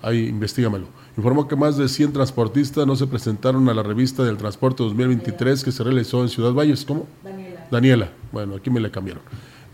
Ahí, 0.02 0.26
investigamelo. 0.26 0.86
Informó 1.16 1.48
que 1.48 1.56
más 1.56 1.78
de 1.78 1.88
100 1.88 2.12
transportistas 2.12 2.86
no 2.86 2.94
se 2.94 3.06
presentaron 3.06 3.66
a 3.68 3.74
la 3.74 3.82
revista 3.82 4.22
del 4.22 4.36
transporte 4.36 4.82
2023 4.82 5.64
que 5.64 5.72
se 5.72 5.82
realizó 5.82 6.22
en 6.22 6.28
Ciudad 6.28 6.52
Valles. 6.52 6.84
¿Cómo? 6.84 7.06
Daniela. 7.24 7.66
Daniela, 7.70 8.10
bueno, 8.32 8.56
aquí 8.56 8.68
me 8.68 8.80
le 8.80 8.90
cambiaron. 8.90 9.22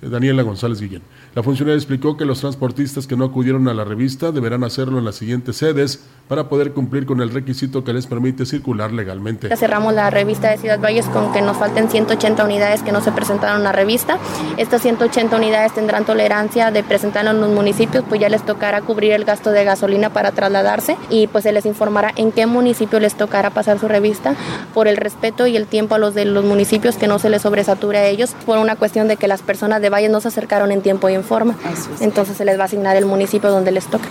Eh, 0.03 0.09
Daniela 0.09 0.43
González 0.43 0.81
Guillén. 0.81 1.03
La 1.35 1.43
funcionaria 1.43 1.77
explicó 1.77 2.19
que 2.19 2.27
los 2.27 2.41
transportistas 2.41 3.07
que 3.07 3.17
no 3.17 3.25
acudieron 3.25 3.67
a 3.67 3.73
la 3.73 3.85
revista 3.85 4.33
deberán 4.33 4.65
hacerlo 4.65 4.99
en 4.99 5.07
las 5.07 5.15
siguientes 5.15 5.57
sedes 5.57 6.01
para 6.29 6.51
poder 6.51 6.73
cumplir 6.73 7.07
con 7.07 7.23
el 7.23 7.31
requisito 7.31 7.85
que 7.85 7.95
les 7.95 8.07
permite 8.07 8.45
circular 8.45 8.93
legalmente. 8.93 9.55
Cerramos 9.57 9.95
la 9.95 10.11
revista 10.11 10.51
de 10.51 10.59
Ciudad 10.59 10.79
Valles 10.79 11.07
con 11.07 11.33
que 11.33 11.41
nos 11.41 11.57
falten 11.57 11.89
180 11.89 12.45
unidades 12.45 12.83
que 12.83 12.93
no 12.93 13.01
se 13.01 13.13
presentaron 13.13 13.63
a 13.63 13.65
la 13.65 13.73
revista. 13.73 14.19
Estas 14.59 14.83
180 14.83 15.35
unidades 15.35 15.73
tendrán 15.73 16.05
tolerancia 16.05 16.71
de 16.71 16.83
presentar 16.83 17.27
en 17.27 17.41
los 17.41 17.51
municipios, 17.51 18.05
pues 18.07 18.21
ya 18.21 18.29
les 18.29 18.45
tocará 18.45 18.83
cubrir 18.83 19.13
el 19.13 19.25
gasto 19.25 19.53
de 19.53 19.65
gasolina 19.65 20.11
para 20.11 20.33
trasladarse 20.33 20.99
y 21.09 21.29
pues 21.29 21.45
se 21.45 21.53
les 21.53 21.65
informará 21.65 22.13
en 22.17 22.33
qué 22.33 22.45
municipio 22.45 23.01
les 23.01 23.15
tocará 23.15 23.49
pasar 23.49 23.79
su 23.79 23.89
revista 23.89 24.35
por 24.75 24.87
el 24.87 24.99
respeto 24.99 25.47
y 25.47 25.57
el 25.57 25.67
tiempo 25.67 25.95
a 25.95 25.99
los 25.99 26.15
de 26.15 26.27
los 26.27 26.45
municipios 26.45 26.97
que 26.97 27.09
no 27.09 27.19
se 27.19 27.31
les 27.31 27.41
sobresature 27.41 27.99
a 27.99 28.07
ellos 28.07 28.35
por 28.45 28.59
una 28.59 28.77
cuestión 28.77 29.09
de 29.09 29.17
que 29.17 29.29
las 29.29 29.41
personas 29.41 29.81
de 29.81 29.89
Valles 29.89 30.11
no 30.11 30.21
se 30.21 30.29
acercaron 30.29 30.73
en 30.73 30.83
tiempo 30.83 31.09
y 31.09 31.22
forma. 31.23 31.57
Entonces 32.01 32.37
se 32.37 32.45
les 32.45 32.59
va 32.59 32.63
a 32.63 32.67
asignar 32.67 32.97
el 32.97 33.07
municipio 33.07 33.51
donde 33.51 33.73
les 33.73 33.87
toca. 33.87 34.09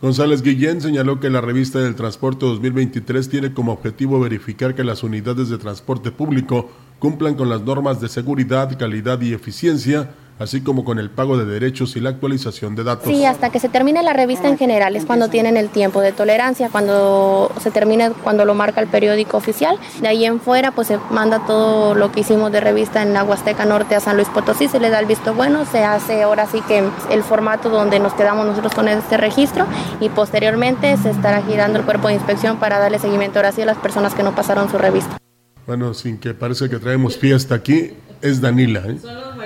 González 0.00 0.42
Guillén 0.42 0.80
señaló 0.80 1.18
que 1.18 1.28
la 1.28 1.40
revista 1.40 1.80
del 1.80 1.96
transporte 1.96 2.46
2023 2.46 3.28
tiene 3.28 3.52
como 3.52 3.72
objetivo 3.72 4.20
verificar 4.20 4.76
que 4.76 4.84
las 4.84 5.02
unidades 5.02 5.48
de 5.48 5.58
transporte 5.58 6.12
público 6.12 6.70
cumplan 7.00 7.34
con 7.34 7.48
las 7.48 7.62
normas 7.62 8.00
de 8.00 8.08
seguridad, 8.08 8.78
calidad 8.78 9.20
y 9.20 9.32
eficiencia 9.32 10.10
así 10.38 10.60
como 10.60 10.84
con 10.84 10.98
el 10.98 11.10
pago 11.10 11.36
de 11.36 11.44
derechos 11.44 11.96
y 11.96 12.00
la 12.00 12.10
actualización 12.10 12.74
de 12.74 12.84
datos. 12.84 13.06
Sí, 13.06 13.24
hasta 13.24 13.50
que 13.50 13.60
se 13.60 13.68
termine 13.68 14.02
la 14.02 14.12
revista 14.12 14.48
en 14.48 14.58
general 14.58 14.96
es 14.96 15.04
cuando 15.04 15.28
tienen 15.28 15.56
el 15.56 15.68
tiempo 15.68 16.00
de 16.00 16.12
tolerancia, 16.12 16.68
cuando 16.70 17.50
se 17.60 17.70
termine, 17.70 18.12
cuando 18.22 18.44
lo 18.44 18.54
marca 18.54 18.80
el 18.80 18.88
periódico 18.88 19.36
oficial. 19.36 19.78
De 20.00 20.08
ahí 20.08 20.24
en 20.24 20.40
fuera, 20.40 20.70
pues 20.70 20.88
se 20.88 20.98
manda 21.10 21.44
todo 21.46 21.94
lo 21.94 22.12
que 22.12 22.20
hicimos 22.20 22.52
de 22.52 22.60
revista 22.60 23.02
en 23.02 23.12
la 23.12 23.24
Huasteca 23.24 23.64
Norte 23.64 23.94
a 23.94 24.00
San 24.00 24.16
Luis 24.16 24.28
Potosí, 24.28 24.68
se 24.68 24.80
le 24.80 24.90
da 24.90 25.00
el 25.00 25.06
visto 25.06 25.34
bueno, 25.34 25.64
se 25.64 25.84
hace 25.84 26.22
ahora 26.22 26.46
sí 26.46 26.60
que 26.66 26.82
el 27.10 27.22
formato 27.22 27.68
donde 27.68 27.98
nos 28.00 28.14
quedamos 28.14 28.46
nosotros 28.46 28.74
con 28.74 28.88
este 28.88 29.16
registro 29.16 29.66
y 30.00 30.08
posteriormente 30.08 30.96
se 30.96 31.10
estará 31.10 31.42
girando 31.42 31.78
el 31.78 31.84
cuerpo 31.84 32.08
de 32.08 32.14
inspección 32.14 32.58
para 32.58 32.78
darle 32.78 32.98
seguimiento 32.98 33.38
ahora 33.38 33.52
sí 33.52 33.62
a 33.62 33.66
las 33.66 33.78
personas 33.78 34.14
que 34.14 34.22
no 34.22 34.34
pasaron 34.34 34.70
su 34.70 34.78
revista. 34.78 35.18
Bueno, 35.66 35.92
sin 35.92 36.18
que 36.18 36.32
parece 36.32 36.68
que 36.70 36.78
traemos 36.78 37.18
fiesta 37.18 37.54
aquí, 37.54 37.92
es 38.22 38.40
Danila. 38.40 38.82
¿eh? 38.86 38.98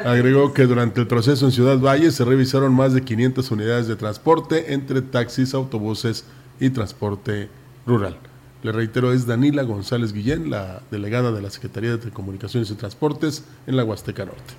Agregó 0.05 0.53
que 0.53 0.67
durante 0.67 1.01
el 1.01 1.07
proceso 1.07 1.45
en 1.45 1.53
Ciudad 1.53 1.79
Valle 1.79 2.11
se 2.11 2.25
revisaron 2.25 2.75
más 2.75 2.93
de 2.93 3.03
500 3.03 3.51
unidades 3.53 3.87
de 3.87 3.97
transporte 3.97 4.75
entre 4.75 5.01
taxis, 5.01 5.55
autobuses 5.55 6.25
y 6.59 6.71
transporte 6.71 7.49
rural. 7.87 8.17
Le 8.63 8.73
reitero, 8.73 9.13
es 9.13 9.27
Danila 9.27 9.63
González 9.63 10.13
Guillén, 10.13 10.51
la 10.51 10.83
delegada 10.91 11.31
de 11.33 11.43
la 11.43 11.51
Secretaría 11.51 11.97
de 11.97 12.11
Comunicaciones 12.11 12.71
y 12.71 12.75
Transportes 12.75 13.45
en 13.67 13.77
la 13.77 13.85
Huasteca 13.85 14.25
Norte. 14.25 14.55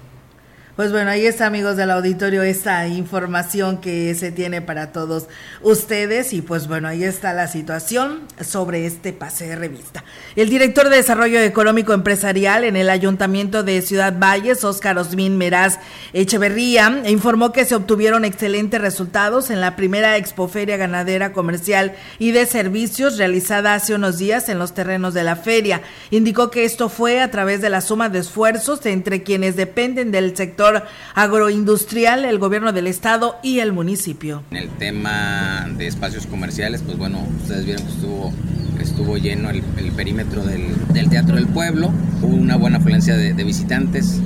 Pues 0.75 0.91
bueno, 0.91 1.11
ahí 1.11 1.27
está 1.27 1.45
amigos 1.45 1.77
del 1.77 1.91
auditorio 1.91 2.41
esta 2.41 2.87
información 2.87 3.77
que 3.77 4.15
se 4.15 4.31
tiene 4.31 4.59
para 4.59 4.91
todos 4.91 5.27
ustedes 5.61 6.33
y 6.33 6.41
pues 6.41 6.67
bueno, 6.67 6.87
ahí 6.87 7.03
está 7.03 7.31
la 7.31 7.47
situación 7.47 8.21
sobre 8.41 8.87
este 8.87 9.13
pase 9.13 9.45
de 9.45 9.55
revista. 9.55 10.03
El 10.35 10.49
director 10.49 10.89
de 10.89 10.95
Desarrollo 10.95 11.39
Económico 11.41 11.93
Empresarial 11.93 12.63
en 12.63 12.75
el 12.75 12.89
Ayuntamiento 12.89 13.61
de 13.61 13.83
Ciudad 13.83 14.17
Valles, 14.17 14.63
Óscar 14.63 14.97
Osmin 14.97 15.37
Meraz 15.37 15.77
Echeverría, 16.11 17.03
informó 17.05 17.51
que 17.51 17.65
se 17.65 17.75
obtuvieron 17.75 18.25
excelentes 18.25 18.81
resultados 18.81 19.51
en 19.51 19.61
la 19.61 19.75
primera 19.75 20.17
expoferia 20.17 20.75
ganadera 20.75 21.33
comercial 21.33 21.93
y 22.17 22.31
de 22.31 22.47
servicios 22.47 23.19
realizada 23.19 23.75
hace 23.75 23.93
unos 23.93 24.17
días 24.17 24.49
en 24.49 24.57
los 24.57 24.73
terrenos 24.73 25.13
de 25.13 25.23
la 25.23 25.35
feria. 25.35 25.83
Indicó 26.09 26.49
que 26.49 26.65
esto 26.65 26.89
fue 26.89 27.21
a 27.21 27.29
través 27.29 27.61
de 27.61 27.69
la 27.69 27.81
suma 27.81 28.09
de 28.09 28.17
esfuerzos 28.17 28.83
entre 28.87 29.21
quienes 29.21 29.55
dependen 29.55 30.09
del 30.09 30.35
sector 30.35 30.62
agroindustrial, 31.15 32.25
el 32.25 32.39
gobierno 32.39 32.71
del 32.71 32.87
estado 32.87 33.37
y 33.43 33.59
el 33.59 33.73
municipio. 33.73 34.43
En 34.51 34.57
el 34.57 34.69
tema 34.69 35.67
de 35.77 35.87
espacios 35.87 36.27
comerciales, 36.27 36.81
pues 36.81 36.97
bueno, 36.97 37.25
ustedes 37.41 37.65
vieron 37.65 37.85
que 37.85 37.91
estuvo, 37.91 38.33
estuvo 38.79 39.17
lleno 39.17 39.49
el, 39.49 39.61
perímetro 39.95 40.43
del, 40.43 41.09
Teatro 41.09 41.35
del 41.35 41.47
Pueblo, 41.47 41.91
hubo 42.21 42.35
una 42.35 42.55
buena 42.55 42.77
afluencia 42.77 43.15
de, 43.15 43.43
visitantes, 43.43 44.19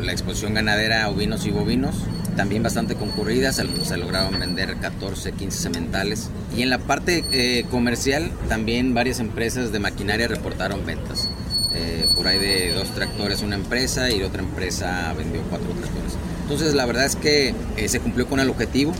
la 0.00 0.12
exposición 0.12 0.54
ganadera 0.54 1.08
ovinos 1.08 1.46
y 1.46 1.50
bovinos, 1.50 1.96
también 2.36 2.62
bastante 2.62 2.96
concurrida, 2.96 3.52
se, 3.52 3.64
lograron 3.96 4.38
vender 4.40 4.76
14, 4.76 5.32
15 5.32 5.58
sementales. 5.58 6.30
Y 6.56 6.62
en 6.62 6.70
la 6.70 6.78
parte 6.78 7.24
eh, 7.30 7.64
comercial 7.70 8.30
también 8.48 8.92
varias 8.94 9.20
empresas 9.20 9.70
de 9.70 9.78
maquinaria 9.78 10.26
reportaron 10.26 10.84
ventas. 10.84 11.28
Eh, 11.74 12.08
por 12.14 12.26
ahí 12.28 12.38
de 12.38 12.72
dos 12.72 12.88
tractores 12.94 13.42
una 13.42 13.56
empresa 13.56 14.10
y 14.10 14.22
otra 14.22 14.42
empresa 14.42 15.12
vendió 15.16 15.42
cuatro 15.50 15.68
tractores. 15.70 16.14
Entonces 16.42 16.74
la 16.74 16.86
verdad 16.86 17.04
es 17.04 17.16
que 17.16 17.54
eh, 17.76 17.88
se 17.88 18.00
cumplió 18.00 18.26
con 18.26 18.40
el 18.40 18.48
objetivo. 18.50 18.92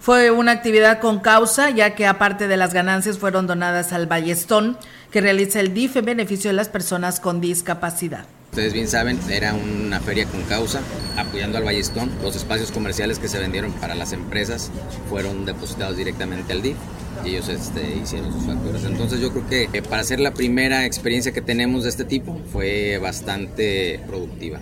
Fue 0.00 0.32
una 0.32 0.50
actividad 0.50 1.00
con 1.00 1.20
causa, 1.20 1.70
ya 1.70 1.94
que 1.94 2.06
aparte 2.06 2.48
de 2.48 2.56
las 2.56 2.74
ganancias 2.74 3.18
fueron 3.18 3.46
donadas 3.46 3.92
al 3.92 4.08
Ballestón, 4.08 4.76
que 5.12 5.20
realiza 5.20 5.60
el 5.60 5.74
DIF 5.74 5.96
en 5.96 6.04
beneficio 6.06 6.50
de 6.50 6.54
las 6.56 6.68
personas 6.68 7.20
con 7.20 7.40
discapacidad. 7.40 8.26
Ustedes 8.52 8.74
bien 8.74 8.86
saben, 8.86 9.18
era 9.30 9.54
una 9.54 9.98
feria 9.98 10.26
con 10.26 10.42
causa, 10.42 10.82
apoyando 11.16 11.56
al 11.56 11.64
Ballestón. 11.64 12.10
Los 12.22 12.36
espacios 12.36 12.70
comerciales 12.70 13.18
que 13.18 13.26
se 13.26 13.38
vendieron 13.38 13.72
para 13.72 13.94
las 13.94 14.12
empresas 14.12 14.70
fueron 15.08 15.46
depositados 15.46 15.96
directamente 15.96 16.52
al 16.52 16.60
DIF 16.60 16.76
y 17.24 17.30
ellos 17.30 17.48
este, 17.48 17.96
hicieron 17.96 18.30
sus 18.30 18.42
facturas. 18.44 18.84
Entonces 18.84 19.20
yo 19.20 19.30
creo 19.30 19.48
que 19.48 19.70
eh, 19.72 19.80
para 19.80 20.04
ser 20.04 20.20
la 20.20 20.34
primera 20.34 20.84
experiencia 20.84 21.32
que 21.32 21.40
tenemos 21.40 21.84
de 21.84 21.88
este 21.88 22.04
tipo 22.04 22.38
fue 22.52 22.98
bastante 22.98 24.04
productiva. 24.06 24.60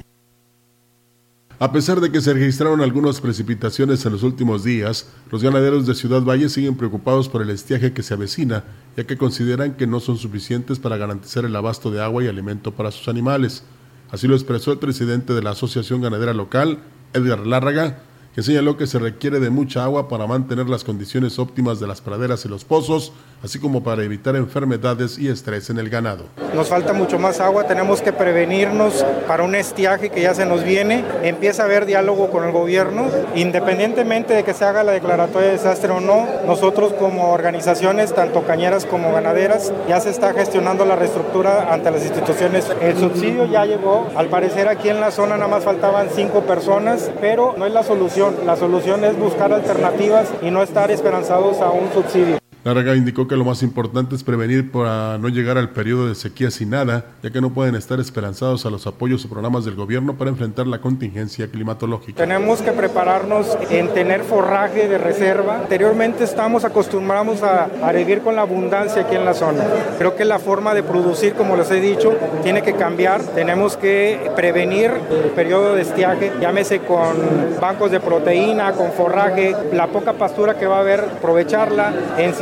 A 1.58 1.72
pesar 1.72 2.00
de 2.00 2.12
que 2.12 2.20
se 2.20 2.32
registraron 2.32 2.82
algunas 2.82 3.20
precipitaciones 3.20 4.06
en 4.06 4.12
los 4.12 4.22
últimos 4.22 4.62
días, 4.62 5.08
los 5.32 5.42
ganaderos 5.42 5.88
de 5.88 5.96
Ciudad 5.96 6.22
Valle 6.22 6.48
siguen 6.48 6.76
preocupados 6.76 7.28
por 7.28 7.42
el 7.42 7.50
estiaje 7.50 7.92
que 7.92 8.04
se 8.04 8.14
avecina, 8.14 8.62
ya 8.96 9.04
que 9.04 9.18
consideran 9.18 9.74
que 9.74 9.88
no 9.88 9.98
son 9.98 10.16
suficientes 10.16 10.78
para 10.78 10.96
garantizar 10.96 11.44
el 11.44 11.56
abasto 11.56 11.90
de 11.90 12.00
agua 12.00 12.22
y 12.22 12.28
alimento 12.28 12.72
para 12.72 12.92
sus 12.92 13.08
animales. 13.08 13.64
Así 14.12 14.26
lo 14.26 14.34
expresó 14.34 14.72
el 14.72 14.78
presidente 14.78 15.34
de 15.34 15.42
la 15.42 15.50
Asociación 15.50 16.00
Ganadera 16.00 16.34
Local, 16.34 16.78
Edgar 17.12 17.46
Lárraga, 17.46 18.02
que 18.34 18.42
señaló 18.42 18.76
que 18.76 18.86
se 18.86 18.98
requiere 18.98 19.40
de 19.40 19.50
mucha 19.50 19.84
agua 19.84 20.08
para 20.08 20.26
mantener 20.26 20.68
las 20.68 20.84
condiciones 20.84 21.38
óptimas 21.38 21.80
de 21.80 21.86
las 21.86 22.00
praderas 22.00 22.44
y 22.44 22.48
los 22.48 22.64
pozos, 22.64 23.12
así 23.42 23.58
como 23.58 23.82
para 23.82 24.02
evitar 24.02 24.36
enfermedades 24.36 25.18
y 25.18 25.28
estrés 25.28 25.70
en 25.70 25.78
el 25.78 25.88
ganado. 25.88 26.24
Nos 26.54 26.68
falta 26.68 26.92
mucho 26.92 27.18
más 27.18 27.40
agua, 27.40 27.64
tenemos 27.64 28.02
que 28.02 28.12
prevenirnos 28.12 29.04
para 29.26 29.44
un 29.44 29.54
estiaje 29.54 30.10
que 30.10 30.22
ya 30.22 30.34
se 30.34 30.46
nos 30.46 30.64
viene. 30.64 31.04
Empieza 31.22 31.62
a 31.62 31.66
haber 31.66 31.86
diálogo 31.86 32.30
con 32.30 32.44
el 32.44 32.52
gobierno, 32.52 33.06
independientemente 33.34 34.34
de 34.34 34.44
que 34.44 34.54
se 34.54 34.64
haga 34.64 34.82
la 34.82 34.92
declaratoria 34.92 35.48
de 35.48 35.54
desastre 35.54 35.90
o 35.92 36.00
no, 36.00 36.26
nosotros 36.46 36.92
como 36.94 37.32
organizaciones, 37.32 38.12
tanto 38.14 38.42
cañeras 38.42 38.84
como 38.84 39.12
ganaderas, 39.12 39.72
ya 39.88 40.00
se 40.00 40.10
está 40.10 40.32
gestionando 40.32 40.84
la 40.84 40.96
reestructura 40.96 41.72
ante 41.72 41.90
las 41.90 42.02
instituciones. 42.02 42.66
El 42.80 42.98
subsidio 42.98 43.46
ya 43.46 43.64
llegó, 43.64 44.08
al 44.16 44.26
parecer 44.26 44.68
aquí 44.68 44.88
en 44.88 45.00
la 45.00 45.10
zona 45.10 45.36
nada 45.36 45.48
más 45.48 45.64
faltaban 45.64 46.08
cinco 46.14 46.42
personas, 46.42 47.10
pero 47.20 47.54
no 47.56 47.66
es 47.66 47.72
la 47.72 47.82
solución. 47.82 48.34
La 48.44 48.56
solución 48.56 49.04
es 49.04 49.18
buscar 49.18 49.52
alternativas 49.52 50.28
y 50.42 50.50
no 50.50 50.62
estar 50.62 50.90
esperanzados 50.90 51.60
a 51.60 51.70
un 51.70 51.92
subsidio. 51.92 52.40
Larga 52.62 52.94
indicó 52.94 53.26
que 53.26 53.36
lo 53.36 53.44
más 53.44 53.62
importante 53.62 54.14
es 54.14 54.22
prevenir 54.22 54.70
para 54.70 55.16
no 55.16 55.28
llegar 55.28 55.56
al 55.56 55.70
periodo 55.70 56.08
de 56.08 56.14
sequía 56.14 56.50
sin 56.50 56.70
nada, 56.70 57.06
ya 57.22 57.30
que 57.30 57.40
no 57.40 57.50
pueden 57.50 57.74
estar 57.74 57.98
esperanzados 58.00 58.66
a 58.66 58.70
los 58.70 58.86
apoyos 58.86 59.24
o 59.24 59.28
programas 59.28 59.64
del 59.64 59.76
gobierno 59.76 60.14
para 60.14 60.28
enfrentar 60.28 60.66
la 60.66 60.78
contingencia 60.78 61.46
climatológica. 61.46 62.22
Tenemos 62.22 62.60
que 62.60 62.72
prepararnos 62.72 63.56
en 63.70 63.88
tener 63.94 64.22
forraje 64.24 64.88
de 64.88 64.98
reserva. 64.98 65.60
Anteriormente 65.60 66.24
estamos 66.24 66.64
acostumbrados 66.64 67.42
a, 67.42 67.70
a 67.82 67.92
vivir 67.92 68.20
con 68.20 68.36
la 68.36 68.42
abundancia 68.42 69.02
aquí 69.02 69.16
en 69.16 69.24
la 69.24 69.32
zona. 69.32 69.64
Creo 69.98 70.14
que 70.14 70.26
la 70.26 70.38
forma 70.38 70.74
de 70.74 70.82
producir, 70.82 71.32
como 71.32 71.56
les 71.56 71.70
he 71.70 71.80
dicho, 71.80 72.12
tiene 72.42 72.62
que 72.62 72.74
cambiar. 72.74 73.22
Tenemos 73.22 73.78
que 73.78 74.30
prevenir 74.36 74.90
el 74.90 75.30
periodo 75.30 75.74
de 75.74 75.82
estiaje, 75.82 76.30
llámese 76.40 76.80
con 76.80 77.16
bancos 77.58 77.90
de 77.90 78.00
proteína, 78.00 78.72
con 78.72 78.92
forraje, 78.92 79.56
la 79.72 79.86
poca 79.86 80.12
pastura 80.12 80.58
que 80.58 80.66
va 80.66 80.76
a 80.76 80.80
haber, 80.80 81.00
aprovecharla 81.00 81.92
en 82.18 82.34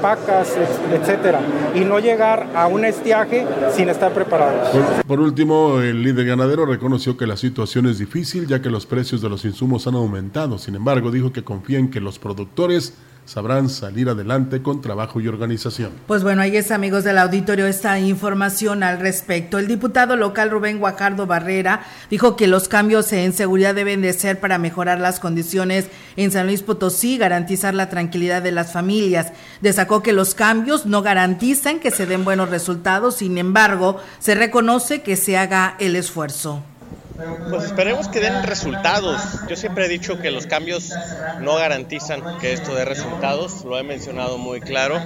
pacas, 0.00 0.56
etcétera, 0.92 1.40
y 1.74 1.80
no 1.80 1.98
llegar 1.98 2.48
a 2.54 2.66
un 2.66 2.84
estiaje 2.84 3.46
sin 3.74 3.88
estar 3.88 4.12
preparados. 4.12 4.68
Por, 5.06 5.20
último, 5.20 5.80
el 5.80 6.02
líder 6.02 6.26
ganadero 6.26 6.66
reconoció 6.66 7.16
que 7.16 7.26
la 7.26 7.36
situación 7.36 7.86
es 7.86 7.98
difícil 7.98 8.46
ya 8.46 8.60
que 8.62 8.70
los 8.70 8.86
precios 8.86 9.20
de 9.20 9.28
los 9.28 9.44
insumos 9.44 9.86
han 9.86 9.94
aumentado. 9.94 10.58
Sin 10.58 10.74
embargo, 10.74 11.10
dijo 11.10 11.32
que 11.32 11.44
confía 11.44 11.78
en 11.78 11.90
que 11.90 12.00
los 12.00 12.18
productores 12.18 12.94
sabrán 13.24 13.68
salir 13.68 14.08
adelante 14.08 14.62
con 14.62 14.80
trabajo 14.80 15.20
y 15.20 15.28
organización. 15.28 15.92
Pues 16.06 16.22
bueno, 16.22 16.42
ahí 16.42 16.56
es 16.56 16.70
amigos 16.70 17.04
del 17.04 17.18
auditorio 17.18 17.66
esta 17.66 17.98
información 17.98 18.82
al 18.82 18.98
respecto. 18.98 19.58
El 19.58 19.68
diputado 19.68 20.16
local 20.16 20.50
Rubén 20.50 20.78
Guajardo 20.78 21.26
Barrera 21.26 21.82
dijo 22.10 22.36
que 22.36 22.46
los 22.46 22.68
cambios 22.68 23.12
en 23.12 23.32
seguridad 23.32 23.74
deben 23.74 24.02
de 24.02 24.12
ser 24.12 24.40
para 24.40 24.58
mejorar 24.58 25.00
las 25.00 25.20
condiciones 25.20 25.86
en 26.16 26.30
San 26.30 26.46
Luis 26.46 26.62
Potosí, 26.62 27.16
garantizar 27.16 27.74
la 27.74 27.88
tranquilidad 27.88 28.42
de 28.42 28.52
las 28.52 28.72
familias. 28.72 29.32
Destacó 29.60 30.02
que 30.02 30.12
los 30.12 30.34
cambios 30.34 30.86
no 30.86 31.02
garantizan 31.02 31.80
que 31.80 31.90
se 31.90 32.06
den 32.06 32.24
buenos 32.24 32.50
resultados, 32.50 33.16
sin 33.16 33.38
embargo, 33.38 34.00
se 34.18 34.34
reconoce 34.34 35.02
que 35.02 35.16
se 35.16 35.36
haga 35.36 35.76
el 35.78 35.96
esfuerzo. 35.96 36.62
Pues 37.50 37.64
esperemos 37.64 38.08
que 38.08 38.20
den 38.20 38.42
resultados. 38.42 39.20
Yo 39.48 39.56
siempre 39.56 39.86
he 39.86 39.88
dicho 39.88 40.18
que 40.18 40.30
los 40.30 40.46
cambios 40.46 40.92
no 41.40 41.56
garantizan 41.56 42.38
que 42.38 42.52
esto 42.52 42.74
dé 42.74 42.84
resultados. 42.84 43.64
Lo 43.64 43.78
he 43.78 43.82
mencionado 43.82 44.38
muy 44.38 44.60
claro, 44.60 45.00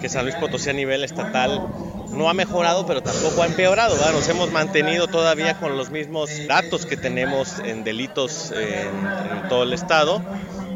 que 0.00 0.08
San 0.08 0.24
Luis 0.24 0.36
Potosí 0.36 0.70
a 0.70 0.72
nivel 0.72 1.04
estatal 1.04 1.66
no 2.10 2.28
ha 2.28 2.34
mejorado, 2.34 2.86
pero 2.86 3.02
tampoco 3.02 3.42
ha 3.42 3.46
empeorado. 3.46 3.96
Nos 4.12 4.28
hemos 4.28 4.50
mantenido 4.52 5.06
todavía 5.06 5.58
con 5.58 5.76
los 5.76 5.90
mismos 5.90 6.30
datos 6.46 6.86
que 6.86 6.96
tenemos 6.96 7.58
en 7.58 7.84
delitos 7.84 8.52
en, 8.52 9.48
todo 9.48 9.62
el 9.62 9.72
estado 9.72 10.22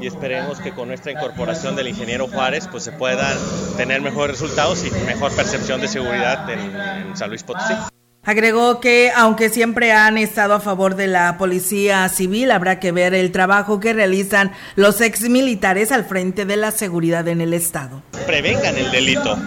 y 0.01 0.07
esperemos 0.07 0.61
que 0.61 0.73
con 0.73 0.89
nuestra 0.89 1.13
incorporación 1.13 1.77
del 1.77 1.89
ingeniero 1.89 2.27
Juárez 2.29 2.69
pues 2.71 2.85
se 2.85 2.93
puedan 2.93 3.37
tener 3.77 4.01
mejores 4.01 4.41
resultados 4.41 4.85
y 4.85 4.91
mejor 5.05 5.35
percepción 5.35 5.81
de 5.81 5.89
seguridad 5.89 6.49
en 6.49 7.17
San 7.17 7.29
Luis 7.29 7.43
Potosí. 7.43 7.75
Agregó 8.23 8.81
que 8.81 9.11
aunque 9.17 9.49
siempre 9.49 9.93
han 9.93 10.19
estado 10.19 10.55
a 10.55 10.61
favor 10.61 10.95
de 10.95 11.07
la 11.07 11.39
policía 11.39 12.07
civil, 12.11 12.51
habrá 12.51 12.79
que 12.79 12.93
ver 12.93 13.15
el 13.15 13.33
trabajo 13.33 13.81
que 13.81 13.95
realizan 13.95 14.53
los 14.77 15.01
exmilitares 15.01 15.91
al 15.91 16.05
frente 16.05 16.45
de 16.45 16.57
la 16.57 16.71
seguridad 16.71 17.27
en 17.29 17.41
el 17.41 17.55
Estado. 17.55 18.03
Prevengan 18.27 18.77
el 18.77 18.91
delito. 18.91 19.39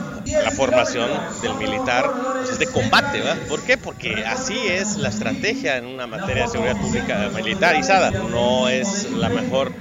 La 0.41 0.51
formación 0.51 1.09
del 1.41 1.55
militar 1.55 2.11
pues, 2.34 2.51
es 2.51 2.59
de 2.59 2.67
combate, 2.67 3.19
¿verdad? 3.19 3.38
¿Por 3.47 3.61
qué? 3.61 3.77
Porque 3.77 4.23
así 4.25 4.57
es 4.67 4.97
la 4.97 5.09
estrategia 5.09 5.77
en 5.77 5.86
una 5.86 6.07
materia 6.07 6.43
de 6.43 6.49
seguridad 6.49 6.77
pública 6.77 7.29
militarizada. 7.34 8.11
No 8.11 8.69
es 8.69 9.11
la 9.11 9.29
mejor 9.29 9.71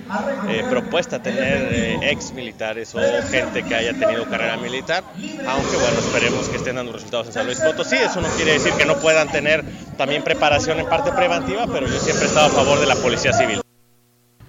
eh, 0.49 0.65
propuesta 0.69 1.23
tener 1.23 1.69
eh, 1.73 1.99
ex 2.11 2.33
militares 2.33 2.95
o 2.95 3.01
gente 3.31 3.63
que 3.63 3.75
haya 3.75 3.93
tenido 3.95 4.27
carrera 4.27 4.57
militar, 4.57 5.05
aunque 5.49 5.77
bueno, 5.77 5.99
esperemos 5.99 6.49
que 6.49 6.57
estén 6.57 6.77
dando 6.77 6.93
resultados 6.93 7.29
en 7.29 7.33
San 7.33 7.47
Luis 7.47 7.61
Potosí. 7.61 7.97
Eso 7.97 8.21
no 8.21 8.29
quiere 8.29 8.53
decir 8.53 8.73
que 8.75 8.85
no 8.85 8.97
puedan 8.99 9.29
tener 9.29 9.65
también 9.97 10.23
preparación 10.23 10.81
en 10.81 10.87
parte 10.87 11.13
preventiva, 11.13 11.67
pero 11.67 11.87
yo 11.87 11.99
siempre 11.99 12.27
he 12.27 12.29
estado 12.29 12.47
a 12.47 12.51
favor 12.51 12.81
de 12.81 12.87
la 12.87 12.97
policía 12.97 13.33
civil. 13.33 13.62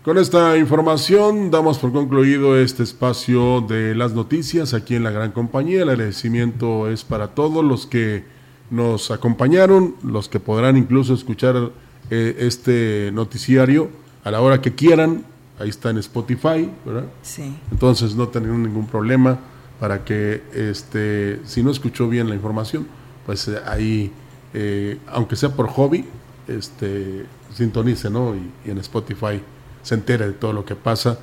Con 0.03 0.17
esta 0.17 0.57
información 0.57 1.49
damos 1.49 1.77
por 1.77 1.93
concluido 1.93 2.59
este 2.59 2.83
espacio 2.83 3.61
de 3.61 3.95
las 3.95 4.11
noticias 4.11 4.73
aquí 4.73 4.95
en 4.95 5.03
la 5.05 5.11
gran 5.11 5.31
compañía. 5.31 5.83
El 5.83 5.89
agradecimiento 5.91 6.89
es 6.89 7.05
para 7.05 7.29
todos 7.29 7.63
los 7.63 7.87
que 7.87 8.25
nos 8.69 9.11
acompañaron, 9.11 9.95
los 10.03 10.27
que 10.27 10.41
podrán 10.41 10.75
incluso 10.75 11.13
escuchar 11.13 11.71
eh, 12.09 12.35
este 12.39 13.11
noticiario 13.13 13.91
a 14.25 14.31
la 14.31 14.41
hora 14.41 14.59
que 14.59 14.75
quieran. 14.75 15.23
Ahí 15.57 15.69
está 15.69 15.91
en 15.91 15.99
Spotify, 15.99 16.69
¿verdad? 16.85 17.05
Sí. 17.21 17.55
Entonces 17.71 18.13
no 18.13 18.27
tendrán 18.27 18.61
ningún 18.61 18.87
problema 18.87 19.39
para 19.79 20.03
que, 20.03 20.43
este, 20.53 21.39
si 21.45 21.63
no 21.63 21.71
escuchó 21.71 22.09
bien 22.09 22.27
la 22.27 22.35
información, 22.35 22.87
pues 23.25 23.47
eh, 23.47 23.57
ahí, 23.65 24.11
eh, 24.53 24.97
aunque 25.07 25.37
sea 25.37 25.55
por 25.55 25.69
hobby, 25.69 26.03
este, 26.49 27.25
sintonice, 27.53 28.09
¿no? 28.09 28.35
Y, 28.35 28.51
y 28.67 28.71
en 28.71 28.79
Spotify 28.79 29.39
se 29.83 29.95
entere 29.95 30.25
de 30.25 30.33
todo 30.33 30.53
lo 30.53 30.65
que 30.65 30.75
pasa, 30.75 31.19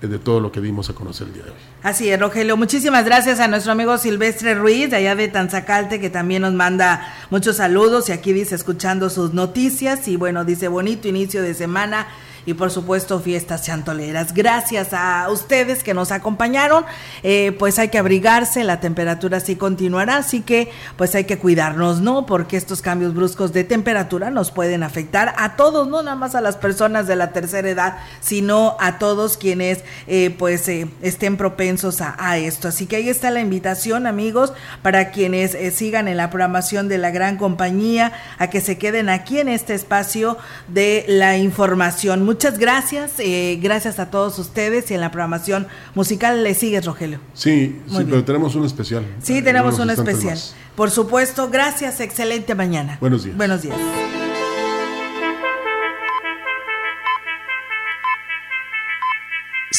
de 0.00 0.18
todo 0.18 0.40
lo 0.40 0.52
que 0.52 0.60
dimos 0.60 0.90
a 0.90 0.94
conocer 0.94 1.26
el 1.28 1.34
día 1.34 1.42
de 1.44 1.50
hoy. 1.50 1.56
Así 1.82 2.08
es, 2.08 2.18
Rogelio. 2.18 2.56
Muchísimas 2.56 3.04
gracias 3.04 3.40
a 3.40 3.48
nuestro 3.48 3.72
amigo 3.72 3.96
Silvestre 3.98 4.54
Ruiz, 4.54 4.90
de 4.90 4.96
allá 4.96 5.14
de 5.14 5.28
Tanzacalte, 5.28 6.00
que 6.00 6.10
también 6.10 6.42
nos 6.42 6.52
manda 6.52 7.14
muchos 7.30 7.56
saludos 7.56 8.08
y 8.08 8.12
aquí 8.12 8.32
dice 8.32 8.54
escuchando 8.54 9.10
sus 9.10 9.34
noticias 9.34 10.08
y 10.08 10.16
bueno, 10.16 10.44
dice 10.44 10.68
bonito 10.68 11.08
inicio 11.08 11.42
de 11.42 11.54
semana 11.54 12.06
y 12.46 12.54
por 12.54 12.70
supuesto 12.70 13.20
fiestas 13.20 13.62
chantoleras. 13.62 14.34
Gracias 14.34 14.92
a 14.92 15.28
ustedes 15.30 15.82
que 15.82 15.94
nos 15.94 16.12
acompañaron, 16.12 16.84
eh, 17.22 17.54
pues 17.58 17.78
hay 17.78 17.88
que 17.88 17.98
abrigarse, 17.98 18.64
la 18.64 18.80
temperatura 18.80 19.40
sí 19.40 19.56
continuará, 19.56 20.18
así 20.18 20.40
que 20.40 20.70
pues 20.96 21.14
hay 21.14 21.24
que 21.24 21.38
cuidarnos, 21.38 22.00
¿no? 22.00 22.26
Porque 22.26 22.56
estos 22.56 22.82
cambios 22.82 23.14
bruscos 23.14 23.52
de 23.52 23.64
temperatura 23.64 24.30
nos 24.30 24.50
pueden 24.50 24.82
afectar 24.82 25.34
a 25.36 25.56
todos, 25.56 25.88
no 25.88 26.02
nada 26.02 26.16
más 26.16 26.34
a 26.34 26.40
las 26.40 26.56
personas 26.56 27.06
de 27.06 27.16
la 27.16 27.32
tercera 27.32 27.68
edad, 27.68 27.98
sino 28.20 28.76
a 28.80 28.98
todos 28.98 29.36
quienes 29.36 29.84
eh, 30.06 30.34
pues 30.38 30.68
eh, 30.68 30.88
estén 31.02 31.36
propensos 31.36 32.00
a, 32.00 32.14
a, 32.18 32.38
esto. 32.38 32.68
Así 32.68 32.86
que 32.86 32.96
ahí 32.96 33.08
está 33.08 33.30
la 33.30 33.40
invitación, 33.40 34.06
amigos, 34.06 34.52
para 34.82 35.10
quienes 35.10 35.56
sigan 35.74 36.08
en 36.08 36.16
la 36.16 36.30
programación 36.30 36.88
de 36.88 36.98
la 36.98 37.10
gran 37.10 37.36
compañía, 37.36 38.12
a 38.38 38.48
que 38.48 38.60
se 38.60 38.78
queden 38.78 39.08
aquí 39.08 39.38
en 39.38 39.48
este 39.48 39.74
espacio 39.74 40.36
de 40.68 41.04
la 41.08 41.36
información 41.36 42.24
muchas 42.34 42.58
gracias, 42.58 43.12
eh, 43.18 43.60
gracias 43.62 44.00
a 44.00 44.10
todos 44.10 44.40
ustedes 44.40 44.90
y 44.90 44.94
en 44.94 45.00
la 45.00 45.12
programación 45.12 45.68
musical 45.94 46.42
le 46.42 46.54
sigues, 46.54 46.84
Rogelio. 46.84 47.20
Sí, 47.32 47.80
sí, 47.86 47.98
pero 48.10 48.24
tenemos 48.24 48.56
un 48.56 48.64
especial. 48.64 49.06
Sí, 49.22 49.40
tenemos 49.40 49.78
un 49.78 49.88
especial. 49.88 50.36
Por 50.74 50.90
supuesto, 50.90 51.48
gracias, 51.48 52.00
excelente 52.00 52.56
mañana. 52.56 52.98
Buenos 53.00 53.22
días. 53.22 53.36
Buenos 53.36 53.62
días. 53.62 53.76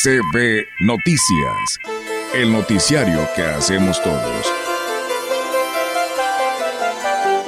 CB 0.01 0.65
Noticias, 0.79 1.79
el 2.35 2.53
noticiario 2.53 3.27
que 3.35 3.41
hacemos 3.43 4.01
todos. 4.01 4.53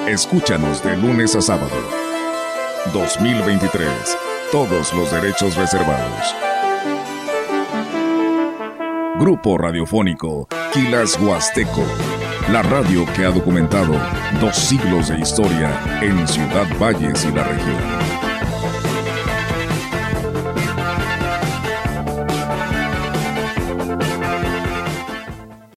Escúchanos 0.05 0.83
de 0.83 0.97
lunes 0.97 1.33
a 1.33 1.41
sábado. 1.41 1.77
2023. 2.91 4.26
Todos 4.51 4.93
los 4.93 5.11
derechos 5.11 5.57
reservados. 5.57 6.33
Grupo 9.19 9.57
Radiofónico 9.57 10.47
Quilas 10.71 11.19
Huasteco. 11.19 11.83
La 12.53 12.61
radio 12.61 13.05
que 13.13 13.25
ha 13.25 13.29
documentado 13.29 13.93
dos 14.39 14.55
siglos 14.55 15.09
de 15.09 15.19
historia 15.19 15.99
en 16.01 16.25
Ciudad 16.25 16.65
Valles 16.79 17.25
y 17.25 17.31
la 17.33 17.43
región. 17.43 18.36